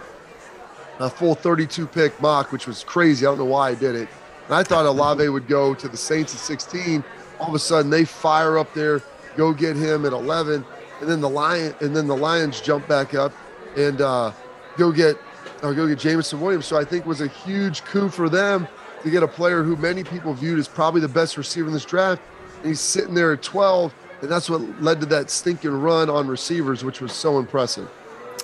a 0.99 1.09
full 1.09 1.35
32 1.35 1.87
pick 1.87 2.19
mock, 2.21 2.51
which 2.51 2.67
was 2.67 2.83
crazy. 2.83 3.25
I 3.25 3.29
don't 3.29 3.39
know 3.39 3.45
why 3.45 3.69
I 3.69 3.75
did 3.75 3.95
it. 3.95 4.09
And 4.45 4.55
I 4.55 4.63
thought 4.63 4.85
Olave 4.85 5.27
would 5.27 5.47
go 5.47 5.73
to 5.73 5.87
the 5.87 5.97
Saints 5.97 6.33
at 6.33 6.39
16. 6.39 7.03
All 7.39 7.49
of 7.49 7.53
a 7.53 7.59
sudden, 7.59 7.89
they 7.89 8.05
fire 8.05 8.57
up 8.57 8.73
there, 8.73 9.01
go 9.35 9.53
get 9.53 9.75
him 9.75 10.05
at 10.05 10.13
11, 10.13 10.65
and 11.01 11.09
then 11.09 11.21
the 11.21 11.29
lion, 11.29 11.75
and 11.81 11.95
then 11.95 12.07
the 12.07 12.15
Lions 12.15 12.61
jump 12.61 12.87
back 12.87 13.13
up 13.13 13.33
and 13.75 14.01
uh, 14.01 14.31
go 14.77 14.91
get, 14.91 15.17
uh, 15.63 15.71
go 15.71 15.87
get 15.87 15.99
Jameson 15.99 16.39
Williams. 16.39 16.65
So 16.65 16.77
I 16.77 16.83
think 16.83 17.05
was 17.05 17.21
a 17.21 17.27
huge 17.27 17.83
coup 17.85 18.09
for 18.09 18.29
them 18.29 18.67
to 19.03 19.09
get 19.09 19.23
a 19.23 19.27
player 19.27 19.63
who 19.63 19.75
many 19.75 20.03
people 20.03 20.33
viewed 20.33 20.59
as 20.59 20.67
probably 20.67 21.01
the 21.01 21.07
best 21.07 21.37
receiver 21.37 21.67
in 21.67 21.73
this 21.73 21.85
draft. 21.85 22.21
And 22.59 22.67
he's 22.67 22.79
sitting 22.79 23.13
there 23.13 23.33
at 23.33 23.41
12 23.41 23.93
and 24.23 24.31
that's 24.31 24.49
what 24.49 24.61
led 24.81 25.01
to 25.01 25.05
that 25.07 25.29
stinking 25.29 25.71
run 25.81 26.09
on 26.09 26.29
receivers, 26.29 26.81
which 26.81 27.01
was 27.01 27.11
so 27.11 27.39
impressive. 27.39 27.89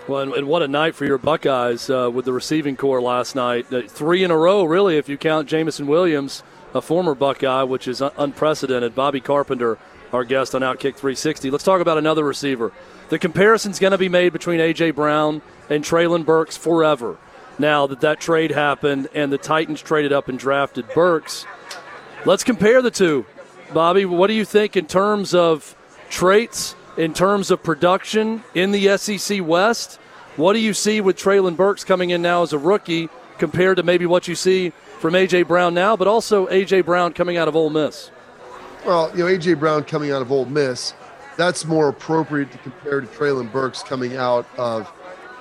Well, 0.10 0.19
and, 0.23 0.34
and 0.34 0.47
what 0.47 0.62
a 0.62 0.67
night 0.67 0.93
for 0.93 1.05
your 1.05 1.17
Buckeyes 1.17 1.89
uh, 1.89 2.12
with 2.13 2.25
the 2.25 2.34
receiving 2.34 2.75
corps 2.75 3.01
last 3.01 3.34
night. 3.34 3.71
Uh, 3.71 3.84
three 3.84 4.25
in 4.25 4.29
a 4.29 4.36
row, 4.36 4.65
really, 4.65 4.97
if 4.97 5.08
you 5.08 5.17
count 5.17 5.47
Jameson 5.47 5.88
Williams, 5.88 6.43
a 6.73 6.82
former 6.82 7.15
Buckeye, 7.15 7.63
which 7.63 7.88
is 7.88 8.01
un- 8.01 8.12
unprecedented. 8.17 8.93
Bobby 8.93 9.21
Carpenter, 9.21 9.77
our 10.12 10.24
guest 10.24 10.56
on 10.56 10.62
Outkick 10.62 10.95
360. 10.95 11.52
Let's 11.52 11.63
talk 11.63 11.82
about 11.82 11.98
another 11.98 12.24
receiver. 12.24 12.72
The 13.10 13.19
comparison's 13.19 13.80
going 13.80 13.91
to 13.91 13.98
be 13.98 14.10
made 14.10 14.34
between 14.34 14.60
A.J. 14.60 14.91
Brown 14.91 15.41
and 15.69 15.84
Treylon 15.84 16.26
Burks 16.26 16.58
forever. 16.58 17.17
Now 17.58 17.88
that 17.88 18.02
that 18.02 18.19
trade 18.19 18.52
happened 18.52 19.10
and 19.13 19.32
the 19.32 19.38
Titans 19.38 19.82
traded 19.82 20.13
up 20.13 20.30
and 20.30 20.39
drafted 20.39 20.88
Burks, 20.93 21.45
let's 22.26 22.43
compare 22.43 22.82
the 22.82 22.91
two. 22.91 23.26
Bobby, 23.74 24.06
what 24.06 24.28
do 24.28 24.34
you 24.34 24.45
think 24.45 24.78
in 24.78 24.88
terms 24.88 25.34
of 25.34 25.76
traits, 26.10 26.76
in 26.98 27.13
terms 27.13 27.52
of 27.52 27.62
production 27.62 28.43
in 28.56 28.72
the 28.72 28.98
SEC 28.98 29.45
West? 29.45 30.00
What 30.38 30.54
do 30.54 30.60
you 30.60 30.74
see 30.74 31.02
with 31.02 31.17
Treylon 31.17 31.58
Burks 31.58 31.84
coming 31.84 32.12
in 32.12 32.22
now 32.22 32.43
as 32.43 32.54
a 32.54 32.58
rookie 32.58 33.10
compared 33.38 33.78
to 33.78 33.84
maybe 33.84 34.06
what 34.06 34.28
you 34.28 34.36
see 34.36 34.72
from 35.00 35.15
A.J. 35.15 35.43
Brown 35.43 35.74
now, 35.74 35.95
but 35.95 36.08
also 36.08 36.48
A.J. 36.48 36.82
Brown 36.82 37.13
coming 37.13 37.38
out 37.38 37.48
of 37.48 37.56
Ole 37.56 37.69
Miss? 37.69 38.12
Well, 38.85 39.11
you 39.11 39.19
know, 39.19 39.27
A.J. 39.27 39.55
Brown 39.55 39.83
coming 39.83 40.11
out 40.11 40.21
of 40.21 40.31
Ole 40.31 40.45
Miss, 40.45 40.93
that's 41.35 41.65
more 41.65 41.89
appropriate 41.89 42.51
to 42.53 42.57
compare 42.59 43.01
to 43.01 43.07
Treylon 43.07 43.51
Burks 43.51 43.83
coming 43.83 44.15
out 44.15 44.47
of 44.57 44.91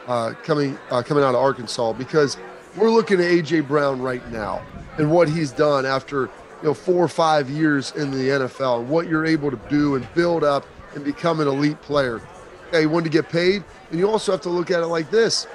uh, 0.07 0.33
coming 0.43 0.79
uh, 0.91 1.03
coming 1.03 1.23
out 1.23 1.31
of 1.35 1.41
Arkansas 1.41 1.93
because 1.93 2.37
we're 2.77 2.91
looking 2.91 3.21
at 3.21 3.27
A.J. 3.27 3.61
Brown 3.61 4.01
right 4.01 4.27
now 4.31 4.65
and 4.99 5.11
what 5.11 5.29
he's 5.29 5.53
done 5.53 5.87
after 5.87 6.23
you 6.23 6.31
know 6.65 6.75
four 6.75 7.05
or 7.05 7.09
five 7.09 7.49
years 7.49 7.93
in 7.93 8.11
the 8.11 8.29
NFL 8.29 8.81
and 8.81 8.89
what 8.89 9.09
you're 9.09 9.27
able 9.27 9.51
to 9.51 9.61
do 9.69 9.95
and 9.95 10.07
build 10.15 10.43
up 10.43 10.67
and 10.95 11.05
become 11.05 11.41
an 11.41 11.47
elite 11.47 11.81
player. 11.83 12.21
Okay, 12.69 12.83
you 12.83 12.91
want 12.91 13.05
to 13.05 13.11
get 13.11 13.29
paid, 13.29 13.63
and 13.91 13.99
you 13.99 14.09
also 14.11 14.33
have 14.33 14.41
to 14.43 14.51
look 14.51 14.71
at 14.71 14.83
it 14.83 14.87
like 14.87 15.11
this: 15.11 15.47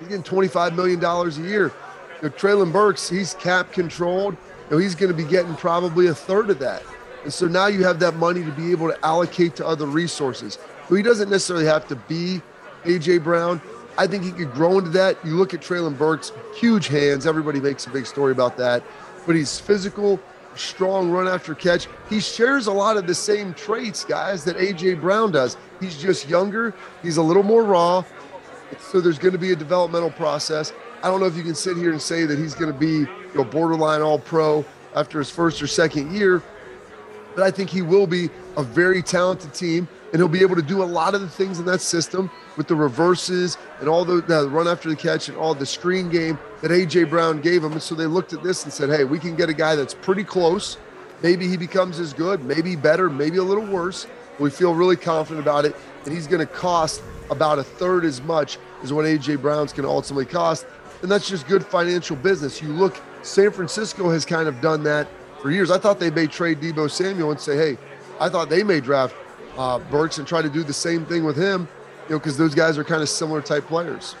he's 0.00 0.08
getting 0.08 0.24
25 0.24 0.74
million 0.74 0.98
dollars 0.98 1.38
a 1.38 1.42
year. 1.42 1.72
You 2.20 2.28
know, 2.28 2.34
Treylon 2.34 2.72
Burks, 2.72 3.08
he's 3.08 3.34
cap 3.34 3.72
controlled. 3.72 4.36
Know, 4.70 4.78
he's 4.78 4.94
going 4.94 5.10
to 5.10 5.16
be 5.16 5.28
getting 5.28 5.54
probably 5.56 6.08
a 6.08 6.14
third 6.14 6.50
of 6.50 6.58
that. 6.58 6.82
And 7.24 7.32
so 7.32 7.46
now 7.46 7.66
you 7.66 7.84
have 7.84 7.98
that 8.00 8.16
money 8.16 8.44
to 8.44 8.50
be 8.52 8.70
able 8.70 8.88
to 8.88 9.04
allocate 9.04 9.56
to 9.56 9.66
other 9.66 9.86
resources. 9.86 10.58
So 10.88 10.94
he 10.94 11.02
doesn't 11.02 11.30
necessarily 11.30 11.66
have 11.66 11.88
to 11.88 11.96
be 11.96 12.40
AJ 12.84 13.24
Brown. 13.24 13.60
I 13.96 14.06
think 14.06 14.24
he 14.24 14.30
could 14.30 14.52
grow 14.52 14.78
into 14.78 14.90
that. 14.90 15.16
You 15.24 15.34
look 15.36 15.52
at 15.54 15.60
Treylon 15.60 15.98
Burks, 15.98 16.32
huge 16.54 16.86
hands. 16.86 17.26
Everybody 17.26 17.60
makes 17.60 17.86
a 17.86 17.90
big 17.90 18.06
story 18.06 18.32
about 18.32 18.56
that 18.58 18.82
but 19.28 19.36
he's 19.36 19.60
physical, 19.60 20.18
strong 20.54 21.10
run 21.10 21.28
after 21.28 21.54
catch. 21.54 21.86
He 22.08 22.18
shares 22.18 22.66
a 22.66 22.72
lot 22.72 22.96
of 22.96 23.06
the 23.06 23.14
same 23.14 23.52
traits, 23.52 24.02
guys, 24.02 24.42
that 24.44 24.56
AJ 24.56 25.02
Brown 25.02 25.32
does. 25.32 25.58
He's 25.80 26.00
just 26.00 26.30
younger, 26.30 26.74
he's 27.02 27.18
a 27.18 27.22
little 27.22 27.42
more 27.42 27.62
raw. 27.62 28.04
So 28.80 29.02
there's 29.02 29.18
going 29.18 29.32
to 29.32 29.38
be 29.38 29.52
a 29.52 29.56
developmental 29.56 30.10
process. 30.10 30.72
I 31.02 31.08
don't 31.08 31.20
know 31.20 31.26
if 31.26 31.36
you 31.36 31.44
can 31.44 31.54
sit 31.54 31.76
here 31.76 31.92
and 31.92 32.02
say 32.02 32.24
that 32.24 32.38
he's 32.38 32.54
going 32.54 32.72
to 32.72 32.78
be 32.78 32.98
you 32.98 33.34
know, 33.34 33.44
borderline 33.44 34.02
all 34.02 34.18
pro 34.18 34.64
after 34.96 35.18
his 35.18 35.30
first 35.30 35.62
or 35.62 35.66
second 35.68 36.12
year, 36.12 36.42
but 37.36 37.44
I 37.44 37.52
think 37.52 37.70
he 37.70 37.82
will 37.82 38.06
be 38.06 38.30
a 38.56 38.62
very 38.64 39.00
talented 39.02 39.54
team 39.54 39.86
and 40.12 40.20
he'll 40.20 40.28
be 40.28 40.40
able 40.40 40.56
to 40.56 40.62
do 40.62 40.82
a 40.82 40.84
lot 40.84 41.14
of 41.14 41.20
the 41.20 41.28
things 41.28 41.58
in 41.58 41.66
that 41.66 41.80
system 41.80 42.30
with 42.56 42.66
the 42.66 42.74
reverses 42.74 43.58
and 43.80 43.88
all 43.88 44.04
the, 44.04 44.22
the, 44.22 44.48
run 44.48 44.66
after 44.66 44.88
the 44.88 44.96
catch 44.96 45.28
and 45.28 45.36
all 45.36 45.54
the 45.54 45.66
screen 45.66 46.08
game 46.08 46.38
that 46.62 46.70
AJ 46.70 47.10
Brown 47.10 47.40
gave 47.40 47.62
him. 47.62 47.72
And 47.72 47.82
so 47.82 47.94
they 47.94 48.06
looked 48.06 48.32
at 48.32 48.42
this 48.42 48.64
and 48.64 48.72
said, 48.72 48.88
"Hey, 48.88 49.04
we 49.04 49.18
can 49.18 49.36
get 49.36 49.48
a 49.48 49.54
guy 49.54 49.76
that's 49.76 49.94
pretty 49.94 50.24
close. 50.24 50.78
Maybe 51.22 51.46
he 51.46 51.56
becomes 51.56 52.00
as 52.00 52.12
good, 52.12 52.42
maybe 52.44 52.74
better, 52.74 53.10
maybe 53.10 53.36
a 53.36 53.42
little 53.42 53.66
worse. 53.66 54.06
We 54.38 54.50
feel 54.50 54.74
really 54.74 54.96
confident 54.96 55.44
about 55.44 55.64
it, 55.64 55.76
and 56.04 56.14
he's 56.14 56.26
going 56.26 56.44
to 56.44 56.52
cost 56.52 57.02
about 57.30 57.58
a 57.58 57.64
third 57.64 58.04
as 58.04 58.22
much 58.22 58.58
as 58.82 58.92
what 58.92 59.04
AJ 59.04 59.42
Brown's 59.42 59.72
going 59.72 59.84
to 59.84 59.90
ultimately 59.90 60.26
cost." 60.26 60.66
And 61.02 61.10
that's 61.10 61.28
just 61.28 61.46
good 61.46 61.64
financial 61.64 62.16
business. 62.16 62.60
You 62.60 62.68
look, 62.68 63.00
San 63.22 63.50
Francisco 63.50 64.10
has 64.10 64.24
kind 64.24 64.48
of 64.48 64.60
done 64.60 64.82
that 64.84 65.08
for 65.40 65.50
years. 65.50 65.70
I 65.70 65.78
thought 65.78 66.00
they 66.00 66.10
may 66.10 66.26
trade 66.26 66.60
Deebo 66.60 66.90
Samuel 66.90 67.30
and 67.30 67.40
say, 67.40 67.56
"Hey, 67.56 67.78
I 68.20 68.28
thought 68.28 68.48
they 68.48 68.62
may 68.62 68.80
draft." 68.80 69.14
uh, 69.58 69.78
Burks 69.90 70.18
and 70.18 70.26
try 70.26 70.40
to 70.40 70.48
do 70.48 70.62
the 70.62 70.72
same 70.72 71.04
thing 71.04 71.24
with 71.24 71.36
him, 71.36 71.68
you 72.08 72.14
know, 72.14 72.18
because 72.18 72.38
those 72.38 72.54
guys 72.54 72.78
are 72.78 72.84
kind 72.84 73.02
of 73.02 73.08
similar 73.08 73.42
type 73.42 73.66
players. 73.66 74.14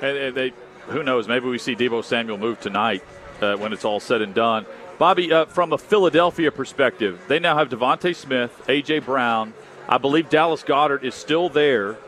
And, 0.00 0.16
and, 0.16 0.36
they, 0.36 0.52
who 0.86 1.02
knows? 1.02 1.26
Maybe 1.26 1.46
we 1.46 1.58
see 1.58 1.74
Deebo 1.74 2.04
Samuel 2.04 2.38
move 2.38 2.60
tonight 2.60 3.02
uh, 3.42 3.56
when 3.56 3.72
it's 3.72 3.84
all 3.84 4.00
said 4.00 4.22
and 4.22 4.32
done. 4.32 4.64
Bobby, 4.98 5.32
uh, 5.32 5.44
from 5.46 5.72
a 5.72 5.78
Philadelphia 5.78 6.50
perspective, 6.50 7.20
they 7.28 7.38
now 7.38 7.58
have 7.58 7.68
DeVonta 7.68 8.14
Smith, 8.14 8.62
AJ 8.66 9.04
Brown. 9.04 9.52
I 9.88 9.98
believe 9.98 10.30
Dallas 10.30 10.62
Goedert 10.62 11.04
is 11.04 11.14
still 11.14 11.48
there. 11.48 11.98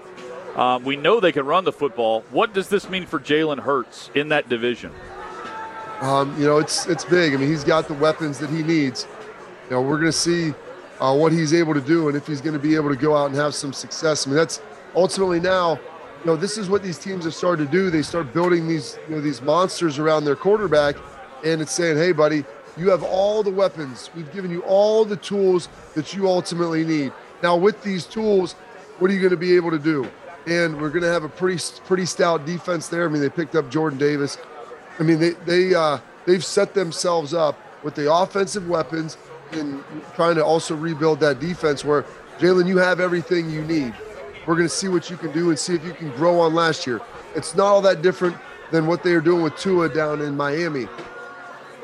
Um, 0.59 0.85
we 0.85 0.97
know 0.97 1.21
they 1.21 1.33
can 1.33 1.47
run 1.47 1.65
the 1.65 1.73
football. 1.73 2.23
What 2.31 2.53
does 2.53 2.69
this 2.69 2.89
mean 2.91 3.07
for 3.07 3.21
Jalen 3.21 3.61
Hurts 3.61 4.11
in 4.15 4.31
that 4.31 4.49
division? 4.49 4.93
Um, 6.01 6.39
you 6.39 6.47
know, 6.47 6.59
it's 6.59 6.87
it's 6.87 7.05
big. 7.05 7.33
I 7.33 7.37
mean, 7.37 7.49
he's 7.49 7.65
got 7.65 7.87
the 7.87 7.95
weapons 7.95 8.39
that 8.41 8.51
he 8.51 8.63
needs. 8.63 9.07
You 9.65 9.77
know, 9.77 9.83
we're 9.83 9.99
going 9.99 10.11
to 10.11 10.13
see 10.13 10.53
uh, 11.01 11.17
what 11.17 11.33
he's 11.33 11.55
able 11.55 11.75
to 11.75 11.81
do 11.81 12.09
and 12.09 12.17
if 12.17 12.27
he's 12.27 12.41
going 12.41 12.55
to 12.55 12.59
be 12.59 12.75
able 12.75 12.89
to 12.89 12.97
go 12.97 13.17
out 13.17 13.27
and 13.27 13.37
have 13.37 13.55
some 13.55 13.73
success. 13.73 14.27
I 14.27 14.31
mean, 14.31 14.37
that's 14.37 14.61
ultimately 14.97 15.39
now 15.39 15.79
you 16.21 16.27
know, 16.27 16.37
this 16.37 16.59
is 16.59 16.69
what 16.69 16.83
these 16.83 16.99
teams 16.99 17.25
have 17.25 17.35
started 17.35 17.67
to 17.67 17.71
do. 17.71 17.91
They 17.91 18.03
start 18.03 18.33
building 18.33 18.67
these, 18.67 18.99
you 19.09 19.15
know, 19.15 19.21
these 19.21 19.41
monsters 19.41 19.99
around 19.99 20.25
their 20.25 20.35
quarterback, 20.35 20.97
and 21.45 21.61
it's 21.63 21.73
saying, 21.73 21.97
"Hey, 21.97 22.11
buddy, 22.11 22.45
you 22.77 22.91
have 22.91 23.05
all 23.05 23.45
the 23.45 23.51
weapons. 23.51 24.11
We've 24.17 24.33
given 24.33 24.51
you 24.51 24.63
all 24.63 25.05
the 25.05 25.17
tools 25.17 25.69
that 25.95 26.15
you 26.15 26.27
ultimately 26.27 26.85
need. 26.85 27.13
Now, 27.43 27.57
with 27.57 27.81
these 27.85 28.05
tools, 28.05 28.55
what 28.99 29.11
are 29.11 29.15
you 29.15 29.21
going 29.21 29.31
to 29.31 29.37
be 29.37 29.55
able 29.55 29.71
to 29.71 29.79
do? 29.79 30.09
And 30.47 30.81
we're 30.81 30.91
going 30.91 31.03
to 31.03 31.11
have 31.11 31.25
a 31.25 31.29
pretty 31.29 31.63
pretty 31.85 32.07
stout 32.07 32.47
defense 32.47 32.89
there. 32.89 33.07
I 33.07 33.09
mean, 33.09 33.21
they 33.21 33.29
picked 33.29 33.55
up 33.55 33.71
Jordan 33.71 33.99
Davis. 33.99 34.39
I 34.99 35.03
mean, 35.03 35.19
they 35.19 35.31
they 35.31 35.75
uh, 35.75 35.99
they've 36.27 36.45
set 36.45 36.75
themselves 36.75 37.35
up 37.35 37.59
with 37.83 37.95
the 37.95 38.13
offensive 38.13 38.69
weapons 38.69 39.17
and 39.53 39.83
trying 40.15 40.37
to 40.37 40.45
also 40.45 40.75
rebuild 40.75 41.21
that 41.21 41.41
defense. 41.41 41.85
Where 41.85 42.05
Jalen, 42.39 42.67
you 42.67 42.79
have 42.79 43.01
everything 43.01 43.51
you 43.51 43.63
need. 43.63 43.95
We're 44.47 44.55
going 44.55 44.69
to 44.69 44.75
see 44.75 44.89
what 44.89 45.11
you 45.11 45.17
can 45.17 45.33
do 45.33 45.51
and 45.51 45.59
see 45.59 45.75
if 45.75 45.85
you 45.85 45.93
can 45.93 46.11
grow 46.13 46.41
on 46.41 46.55
last 46.55 46.87
year. 46.87 47.01
It's 47.35 47.55
not 47.55 47.67
all 47.67 47.83
that 47.83 48.01
different 48.01 48.37
than 48.71 48.87
what 48.87 49.03
they 49.03 49.13
are 49.13 49.21
doing 49.21 49.43
with 49.43 49.57
Tua 49.57 49.91
down 49.91 50.23
in 50.23 50.37
Miami 50.37 50.89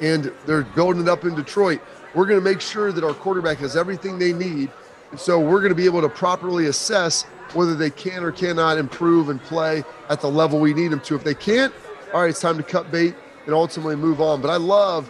and 0.00 0.32
they're 0.46 0.62
building 0.62 1.02
it 1.02 1.09
up 1.09 1.24
in 1.24 1.34
Detroit. 1.34 1.80
We're 2.14 2.26
going 2.26 2.38
to 2.38 2.44
make 2.44 2.61
sure 2.61 2.92
that 2.92 3.05
our 3.05 3.14
quarterback 3.14 3.59
has 3.59 3.76
everything 3.76 4.18
they 4.18 4.32
need. 4.32 4.70
And 5.11 5.18
so 5.18 5.38
we're 5.38 5.61
going 5.61 5.70
to 5.70 5.76
be 5.76 5.86
able 5.86 6.02
to 6.02 6.09
properly 6.09 6.66
assess 6.66 7.26
whether 7.53 7.74
they 7.74 7.90
can 7.90 8.24
or 8.24 8.32
cannot 8.32 8.78
improve 8.78 9.28
and 9.28 9.40
play 9.42 9.84
at 10.09 10.20
the 10.20 10.30
level 10.30 10.59
we 10.59 10.74
need 10.74 10.88
them 10.88 11.01
to. 11.01 11.14
If 11.14 11.24
they 11.24 11.34
can't, 11.34 11.72
all 12.12 12.22
right, 12.22 12.30
it's 12.30 12.40
time 12.40 12.57
to 12.57 12.62
cut 12.62 12.90
bait 12.90 13.14
and 13.47 13.55
ultimately 13.55 13.97
move 13.97 14.20
on. 14.20 14.40
But 14.40 14.51
I 14.51 14.57
love 14.57 15.09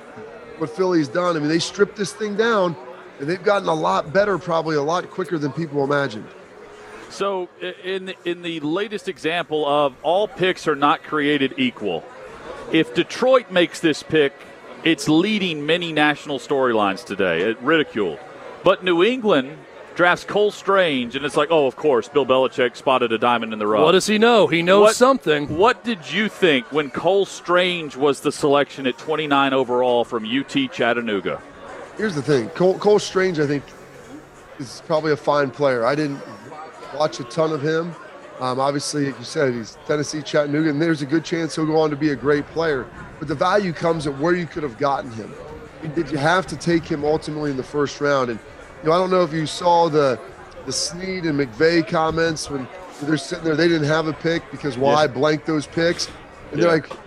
what 0.59 0.71
Philly's 0.71 1.09
done. 1.09 1.37
I 1.37 1.41
mean, 1.41 1.49
they 1.49 1.59
stripped 1.59 1.97
this 1.97 2.13
thing 2.13 2.37
down 2.37 2.77
and 3.21 3.29
they've 3.29 3.43
gotten 3.43 3.69
a 3.69 3.75
lot 3.75 4.13
better, 4.13 4.39
probably 4.39 4.77
a 4.77 4.83
lot 4.83 5.09
quicker 5.11 5.39
than 5.39 5.53
people 5.53 5.85
imagined. 5.85 6.27
So, 7.11 7.49
in 7.85 8.13
in 8.25 8.43
the 8.43 8.59
latest 8.61 9.09
example 9.09 9.67
of 9.67 9.95
all 10.03 10.27
picks 10.27 10.67
are 10.67 10.75
not 10.75 11.05
created 11.05 11.55
equal, 11.57 12.05
if 12.73 12.93
Detroit 12.95 13.53
makes 13.53 13.79
this 13.79 14.03
pick 14.03 14.33
it's 14.85 15.09
leading 15.09 15.65
many 15.65 15.93
national 15.93 16.39
storylines 16.39 17.05
today, 17.05 17.55
ridiculed. 17.63 18.19
But 18.63 18.85
New 18.85 19.03
England 19.03 19.57
drafts 19.95 20.25
Cole 20.25 20.51
Strange, 20.51 21.17
and 21.17 21.25
it's 21.25 21.37
like, 21.37 21.49
oh, 21.51 21.67
of 21.67 21.77
course, 21.77 22.09
Bill 22.09 22.27
Belichick 22.27 22.77
spotted 22.77 23.13
a 23.13 23.19
diamond 23.19 23.53
in 23.53 23.59
the 23.59 23.67
rough. 23.67 23.85
What 23.85 23.93
does 23.93 24.07
he 24.07 24.19
know? 24.19 24.47
He 24.47 24.63
knows 24.63 24.83
what, 24.83 24.97
something. 24.97 25.57
What 25.57 25.85
did 25.85 26.11
you 26.11 26.29
think 26.29 26.71
when 26.73 26.91
Cole 26.91 27.27
Strange 27.27 27.97
was 27.97 28.21
the 28.21 28.33
selection 28.33 28.87
at 28.87 28.99
29 28.99 29.53
overall 29.53 30.05
from 30.05 30.25
UT 30.25 30.53
Chattanooga? 30.73 31.41
Here's 31.97 32.15
the 32.15 32.23
thing 32.23 32.49
Cole, 32.51 32.79
Cole 32.79 32.99
Strange, 32.99 33.39
I 33.39 33.47
think, 33.47 33.65
is 34.59 34.83
probably 34.87 35.13
a 35.13 35.17
fine 35.17 35.51
player. 35.51 35.87
I 35.87 35.95
didn't 35.95 36.21
watch 36.95 37.21
a 37.21 37.25
ton 37.25 37.53
of 37.53 37.63
him. 37.63 37.95
Um, 38.41 38.59
obviously, 38.59 39.07
like 39.07 39.19
you 39.19 39.25
said, 39.25 39.55
he's 39.55 39.79
Tennessee, 39.87 40.21
Chattanooga, 40.21 40.71
and 40.71 40.83
there's 40.83 41.03
a 41.03 41.07
good 41.07 41.25
chance 41.25 41.55
he'll 41.55 41.67
go 41.67 41.79
on 41.79 41.91
to 41.91 41.97
be 41.97 42.11
a 42.11 42.17
great 42.17 42.45
player. 42.49 42.85
But 43.21 43.29
the 43.29 43.35
value 43.35 43.73
comes 43.73 44.09
at 44.09 44.19
where 44.19 44.35
you 44.35 44.47
could 44.47 44.65
have 44.65 44.77
gotten 44.77 45.13
him. 45.13 45.33
Did 45.95 46.11
you 46.11 46.19
have 46.19 46.47
to 46.49 46.57
take 46.57 46.85
him 46.85 47.05
ultimately 47.05 47.51
in 47.53 47.57
the 47.57 47.63
first 47.63 48.01
round? 48.01 48.31
And 48.31 48.41
you 48.85 48.91
know, 48.91 48.97
I 48.97 48.99
don't 48.99 49.11
know 49.11 49.23
if 49.23 49.33
you 49.33 49.47
saw 49.47 49.89
the 49.89 50.21
the 50.67 50.73
Snead 50.73 51.25
and 51.25 51.41
McVay 51.41 51.89
comments 51.89 52.51
when 52.51 52.69
they're 53.01 53.17
sitting 53.17 53.43
there. 53.43 53.57
They 53.57 53.67
didn't 53.67 53.89
have 53.89 54.09
a 54.09 54.13
pick 54.13 54.43
because 54.51 54.77
why 54.77 55.03
yeah. 55.03 55.07
blank 55.07 55.47
those 55.47 55.67
picks? 55.67 56.07
And 56.07 56.61
yeah. 56.61 56.67
they're 56.67 56.73
like, 56.75 56.91
you 56.91 56.99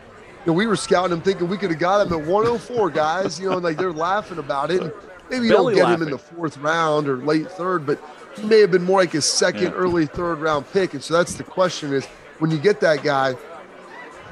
know, 0.47 0.53
we 0.53 0.65
were 0.65 0.75
scouting 0.75 1.15
him 1.15 1.21
thinking 1.21 1.47
we 1.47 1.55
could 1.55 1.69
have 1.69 1.79
got 1.79 2.07
him 2.07 2.13
at 2.13 2.27
104, 2.27 2.89
guys. 2.89 3.39
You 3.39 3.51
know, 3.51 3.57
like 3.57 3.77
they're 3.77 3.93
laughing 3.93 4.39
about 4.39 4.71
it. 4.71 4.81
And 4.81 4.91
maybe 5.29 5.45
you 5.45 5.51
don't 5.51 5.71
get 5.71 5.83
laughing. 5.83 6.01
him 6.01 6.01
in 6.07 6.09
the 6.09 6.17
fourth 6.17 6.57
round 6.57 7.07
or 7.07 7.17
late 7.17 7.47
third, 7.51 7.85
but 7.85 8.01
he 8.35 8.41
may 8.41 8.59
have 8.59 8.71
been 8.71 8.83
more 8.83 9.01
like 9.01 9.13
a 9.13 9.21
second, 9.21 9.65
yeah. 9.65 9.69
early 9.73 10.07
third 10.07 10.39
round 10.39 10.65
pick. 10.73 10.95
And 10.95 11.03
so 11.03 11.13
that's 11.13 11.35
the 11.35 11.43
question: 11.43 11.93
is 11.93 12.07
when 12.39 12.49
you 12.49 12.57
get 12.57 12.79
that 12.79 13.03
guy, 13.03 13.35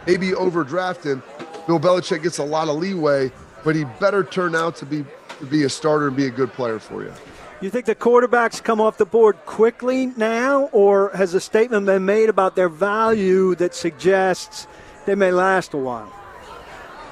maybe 0.08 0.34
overdraft 0.34 1.06
him. 1.06 1.22
Bill 1.68 1.80
Belichick 1.80 2.24
gets 2.24 2.40
a 2.40 2.44
lot 2.44 2.70
of 2.70 2.78
leeway, 2.78 3.32
but 3.64 3.76
he 3.76 3.84
better 4.00 4.24
turn 4.24 4.56
out 4.56 4.76
to 4.78 4.86
be 4.88 5.06
to 5.40 5.46
be 5.46 5.64
a 5.64 5.70
starter 5.70 6.08
and 6.08 6.16
be 6.16 6.26
a 6.26 6.32
good 6.32 6.52
player 6.54 6.80
for 6.80 7.04
you. 7.04 7.14
You 7.62 7.70
think 7.70 7.86
the 7.86 7.96
quarterbacks 7.96 8.62
come 8.62 8.82
off 8.82 8.98
the 8.98 9.06
board 9.06 9.38
quickly 9.46 10.08
now, 10.18 10.64
or 10.74 11.10
has 11.12 11.34
a 11.34 11.40
statement 11.40 11.86
been 11.86 12.06
made 12.06 12.28
about 12.28 12.56
their 12.58 12.68
value 12.68 13.56
that 13.56 13.74
suggests 13.74 14.68
they 15.06 15.16
may 15.16 15.32
last 15.32 15.74
a 15.74 15.78
while? 15.78 16.12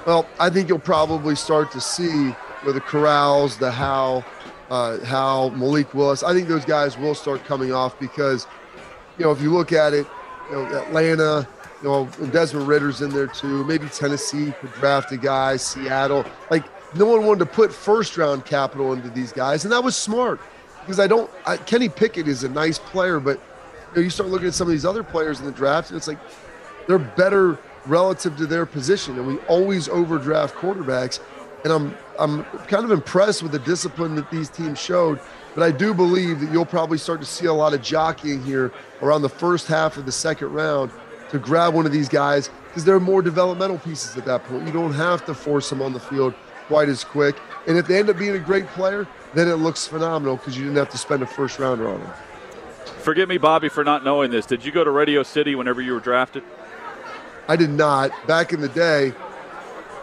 Well, 0.05 0.27
I 0.39 0.49
think 0.49 0.67
you'll 0.67 0.79
probably 0.79 1.35
start 1.35 1.71
to 1.71 1.79
see 1.79 2.35
with 2.65 2.75
the 2.75 2.81
Corrals, 2.81 3.57
the 3.57 3.71
How, 3.71 4.25
uh, 4.69 4.99
How, 5.05 5.49
Malik 5.49 5.93
Willis. 5.93 6.23
I 6.23 6.33
think 6.33 6.49
those 6.49 6.65
guys 6.65 6.97
will 6.97 7.15
start 7.15 7.45
coming 7.45 7.71
off 7.71 7.97
because, 7.97 8.45
you 9.17 9.23
know, 9.23 9.31
if 9.31 9.41
you 9.41 9.49
look 9.49 9.71
at 9.71 9.93
it, 9.93 10.05
you 10.49 10.57
know, 10.57 10.65
Atlanta, 10.65 11.47
you 11.81 11.87
know, 11.87 12.05
Desmond 12.31 12.67
Ridder's 12.67 13.01
in 13.01 13.11
there 13.11 13.27
too. 13.27 13.63
Maybe 13.63 13.87
Tennessee 13.87 14.53
could 14.59 14.73
draft 14.73 15.11
a 15.13 15.17
guy, 15.17 15.55
Seattle. 15.55 16.25
Like 16.49 16.65
no 16.95 17.05
one 17.05 17.25
wanted 17.25 17.39
to 17.39 17.45
put 17.45 17.73
first 17.73 18.17
round 18.17 18.45
capital 18.45 18.93
into 18.93 19.09
these 19.09 19.31
guys, 19.31 19.65
and 19.65 19.71
that 19.71 19.83
was 19.83 19.95
smart 19.95 20.39
because 20.81 20.99
I 20.99 21.07
don't. 21.07 21.29
I, 21.45 21.57
Kenny 21.57 21.89
Pickett 21.89 22.27
is 22.27 22.43
a 22.43 22.49
nice 22.49 22.79
player, 22.79 23.19
but 23.19 23.37
you, 23.37 23.95
know, 23.95 24.01
you 24.03 24.09
start 24.09 24.29
looking 24.29 24.47
at 24.47 24.53
some 24.53 24.67
of 24.67 24.71
these 24.71 24.85
other 24.85 25.03
players 25.03 25.39
in 25.39 25.45
the 25.45 25.51
draft, 25.51 25.89
and 25.89 25.97
it's 25.97 26.07
like 26.07 26.19
they're 26.87 26.99
better 26.99 27.57
relative 27.85 28.37
to 28.37 28.45
their 28.45 28.65
position, 28.65 29.17
and 29.17 29.27
we 29.27 29.37
always 29.41 29.89
overdraft 29.89 30.55
quarterbacks. 30.55 31.19
And 31.63 31.71
I'm 31.71 31.97
I'm 32.19 32.43
kind 32.67 32.83
of 32.83 32.91
impressed 32.91 33.41
with 33.41 33.51
the 33.51 33.59
discipline 33.59 34.15
that 34.15 34.29
these 34.29 34.49
teams 34.49 34.79
showed. 34.79 35.19
But 35.55 35.63
I 35.63 35.71
do 35.71 35.93
believe 35.93 36.39
that 36.39 36.51
you'll 36.51 36.65
probably 36.65 36.97
start 36.97 37.19
to 37.19 37.27
see 37.27 37.45
a 37.45 37.53
lot 37.53 37.73
of 37.73 37.81
jockeying 37.81 38.43
here 38.43 38.71
around 39.01 39.21
the 39.21 39.29
first 39.29 39.67
half 39.67 39.97
of 39.97 40.05
the 40.05 40.11
second 40.11 40.51
round 40.51 40.91
to 41.29 41.37
grab 41.37 41.75
one 41.75 41.85
of 41.85 41.91
these 41.91 42.09
guys 42.09 42.49
because 42.67 42.83
they're 42.83 42.99
more 42.99 43.21
developmental 43.21 43.77
pieces 43.77 44.17
at 44.17 44.25
that 44.25 44.43
point. 44.45 44.65
You 44.65 44.73
don't 44.73 44.93
have 44.93 45.25
to 45.27 45.33
force 45.33 45.69
them 45.69 45.81
on 45.81 45.93
the 45.93 45.99
field 45.99 46.33
quite 46.73 46.89
as 46.89 47.03
quick. 47.03 47.35
And 47.67 47.77
if 47.77 47.85
they 47.85 47.99
end 47.99 48.09
up 48.09 48.17
being 48.17 48.33
a 48.33 48.39
great 48.39 48.65
player, 48.69 49.07
then 49.35 49.47
it 49.47 49.57
looks 49.57 49.85
phenomenal 49.85 50.37
because 50.37 50.57
you 50.57 50.63
didn't 50.63 50.77
have 50.77 50.89
to 50.89 50.97
spend 50.97 51.21
a 51.21 51.27
first 51.27 51.59
rounder 51.59 51.87
on 51.87 51.99
them. 51.99 52.11
Forgive 53.03 53.29
me, 53.29 53.37
Bobby, 53.37 53.69
for 53.69 53.83
not 53.83 54.03
knowing 54.03 54.31
this. 54.31 54.47
Did 54.47 54.65
you 54.65 54.71
go 54.71 54.83
to 54.83 54.89
Radio 54.89 55.21
City 55.21 55.53
whenever 55.53 55.81
you 55.81 55.93
were 55.93 55.99
drafted? 55.99 56.41
I 57.47 57.57
did 57.57 57.69
not. 57.69 58.09
Back 58.25 58.53
in 58.53 58.61
the 58.61 58.69
day, 58.69 59.05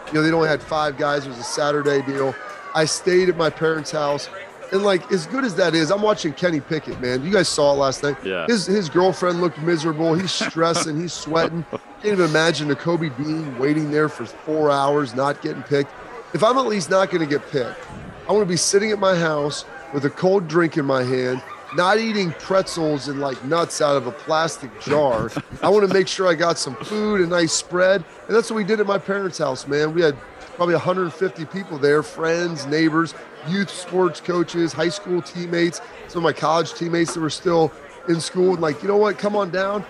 you 0.07 0.13
know, 0.13 0.21
they 0.21 0.31
only 0.31 0.47
had 0.47 0.63
five 0.63 0.97
guys. 0.97 1.25
It 1.25 1.29
was 1.29 1.39
a 1.39 1.43
Saturday 1.43 2.03
deal. 2.03 2.33
I 2.73 2.85
stayed 2.85 3.27
at 3.27 3.35
my 3.35 3.49
parents' 3.49 3.91
house 3.91 4.29
and 4.71 4.83
like 4.83 5.11
as 5.11 5.27
good 5.27 5.43
as 5.43 5.55
that 5.55 5.75
is, 5.75 5.91
I'm 5.91 6.01
watching 6.01 6.33
Kenny 6.33 6.61
Pickett, 6.61 6.99
man. 7.01 7.23
You 7.23 7.31
guys 7.31 7.49
saw 7.49 7.73
it 7.73 7.77
last 7.77 8.03
night. 8.03 8.15
Yeah. 8.23 8.45
His 8.47 8.65
his 8.65 8.89
girlfriend 8.89 9.41
looked 9.41 9.59
miserable. 9.59 10.13
He's 10.13 10.31
stressing. 10.31 10.99
he's 10.99 11.13
sweating. 11.13 11.65
Can't 11.71 12.13
even 12.13 12.25
imagine 12.25 12.69
Nakobe 12.69 13.15
Dean 13.17 13.57
waiting 13.59 13.91
there 13.91 14.09
for 14.09 14.25
four 14.25 14.71
hours, 14.71 15.13
not 15.13 15.41
getting 15.41 15.63
picked. 15.63 15.91
If 16.33 16.43
I'm 16.43 16.57
at 16.57 16.65
least 16.65 16.89
not 16.89 17.09
going 17.09 17.21
to 17.21 17.29
get 17.29 17.49
picked, 17.51 17.79
I 18.27 18.31
want 18.31 18.43
to 18.43 18.49
be 18.49 18.57
sitting 18.57 18.91
at 18.91 18.99
my 18.99 19.15
house 19.15 19.65
with 19.93 20.05
a 20.05 20.09
cold 20.09 20.47
drink 20.47 20.77
in 20.77 20.85
my 20.85 21.03
hand, 21.03 21.41
not 21.75 21.97
eating 21.97 22.31
pretzels 22.31 23.07
and 23.07 23.19
like 23.19 23.43
nuts 23.43 23.81
out 23.81 23.97
of 23.97 24.07
a 24.07 24.11
plastic 24.11 24.71
jar. 24.81 25.29
I 25.61 25.69
want 25.69 25.87
to 25.87 25.93
make 25.93 26.07
sure 26.07 26.27
I 26.27 26.35
got 26.35 26.57
some 26.57 26.75
food, 26.75 27.21
a 27.21 27.27
nice 27.27 27.51
spread, 27.51 28.05
and 28.27 28.35
that's 28.35 28.49
what 28.49 28.55
we 28.55 28.63
did 28.63 28.79
at 28.79 28.85
my 28.85 28.97
parents' 28.97 29.37
house, 29.37 29.67
man. 29.67 29.93
We 29.93 30.01
had 30.01 30.17
probably 30.55 30.75
150 30.75 31.45
people 31.45 31.77
there, 31.77 32.01
friends, 32.01 32.65
neighbors 32.65 33.13
youth 33.47 33.69
sports 33.69 34.21
coaches, 34.21 34.73
high 34.73 34.89
school 34.89 35.21
teammates, 35.21 35.81
some 36.07 36.19
of 36.19 36.23
my 36.23 36.33
college 36.33 36.73
teammates 36.73 37.13
that 37.13 37.19
were 37.19 37.29
still 37.29 37.71
in 38.07 38.19
school, 38.19 38.53
and 38.53 38.61
like, 38.61 38.81
you 38.81 38.87
know 38.87 38.97
what? 38.97 39.17
Come 39.17 39.35
on 39.35 39.49
down. 39.49 39.85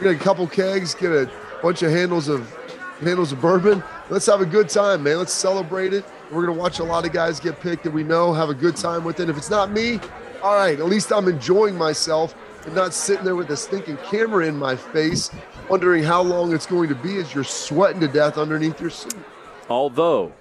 Get 0.00 0.14
a 0.14 0.18
couple 0.18 0.46
kegs, 0.46 0.94
get 0.94 1.12
a 1.12 1.30
bunch 1.62 1.82
of 1.82 1.90
handles 1.90 2.28
of 2.28 2.54
handles 3.00 3.32
of 3.32 3.40
bourbon. 3.40 3.82
Let's 4.08 4.26
have 4.26 4.40
a 4.40 4.46
good 4.46 4.68
time, 4.68 5.02
man. 5.02 5.18
Let's 5.18 5.32
celebrate 5.32 5.92
it. 5.92 6.04
We're 6.30 6.46
gonna 6.46 6.58
watch 6.58 6.78
a 6.78 6.84
lot 6.84 7.04
of 7.04 7.12
guys 7.12 7.40
get 7.40 7.60
picked 7.60 7.84
that 7.84 7.92
we 7.92 8.02
know 8.02 8.32
have 8.32 8.50
a 8.50 8.54
good 8.54 8.76
time 8.76 9.04
with 9.04 9.20
it. 9.20 9.28
If 9.28 9.36
it's 9.36 9.50
not 9.50 9.72
me, 9.72 9.98
all 10.42 10.54
right. 10.54 10.78
At 10.78 10.86
least 10.86 11.12
I'm 11.12 11.28
enjoying 11.28 11.76
myself 11.76 12.34
and 12.64 12.74
not 12.74 12.94
sitting 12.94 13.24
there 13.24 13.36
with 13.36 13.50
a 13.50 13.56
stinking 13.56 13.96
camera 13.98 14.46
in 14.46 14.56
my 14.56 14.76
face, 14.76 15.30
wondering 15.68 16.04
how 16.04 16.22
long 16.22 16.54
it's 16.54 16.66
going 16.66 16.88
to 16.88 16.94
be 16.94 17.16
as 17.18 17.34
you're 17.34 17.44
sweating 17.44 18.00
to 18.00 18.08
death 18.08 18.38
underneath 18.38 18.80
your 18.80 18.90
suit. 18.90 19.16
Although 19.68 20.32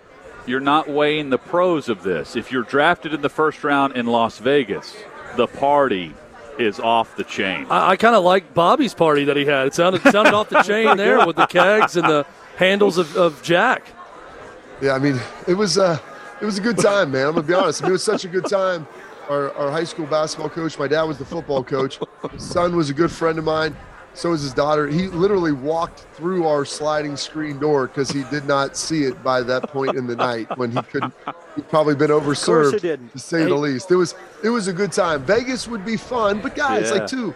you're 0.45 0.59
not 0.59 0.87
weighing 0.87 1.29
the 1.29 1.37
pros 1.37 1.89
of 1.89 2.03
this. 2.03 2.35
If 2.35 2.51
you're 2.51 2.63
drafted 2.63 3.13
in 3.13 3.21
the 3.21 3.29
first 3.29 3.63
round 3.63 3.95
in 3.95 4.05
Las 4.05 4.37
Vegas, 4.37 4.95
the 5.37 5.47
party 5.47 6.13
is 6.59 6.79
off 6.79 7.15
the 7.15 7.23
chain. 7.23 7.65
I, 7.69 7.91
I 7.91 7.95
kind 7.95 8.15
of 8.15 8.23
like 8.23 8.53
Bobby's 8.53 8.93
party 8.93 9.25
that 9.25 9.35
he 9.35 9.45
had. 9.45 9.67
It 9.67 9.73
sounded 9.73 10.01
sounded 10.03 10.33
off 10.33 10.49
the 10.49 10.61
chain 10.63 10.97
there 10.97 11.25
with 11.25 11.35
the 11.35 11.47
kegs 11.47 11.97
and 11.97 12.07
the 12.07 12.25
handles 12.57 12.97
of, 12.97 13.15
of 13.15 13.41
Jack. 13.43 13.83
Yeah, 14.81 14.93
I 14.93 14.99
mean, 14.99 15.19
it 15.47 15.53
was 15.53 15.77
uh, 15.77 15.97
it 16.41 16.45
was 16.45 16.57
a 16.57 16.61
good 16.61 16.77
time, 16.77 17.11
man. 17.11 17.27
I'm 17.27 17.35
gonna 17.35 17.47
be 17.47 17.53
honest. 17.53 17.81
I 17.81 17.85
mean, 17.85 17.91
it 17.91 17.93
was 17.93 18.03
such 18.03 18.25
a 18.25 18.27
good 18.27 18.45
time. 18.45 18.87
Our, 19.29 19.51
our 19.53 19.71
high 19.71 19.85
school 19.85 20.05
basketball 20.05 20.49
coach, 20.49 20.77
my 20.77 20.87
dad 20.87 21.03
was 21.03 21.17
the 21.17 21.25
football 21.25 21.63
coach. 21.63 21.99
His 22.31 22.43
son 22.43 22.75
was 22.75 22.91
a 22.91 22.93
good 22.93 23.11
friend 23.11 23.39
of 23.39 23.45
mine. 23.45 23.75
So 24.15 24.29
was 24.29 24.43
his 24.43 24.53
daughter. 24.53 24.87
He 24.87 25.07
literally 25.09 25.51
walked 25.51 26.05
through 26.13 26.47
our 26.47 26.63
sliding 26.63 27.17
screen 27.17 27.59
door 27.59 27.87
because 27.87 28.09
he 28.09 28.23
did 28.25 28.45
not 28.45 28.77
see 28.77 29.03
it 29.03 29.21
by 29.21 29.41
that 29.41 29.63
point 29.63 29.97
in 29.97 30.07
the 30.07 30.15
night 30.15 30.57
when 30.57 30.71
he 30.71 30.81
couldn't. 30.83 31.13
He'd 31.55 31.67
probably 31.67 31.95
been 31.95 32.11
overserved, 32.11 32.79
to 33.11 33.19
say 33.19 33.39
hey. 33.39 33.45
the 33.45 33.55
least. 33.55 33.91
It 33.91 33.97
was 33.97 34.15
it 34.41 34.49
was 34.49 34.69
a 34.69 34.73
good 34.73 34.93
time. 34.93 35.25
Vegas 35.25 35.67
would 35.67 35.83
be 35.83 35.97
fun, 35.97 36.39
but 36.39 36.55
guys, 36.55 36.89
yeah. 36.89 36.99
like 36.99 37.07
too, 37.07 37.35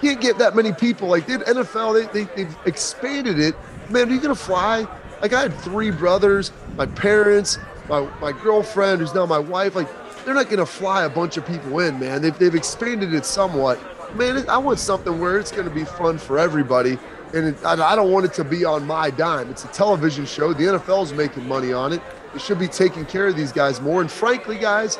can't 0.00 0.20
get 0.20 0.36
that 0.38 0.56
many 0.56 0.72
people. 0.72 1.06
Like 1.08 1.26
the 1.26 1.38
NFL, 1.38 2.12
they, 2.12 2.24
they, 2.24 2.34
they've 2.34 2.56
expanded 2.66 3.38
it. 3.38 3.54
Man, 3.88 4.08
are 4.08 4.14
you 4.14 4.20
going 4.20 4.34
to 4.34 4.40
fly? 4.40 4.86
Like 5.22 5.32
I 5.32 5.42
had 5.42 5.54
three 5.60 5.90
brothers, 5.90 6.52
my 6.76 6.86
parents, 6.86 7.58
my, 7.88 8.00
my 8.20 8.32
girlfriend, 8.32 9.00
who's 9.00 9.14
now 9.14 9.26
my 9.26 9.38
wife. 9.38 9.74
Like 9.76 9.88
they're 10.24 10.34
not 10.34 10.46
going 10.46 10.58
to 10.58 10.66
fly 10.66 11.04
a 11.04 11.08
bunch 11.08 11.36
of 11.36 11.46
people 11.46 11.78
in, 11.78 11.98
man. 11.98 12.20
They've, 12.20 12.36
they've 12.36 12.54
expanded 12.54 13.14
it 13.14 13.24
somewhat. 13.24 13.78
Man, 14.16 14.48
I 14.48 14.58
want 14.58 14.78
something 14.78 15.20
where 15.20 15.38
it's 15.38 15.52
going 15.52 15.68
to 15.68 15.74
be 15.74 15.84
fun 15.84 16.18
for 16.18 16.38
everybody. 16.38 16.98
And 17.32 17.48
it, 17.48 17.64
I, 17.64 17.72
I 17.72 17.96
don't 17.96 18.10
want 18.10 18.26
it 18.26 18.32
to 18.34 18.44
be 18.44 18.64
on 18.64 18.86
my 18.86 19.10
dime. 19.10 19.50
It's 19.50 19.64
a 19.64 19.68
television 19.68 20.26
show. 20.26 20.52
The 20.52 20.64
NFL's 20.64 21.12
making 21.12 21.46
money 21.46 21.72
on 21.72 21.92
it. 21.92 22.00
They 22.32 22.38
should 22.40 22.58
be 22.58 22.68
taking 22.68 23.04
care 23.06 23.28
of 23.28 23.36
these 23.36 23.52
guys 23.52 23.80
more. 23.80 24.00
And 24.00 24.10
frankly, 24.10 24.58
guys, 24.58 24.98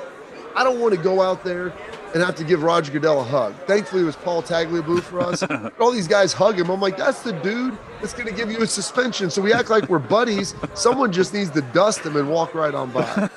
I 0.55 0.65
don't 0.65 0.81
want 0.81 0.95
to 0.95 1.01
go 1.01 1.23
out 1.23 1.45
there 1.45 1.73
and 2.17 2.25
have 2.25 2.35
to 2.35 2.45
give 2.45 2.63
Roger 2.63 2.91
Goodell 2.91 3.21
a 3.21 3.25
hug. 3.25 3.55
Thankfully, 3.67 4.01
it 4.01 4.07
was 4.07 4.17
Paul 4.17 4.43
Tagliabue 4.43 5.03
for 5.03 5.21
us. 5.21 5.43
all 5.79 5.93
these 5.93 6.09
guys 6.09 6.33
hug 6.33 6.59
him. 6.59 6.71
I'm 6.71 6.81
like, 6.81 6.97
that's 6.97 7.21
the 7.21 7.35
dude 7.35 7.77
that's 8.01 8.15
going 8.15 8.27
to 8.27 8.33
give 8.33 8.51
you 8.51 8.63
a 8.63 8.67
suspension. 8.67 9.29
So 9.29 9.43
we 9.43 9.53
act 9.53 9.69
like 9.69 9.91
we're 9.91 9.99
buddies. 9.99 10.55
Someone 10.73 11.13
just 11.13 11.35
needs 11.35 11.51
to 11.51 11.61
dust 11.61 12.01
him 12.01 12.17
and 12.17 12.31
walk 12.31 12.55
right 12.55 12.75
on 12.75 12.91
by. 12.91 13.29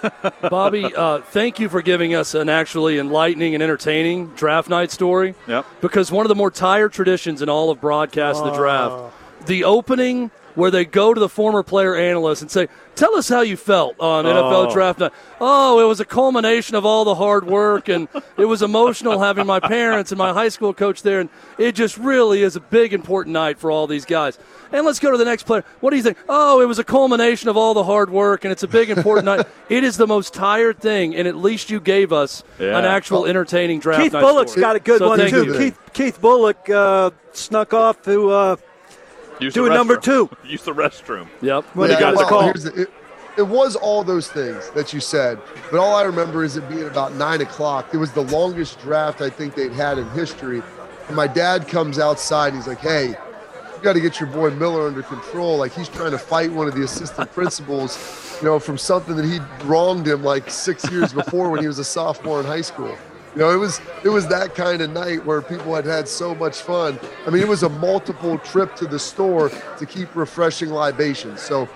Bobby, 0.50 0.86
uh, 0.96 1.20
thank 1.20 1.60
you 1.60 1.68
for 1.68 1.82
giving 1.82 2.16
us 2.16 2.34
an 2.34 2.48
actually 2.48 3.00
enlightening 3.00 3.54
and 3.54 3.62
entertaining 3.62 4.28
draft 4.28 4.70
night 4.70 4.92
story. 4.92 5.36
Yep. 5.46 5.66
Because 5.82 6.10
one 6.10 6.26
of 6.26 6.30
the 6.30 6.36
more 6.36 6.50
tired 6.50 6.94
traditions 6.94 7.42
in 7.42 7.50
all 7.50 7.72
of 7.72 7.82
broadcast, 7.82 8.42
the 8.46 8.54
draft, 8.54 9.14
the 9.46 9.66
opening 9.66 10.32
where 10.56 10.72
they 10.72 10.86
go 10.86 11.14
to 11.14 11.20
the 11.20 11.30
former 11.30 11.64
player 11.64 11.96
analyst 11.96 12.42
and 12.42 12.50
say, 12.52 12.68
"Tell 12.96 13.16
us 13.16 13.30
how 13.30 13.42
you 13.42 13.56
felt 13.58 13.96
on 14.00 14.26
NFL 14.26 14.68
Oh. 14.70 14.74
draft 14.74 15.00
night." 15.00 15.12
Oh, 15.42 15.80
it 15.80 15.86
was 15.88 16.00
a 16.00 16.06
culmination 16.06 16.76
of 16.76 16.86
all 16.86 17.06
the 17.06 17.16
hard 17.16 17.46
work, 17.48 17.88
and 17.90 18.08
it 18.38 18.46
was 18.46 18.62
emotional 18.62 19.20
having 19.20 19.46
my 19.46 19.60
parents 19.60 20.12
and 20.12 20.18
my 20.18 20.34
high 20.34 20.50
school 20.50 20.74
coach 20.74 21.02
there, 21.02 21.20
and 21.20 21.30
it 21.58 21.74
just 21.76 21.98
really 21.98 22.44
is 22.44 22.56
a 22.56 22.60
big 22.60 22.94
important 22.94 23.34
night 23.34 23.58
for 23.60 23.72
all 23.72 23.88
these 23.88 24.06
guys. 24.06 24.38
And 24.72 24.86
let's 24.86 25.00
go 25.00 25.12
to 25.12 25.18
the 25.18 25.26
next 25.26 25.44
player. 25.44 25.64
What 25.80 25.90
do 25.92 25.98
you 25.98 26.04
think? 26.04 26.18
Oh, 26.28 26.62
it 26.62 26.66
was 26.68 26.78
a 26.80 26.84
culmination 26.84 27.50
of 27.50 27.58
all 27.58 27.74
the 27.74 27.84
hard 27.84 28.10
work, 28.10 28.44
and 28.46 28.52
it's 28.52 28.64
a 28.64 28.68
big 28.68 28.90
important 28.90 29.26
night. 29.26 29.46
It 29.70 29.84
is 29.84 29.98
the 29.98 30.08
most 30.08 30.34
tired 30.34 30.80
thing, 30.80 31.16
and 31.16 31.28
at 31.28 31.36
least 31.36 31.70
you 31.70 31.80
gave 31.80 32.12
us 32.12 32.44
Yeah. 32.60 32.78
an 32.80 32.86
actual 32.86 33.28
entertaining 33.28 33.80
draft 33.80 34.02
Keith 34.02 34.14
night 34.14 34.24
Bulluck's 34.24 34.52
story. 34.52 34.62
got 34.62 34.76
a 34.76 34.80
good 34.80 34.98
So 34.98 35.10
one 35.10 35.20
too. 35.20 35.46
you. 35.46 35.54
Keith 35.58 35.80
Keith 35.94 36.20
Bulluck 36.20 36.70
uh, 36.74 37.12
snuck 37.34 37.72
off 37.74 38.02
to 38.04 38.32
uh, 38.32 38.56
Use 39.40 39.54
doing 39.54 39.72
the 39.72 39.78
number 39.78 39.98
two. 39.98 40.30
Use 40.44 40.64
the 40.64 40.74
restroom. 40.74 41.28
Yep. 41.42 41.64
When 41.76 41.90
he 41.90 41.96
got 41.98 42.18
the 42.18 42.24
call. 42.26 42.44
here's 42.44 42.64
the- 42.64 42.82
it, 42.84 42.90
it 43.38 43.48
was 43.48 43.76
all 43.78 44.04
those 44.04 44.28
things 44.28 44.70
that 44.72 44.92
you 44.94 45.00
said, 45.00 45.40
but 45.72 45.80
all 45.80 45.96
I 45.96 46.04
remember 46.04 46.44
is 46.44 46.58
it 46.58 46.68
being 46.68 46.84
about 46.88 47.14
nine 47.14 47.40
o'clock. 47.42 47.88
It 47.94 47.98
was 47.98 48.12
the 48.12 48.24
longest 48.24 48.80
draft 48.82 49.22
I 49.22 49.30
think 49.30 49.56
they'd 49.56 49.72
had 49.72 49.98
in 49.98 50.10
history. 50.10 50.62
And 51.08 51.16
my 51.16 51.28
dad 51.28 51.68
comes 51.68 52.00
outside 52.00 52.48
and 52.50 52.58
he's 52.58 52.68
like, 52.68 52.80
"Hey, 52.80 53.10
you 53.10 53.82
got 53.82 53.94
to 53.94 54.02
get 54.02 54.20
your 54.20 54.28
boy 54.30 54.50
Miller 54.52 54.86
under 54.88 55.04
control. 55.04 55.58
Like 55.58 55.72
he's 55.74 55.88
trying 55.88 56.12
to 56.12 56.18
fight 56.18 56.52
one 56.52 56.68
of 56.68 56.76
the 56.76 56.84
assistant 56.84 57.32
principals, 57.34 57.98
you 58.42 58.46
know, 58.48 58.60
from 58.60 58.78
something 58.78 59.16
that 59.16 59.26
he 59.26 59.40
wronged 59.66 60.06
him 60.08 60.22
like 60.24 60.50
six 60.50 60.90
years 60.92 61.14
before 61.14 61.50
when 61.50 61.62
he 61.62 61.68
was 61.68 61.80
a 61.80 61.84
sophomore 61.86 62.42
in 62.42 62.46
high 62.46 62.62
school." 62.62 62.98
You 63.36 63.42
know, 63.42 63.52
it 63.52 63.58
was 63.58 63.80
it 64.04 64.10
was 64.10 64.28
that 64.28 64.56
kind 64.56 64.82
of 64.82 64.90
night 64.90 65.24
where 65.26 65.42
people 65.42 65.76
had 65.76 65.86
had 65.86 66.08
so 66.08 66.34
much 66.34 66.62
fun. 66.62 67.00
I 67.28 67.30
mean, 67.30 67.42
it 67.42 67.48
was 67.48 67.64
a 67.64 67.70
multiple 67.70 68.40
trip 68.40 68.76
to 68.78 68.88
the 68.88 68.98
store 68.98 69.50
to 69.50 69.86
keep 69.86 70.16
refreshing 70.16 70.70
libations. 70.70 71.42
So 71.42 71.70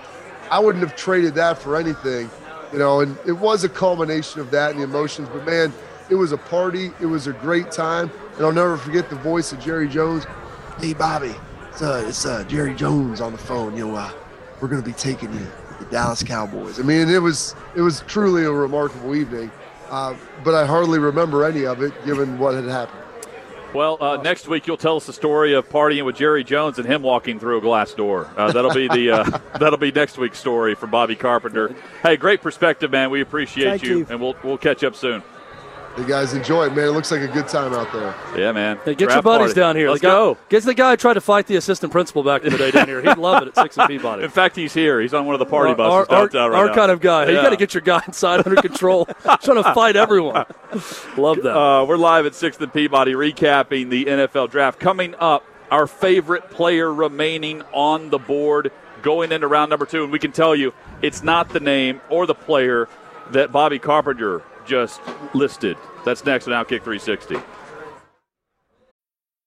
I 0.50 0.58
wouldn't 0.58 0.82
have 0.86 0.96
traded 0.96 1.34
that 1.36 1.58
for 1.58 1.76
anything, 1.76 2.28
you 2.72 2.78
know. 2.78 3.00
And 3.00 3.16
it 3.24 3.32
was 3.32 3.62
a 3.62 3.68
culmination 3.68 4.40
of 4.40 4.50
that 4.50 4.72
and 4.72 4.80
the 4.80 4.84
emotions. 4.84 5.28
But 5.32 5.46
man, 5.46 5.72
it 6.10 6.16
was 6.16 6.32
a 6.32 6.36
party. 6.36 6.90
It 7.00 7.06
was 7.06 7.28
a 7.28 7.32
great 7.32 7.70
time, 7.70 8.10
and 8.36 8.44
I'll 8.44 8.52
never 8.52 8.76
forget 8.76 9.08
the 9.08 9.16
voice 9.16 9.52
of 9.52 9.60
Jerry 9.60 9.88
Jones. 9.88 10.26
Hey, 10.80 10.92
Bobby, 10.92 11.34
it's 11.70 11.82
uh, 11.82 12.04
it's 12.08 12.26
uh, 12.26 12.42
Jerry 12.44 12.74
Jones 12.74 13.20
on 13.20 13.30
the 13.30 13.38
phone. 13.38 13.76
You 13.76 13.88
know, 13.88 13.94
uh, 13.94 14.10
we're 14.60 14.68
gonna 14.68 14.82
be 14.82 14.92
taking 14.92 15.32
you 15.32 15.46
the 15.78 15.84
Dallas 15.86 16.24
Cowboys. 16.24 16.80
I 16.80 16.82
mean, 16.82 17.08
it 17.08 17.22
was 17.22 17.54
it 17.76 17.80
was 17.80 18.02
truly 18.08 18.42
a 18.42 18.50
remarkable 18.50 19.14
evening. 19.14 19.52
Uh, 19.90 20.14
but 20.42 20.54
I 20.54 20.66
hardly 20.66 20.98
remember 20.98 21.44
any 21.44 21.64
of 21.66 21.82
it, 21.82 21.92
given 22.04 22.38
what 22.38 22.54
had 22.54 22.64
happened. 22.64 23.00
Well, 23.74 23.98
uh, 24.00 24.16
next 24.18 24.46
week 24.46 24.68
you'll 24.68 24.76
tell 24.76 24.96
us 24.96 25.06
the 25.06 25.12
story 25.12 25.52
of 25.54 25.68
partying 25.68 26.04
with 26.04 26.14
Jerry 26.14 26.44
Jones 26.44 26.78
and 26.78 26.86
him 26.86 27.02
walking 27.02 27.40
through 27.40 27.58
a 27.58 27.60
glass 27.60 27.92
door. 27.92 28.30
Uh, 28.36 28.52
that'll 28.52 28.72
be 28.72 28.86
the 28.86 29.10
uh, 29.10 29.38
that'll 29.58 29.78
be 29.78 29.90
next 29.90 30.16
week's 30.16 30.38
story 30.38 30.76
from 30.76 30.90
Bobby 30.90 31.16
Carpenter. 31.16 31.74
Hey, 32.00 32.16
great 32.16 32.40
perspective, 32.40 32.92
man. 32.92 33.10
We 33.10 33.20
appreciate 33.20 33.82
you, 33.82 33.98
you. 33.98 34.06
and 34.08 34.20
we'll 34.20 34.36
we'll 34.44 34.58
catch 34.58 34.84
up 34.84 34.94
soon. 34.94 35.24
You 35.96 36.04
guys 36.04 36.34
enjoy 36.34 36.66
it, 36.66 36.74
man. 36.74 36.88
It 36.88 36.90
looks 36.90 37.12
like 37.12 37.20
a 37.20 37.28
good 37.28 37.46
time 37.46 37.72
out 37.72 37.92
there. 37.92 38.12
Yeah, 38.36 38.50
man. 38.50 38.78
Hey, 38.78 38.96
get 38.96 39.04
Draft 39.06 39.14
your 39.14 39.22
buddies 39.22 39.46
party. 39.48 39.60
down 39.60 39.76
here. 39.76 39.90
Let's 39.90 40.00
the 40.00 40.08
guy, 40.08 40.12
go. 40.12 40.38
Get 40.48 40.64
the 40.64 40.74
guy 40.74 40.90
who 40.90 40.96
tried 40.96 41.14
to 41.14 41.20
fight 41.20 41.46
the 41.46 41.54
assistant 41.54 41.92
principal 41.92 42.24
back 42.24 42.42
in 42.42 42.50
the 42.50 42.58
day 42.58 42.72
down 42.72 42.88
here. 42.88 43.00
He'd 43.00 43.16
love 43.16 43.42
it 43.44 43.48
at 43.48 43.54
Six 43.54 43.78
and 43.78 43.86
Peabody. 43.88 44.24
In 44.24 44.30
fact, 44.30 44.56
he's 44.56 44.74
here. 44.74 45.00
He's 45.00 45.14
on 45.14 45.24
one 45.24 45.36
of 45.36 45.38
the 45.38 45.46
party 45.46 45.70
Our- 45.70 45.76
buses 45.76 46.08
our, 46.10 46.20
downtown 46.26 46.50
right 46.50 46.58
our 46.58 46.66
now. 46.66 46.74
kind 46.74 46.90
of 46.90 47.00
guy. 47.00 47.26
Hey, 47.26 47.36
You 47.36 47.42
got 47.42 47.50
to 47.50 47.56
get 47.56 47.74
your 47.74 47.80
guy 47.82 48.02
inside 48.08 48.44
under 48.44 48.60
control. 48.60 49.04
Trying 49.40 49.62
to 49.62 49.72
fight 49.74 49.94
everyone. 49.94 50.46
Love 51.16 51.36
that. 51.44 51.56
Uh, 51.56 51.84
we're 51.88 51.96
live 51.96 52.26
at 52.26 52.34
Sixth 52.34 52.60
and 52.60 52.72
Peabody, 52.72 53.12
recapping 53.12 53.88
the 53.90 54.06
NFL 54.06 54.50
draft. 54.50 54.80
Coming 54.80 55.14
up, 55.20 55.44
our 55.70 55.86
favorite 55.86 56.50
player 56.50 56.92
remaining 56.92 57.62
on 57.72 58.10
the 58.10 58.18
board 58.18 58.72
going 59.02 59.30
into 59.30 59.46
round 59.46 59.70
number 59.70 59.86
two, 59.86 60.02
and 60.02 60.10
we 60.10 60.18
can 60.18 60.32
tell 60.32 60.56
you 60.56 60.74
it's 61.02 61.22
not 61.22 61.50
the 61.50 61.60
name 61.60 62.00
or 62.10 62.26
the 62.26 62.34
player 62.34 62.88
that 63.30 63.52
Bobby 63.52 63.78
Carpenter 63.78 64.42
just 64.64 65.00
listed. 65.34 65.76
That's 66.04 66.24
next 66.24 66.48
on 66.48 66.52
Outkick 66.52 66.82
360. 66.82 67.36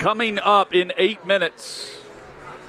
Coming 0.00 0.38
up 0.38 0.74
in 0.74 0.94
eight 0.96 1.26
minutes, 1.26 1.94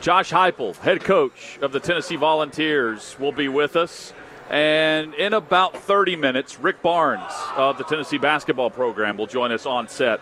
Josh 0.01 0.33
Heupel, 0.33 0.75
head 0.75 1.01
coach 1.01 1.57
of 1.61 1.71
the 1.71 1.79
Tennessee 1.79 2.17
Volunteers, 2.17 3.15
will 3.19 3.31
be 3.31 3.47
with 3.47 3.77
us. 3.77 4.11
And 4.49 5.13
in 5.13 5.31
about 5.31 5.77
30 5.77 6.17
minutes, 6.17 6.59
Rick 6.59 6.81
Barnes 6.81 7.31
of 7.55 7.77
the 7.77 7.85
Tennessee 7.85 8.17
basketball 8.17 8.69
program 8.69 9.15
will 9.15 9.27
join 9.27 9.53
us 9.53 9.65
on 9.65 9.87
set 9.87 10.19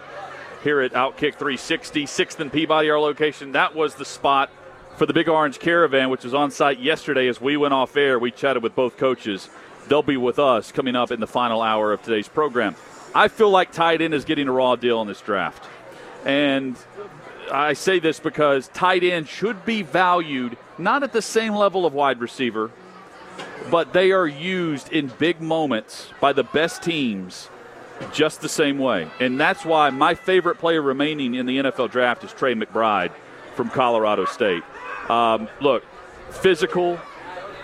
here 0.64 0.82
at 0.82 0.94
Outkick 0.94 1.34
360, 1.34 2.06
6th 2.06 2.40
and 2.42 2.54
Peabody, 2.54 2.92
our 2.92 3.00
location. 3.00 3.54
That 3.54 3.74
was 3.74 3.96
the 3.96 4.06
spot 4.06 4.52
for 4.96 5.08
the 5.08 5.14
Big 5.14 5.28
Orange 5.28 5.58
Caravan, 5.58 6.12
which 6.12 6.24
was 6.24 6.36
on 6.36 6.52
site 6.52 6.78
yesterday 6.78 7.28
as 7.28 7.42
we 7.42 7.58
went 7.58 7.74
off 7.74 7.98
air. 7.98 8.20
We 8.20 8.30
chatted 8.30 8.62
with 8.62 8.76
both 8.76 8.98
coaches. 8.98 9.50
They'll 9.88 10.04
be 10.04 10.18
with 10.18 10.38
us 10.38 10.72
coming 10.72 10.96
up 10.96 11.10
in 11.10 11.22
the 11.22 11.26
final 11.26 11.64
hour 11.64 11.92
of 11.92 12.04
today's 12.04 12.28
program. 12.28 12.76
I 13.16 13.30
feel 13.30 13.50
like 13.50 13.72
tight 13.72 14.04
end 14.04 14.14
is 14.14 14.26
getting 14.26 14.48
a 14.48 14.52
raw 14.52 14.76
deal 14.76 15.02
in 15.02 15.08
this 15.08 15.22
draft. 15.22 15.68
And 16.26 16.76
I 17.52 17.74
say 17.74 18.00
this 18.00 18.20
because 18.20 18.68
tight 18.70 19.04
end 19.04 19.28
should 19.28 19.66
be 19.66 19.82
valued 19.82 20.58
not 20.78 21.04
at 21.04 21.12
the 21.14 21.22
same 21.22 21.54
level 21.54 21.86
of 21.86 21.94
wide 21.94 22.20
receiver, 22.20 22.72
but 23.70 23.94
they 23.94 24.12
are 24.12 24.28
used 24.28 24.92
in 24.92 25.08
big 25.08 25.42
moments 25.42 26.10
by 26.20 26.34
the 26.34 26.44
best 26.44 26.82
teams 26.82 27.50
just 28.14 28.42
the 28.42 28.50
same 28.50 28.78
way. 28.78 29.08
And 29.20 29.40
that's 29.40 29.66
why 29.66 29.90
my 29.90 30.16
favorite 30.16 30.58
player 30.58 30.82
remaining 30.82 31.36
in 31.36 31.46
the 31.46 31.58
NFL 31.58 31.92
draft 31.92 32.24
is 32.24 32.32
Trey 32.32 32.56
McBride 32.56 33.12
from 33.56 33.70
Colorado 33.70 34.26
State. 34.26 34.64
Um, 35.10 35.50
look, 35.60 35.84
physical. 36.30 37.00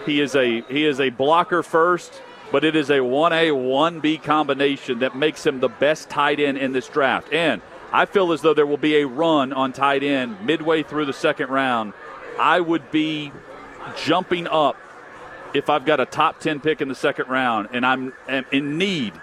He 0.06 0.20
is 0.22 0.36
a 0.36 0.62
he 0.64 0.86
is 0.86 1.00
a 1.00 1.10
blocker 1.10 1.64
first, 1.64 2.22
but 2.52 2.64
it 2.64 2.76
is 2.76 2.90
a 2.90 3.00
1A 3.00 3.52
1B 3.52 4.22
combination 4.24 5.00
that 5.00 5.16
makes 5.16 5.46
him 5.46 5.60
the 5.60 5.70
best 5.70 6.10
tight 6.10 6.40
end 6.40 6.58
in 6.58 6.74
this 6.74 6.88
draft. 6.88 7.32
And 7.34 7.62
I 7.92 8.06
feel 8.06 8.32
as 8.32 8.42
though 8.42 8.54
there 8.54 8.66
will 8.66 8.78
be 8.78 8.98
a 8.98 9.08
run 9.08 9.54
on 9.54 9.74
tight 9.74 10.04
end 10.04 10.46
midway 10.46 10.84
through 10.84 11.06
the 11.06 11.14
second 11.14 11.50
round. 11.50 11.94
I 12.40 12.60
would 12.60 12.92
be 12.92 13.32
jumping 14.04 14.48
up 14.48 14.78
if 15.54 15.70
I've 15.70 15.86
got 15.86 16.00
a 16.00 16.06
top 16.06 16.40
10 16.40 16.60
pick 16.60 16.82
in 16.82 16.90
the 16.90 16.96
second 16.96 17.30
round 17.30 17.70
and 17.72 17.86
I'm 17.86 18.14
am 18.28 18.46
in 18.52 18.78
need 18.78 19.14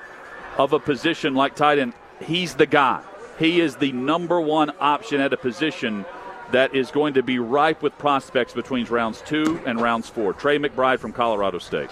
of 0.56 0.72
a 0.72 0.78
position 0.78 1.34
like 1.34 1.54
tight 1.54 1.78
end, 1.78 1.92
he's 2.24 2.54
the 2.54 2.66
guy. 2.66 3.02
He 3.38 3.60
is 3.60 3.76
the 3.76 3.92
number 3.92 4.40
one 4.40 4.72
option 4.80 5.20
at 5.20 5.32
a 5.32 5.36
position 5.36 6.04
that 6.52 6.74
is 6.74 6.90
going 6.90 7.14
to 7.14 7.22
be 7.22 7.38
ripe 7.38 7.82
with 7.82 7.96
prospects 7.98 8.52
between 8.52 8.86
rounds 8.86 9.22
two 9.22 9.60
and 9.66 9.80
rounds 9.80 10.08
four. 10.08 10.32
Trey 10.32 10.58
McBride 10.58 10.98
from 10.98 11.12
Colorado 11.12 11.58
State. 11.58 11.90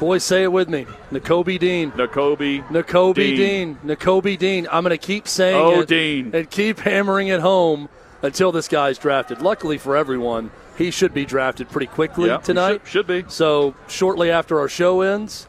Boys, 0.00 0.24
say 0.24 0.42
it 0.42 0.52
with 0.52 0.68
me. 0.68 0.86
Nakobe 1.12 1.58
Dean. 1.58 1.92
Nakobe. 1.92 2.66
Nakobe 2.68 3.14
Dean. 3.14 3.36
Dean. 3.36 3.78
Nakobe 3.96 4.36
Dean. 4.38 4.66
I'm 4.70 4.82
going 4.82 4.90
to 4.90 4.98
keep 4.98 5.28
saying 5.28 5.56
Oh, 5.56 5.80
it 5.80 5.88
Dean. 5.88 6.30
and 6.34 6.50
keep 6.50 6.80
hammering 6.80 7.28
it 7.28 7.40
home 7.40 7.88
until 8.22 8.50
this 8.52 8.66
guy's 8.68 8.98
drafted. 8.98 9.40
Luckily 9.40 9.78
for 9.78 9.96
everyone, 9.96 10.50
he 10.76 10.90
should 10.90 11.14
be 11.14 11.24
drafted 11.24 11.68
pretty 11.68 11.86
quickly 11.86 12.26
Yeah, 12.28 12.38
tonight. 12.38 12.80
should, 12.84 12.88
should 12.88 13.06
be. 13.06 13.24
So 13.28 13.74
shortly 13.86 14.30
after 14.30 14.58
our 14.58 14.68
show 14.68 15.00
ends, 15.02 15.46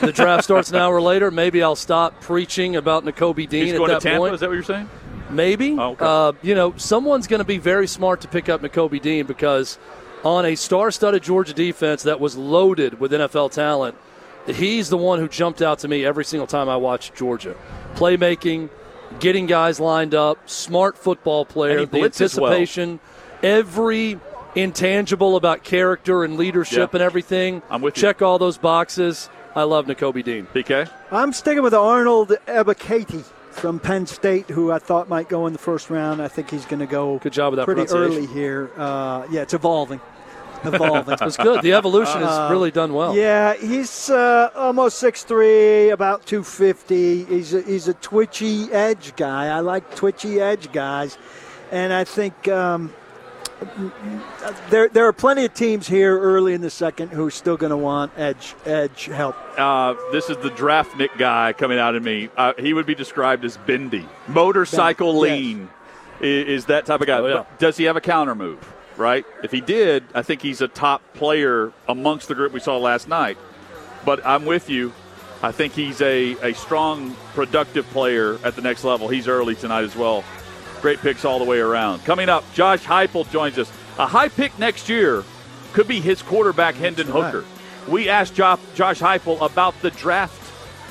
the 0.00 0.12
draft 0.12 0.44
starts 0.44 0.70
an 0.70 0.76
hour 0.80 1.00
later. 1.00 1.30
Maybe 1.30 1.62
I'll 1.62 1.76
stop 1.76 2.20
preaching 2.20 2.74
about 2.76 3.04
Nakobe 3.04 3.48
Dean 3.48 3.66
He's 3.66 3.74
at 3.74 3.86
that 3.86 4.00
Tampa. 4.02 4.18
point. 4.18 4.34
Is 4.34 4.40
that 4.40 4.48
what 4.48 4.54
you're 4.54 4.62
saying? 4.64 4.88
Maybe. 5.30 5.76
Oh, 5.78 5.90
okay. 5.92 6.04
uh, 6.04 6.32
you 6.42 6.56
know, 6.56 6.74
someone's 6.76 7.28
going 7.28 7.38
to 7.38 7.44
be 7.44 7.58
very 7.58 7.86
smart 7.86 8.22
to 8.22 8.28
pick 8.28 8.48
up 8.48 8.62
Nakobe 8.62 9.00
Dean 9.00 9.26
because 9.26 9.78
on 10.24 10.44
a 10.44 10.54
star-studded 10.54 11.22
Georgia 11.22 11.54
defense 11.54 12.02
that 12.04 12.20
was 12.20 12.36
loaded 12.36 13.00
with 13.00 13.12
NFL 13.12 13.50
talent, 13.52 13.96
he's 14.46 14.88
the 14.90 14.96
one 14.96 15.18
who 15.18 15.28
jumped 15.28 15.62
out 15.62 15.78
to 15.80 15.88
me 15.88 16.04
every 16.04 16.24
single 16.24 16.46
time 16.46 16.68
I 16.68 16.76
watched 16.76 17.14
Georgia. 17.14 17.56
Playmaking, 17.94 18.68
getting 19.18 19.46
guys 19.46 19.80
lined 19.80 20.14
up, 20.14 20.48
smart 20.48 20.96
football 20.98 21.44
player, 21.44 21.86
the 21.86 21.98
blitzes 21.98 22.38
well. 22.40 22.52
anticipation, 22.52 23.00
every 23.42 24.18
intangible 24.54 25.36
about 25.36 25.62
character 25.62 26.24
and 26.24 26.36
leadership 26.36 26.90
Yeah. 26.92 26.96
and 26.98 27.02
everything. 27.02 27.62
I'm 27.70 27.82
with 27.82 27.96
you. 27.96 28.00
Check 28.02 28.20
all 28.22 28.38
those 28.38 28.58
boxes. 28.58 29.28
I 29.54 29.62
love 29.64 29.86
Nakobe 29.86 30.24
Dean. 30.24 30.46
PK. 30.54 30.88
I'm 31.10 31.32
sticking 31.32 31.62
with 31.62 31.74
Arnold 31.74 32.36
Ebiketie 32.46 33.24
from 33.50 33.78
Penn 33.80 34.06
State, 34.06 34.48
who 34.48 34.72
I 34.72 34.78
thought 34.78 35.08
might 35.08 35.28
go 35.28 35.46
in 35.46 35.52
the 35.52 35.58
first 35.58 35.90
round. 35.90 36.22
I 36.22 36.28
think 36.28 36.50
he's 36.50 36.64
going 36.64 36.80
to 36.80 36.86
go 36.86 37.18
Good 37.18 37.32
job 37.32 37.52
with 37.52 37.58
that 37.58 37.64
pretty 37.64 37.90
early 37.92 38.26
here. 38.26 38.70
Uh, 38.76 39.26
yeah, 39.30 39.42
it's 39.42 39.54
evolving. 39.54 40.00
Evolving. 40.64 41.16
That's 41.18 41.36
good. 41.36 41.62
The 41.62 41.72
evolution 41.72 42.20
has 42.22 42.50
really 42.50 42.70
done 42.70 42.92
well. 42.92 43.12
Uh, 43.12 43.14
Yeah, 43.14 43.54
he's 43.56 44.10
uh, 44.10 44.50
almost 44.54 45.02
6'3", 45.02 45.92
about 45.92 46.26
250. 46.26 47.24
He's 47.24 47.54
a, 47.54 47.62
he's 47.62 47.88
a 47.88 47.94
twitchy 47.94 48.70
edge 48.72 49.16
guy. 49.16 49.48
I 49.48 49.60
like 49.60 49.94
twitchy 49.94 50.40
edge 50.40 50.70
guys. 50.72 51.18
And 51.72 51.92
I 51.92 52.04
think 52.04 52.48
um, 52.48 52.92
there, 54.70 54.88
there 54.88 55.06
are 55.06 55.12
plenty 55.12 55.44
of 55.44 55.54
teams 55.54 55.86
here 55.86 56.18
early 56.18 56.54
in 56.54 56.60
the 56.60 56.70
second 56.70 57.08
who 57.08 57.26
are 57.26 57.30
still 57.30 57.56
going 57.56 57.70
to 57.70 57.76
want 57.76 58.12
edge 58.16 58.54
edge 58.64 59.04
help. 59.06 59.36
Uh, 59.58 59.94
this 60.12 60.30
is 60.30 60.36
the 60.38 60.50
draft 60.50 60.96
Nick 60.96 61.16
guy 61.18 61.52
coming 61.52 61.78
out 61.78 61.94
of 61.94 62.02
me. 62.02 62.28
Uh, 62.36 62.52
he 62.58 62.72
would 62.72 62.86
be 62.86 62.94
described 62.94 63.44
as 63.44 63.56
bendy, 63.58 64.06
motorcycle 64.28 65.12
Yes. 65.26 65.38
lean. 65.38 65.68
i- 66.20 66.24
Is, 66.24 66.66
that 66.66 66.86
type 66.86 67.00
of 67.00 67.06
guy? 67.06 67.18
Oh, 67.18 67.26
yeah. 67.26 67.44
Does 67.58 67.76
he 67.76 67.84
have 67.84 67.96
a 67.96 68.00
counter 68.00 68.34
move? 68.34 68.58
Right. 68.96 69.24
If 69.42 69.50
he 69.52 69.60
did, 69.60 70.04
I 70.14 70.22
think 70.22 70.42
he's 70.42 70.60
a 70.60 70.68
top 70.68 71.02
player 71.14 71.72
amongst 71.88 72.28
the 72.28 72.34
group 72.34 72.52
we 72.52 72.60
saw 72.60 72.76
last 72.78 73.08
night. 73.08 73.38
But 74.04 74.24
I'm 74.26 74.44
with 74.44 74.68
you. 74.68 74.92
I 75.42 75.52
think 75.52 75.72
he's 75.72 76.02
a, 76.02 76.32
a 76.42 76.52
strong, 76.52 77.16
productive 77.34 77.86
player 77.90 78.38
at 78.44 78.56
the 78.56 78.62
next 78.62 78.84
level. 78.84 79.08
He's 79.08 79.26
early 79.26 79.54
tonight 79.54 79.84
as 79.84 79.96
well. 79.96 80.22
Great 80.80 81.00
picks 81.00 81.24
all 81.24 81.38
the 81.38 81.44
way 81.44 81.58
around. 81.58 82.04
Coming 82.04 82.28
up, 82.28 82.44
Josh 82.54 82.84
Heupel 82.84 83.30
joins 83.30 83.58
us. 83.58 83.70
A 83.98 84.06
high 84.06 84.28
pick 84.28 84.58
next 84.58 84.88
year 84.88 85.24
could 85.72 85.86
be 85.86 86.00
his 86.00 86.22
quarterback, 86.22 86.74
Hendon. 86.74 87.06
Hooker. 87.06 87.44
We 87.88 88.08
asked 88.08 88.34
Josh 88.34 88.58
Heupel 88.76 89.40
about 89.40 89.80
the 89.82 89.90
draft 89.90 90.36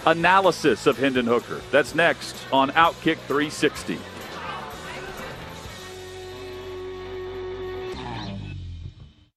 analysis 0.05 0.87
of 0.87 0.97
Hendon 0.97 1.25
Hooker. 1.25 1.61
That's 1.71 1.95
next 1.95 2.35
on 2.51 2.71
Outkick 2.71 3.17
360. 3.27 3.99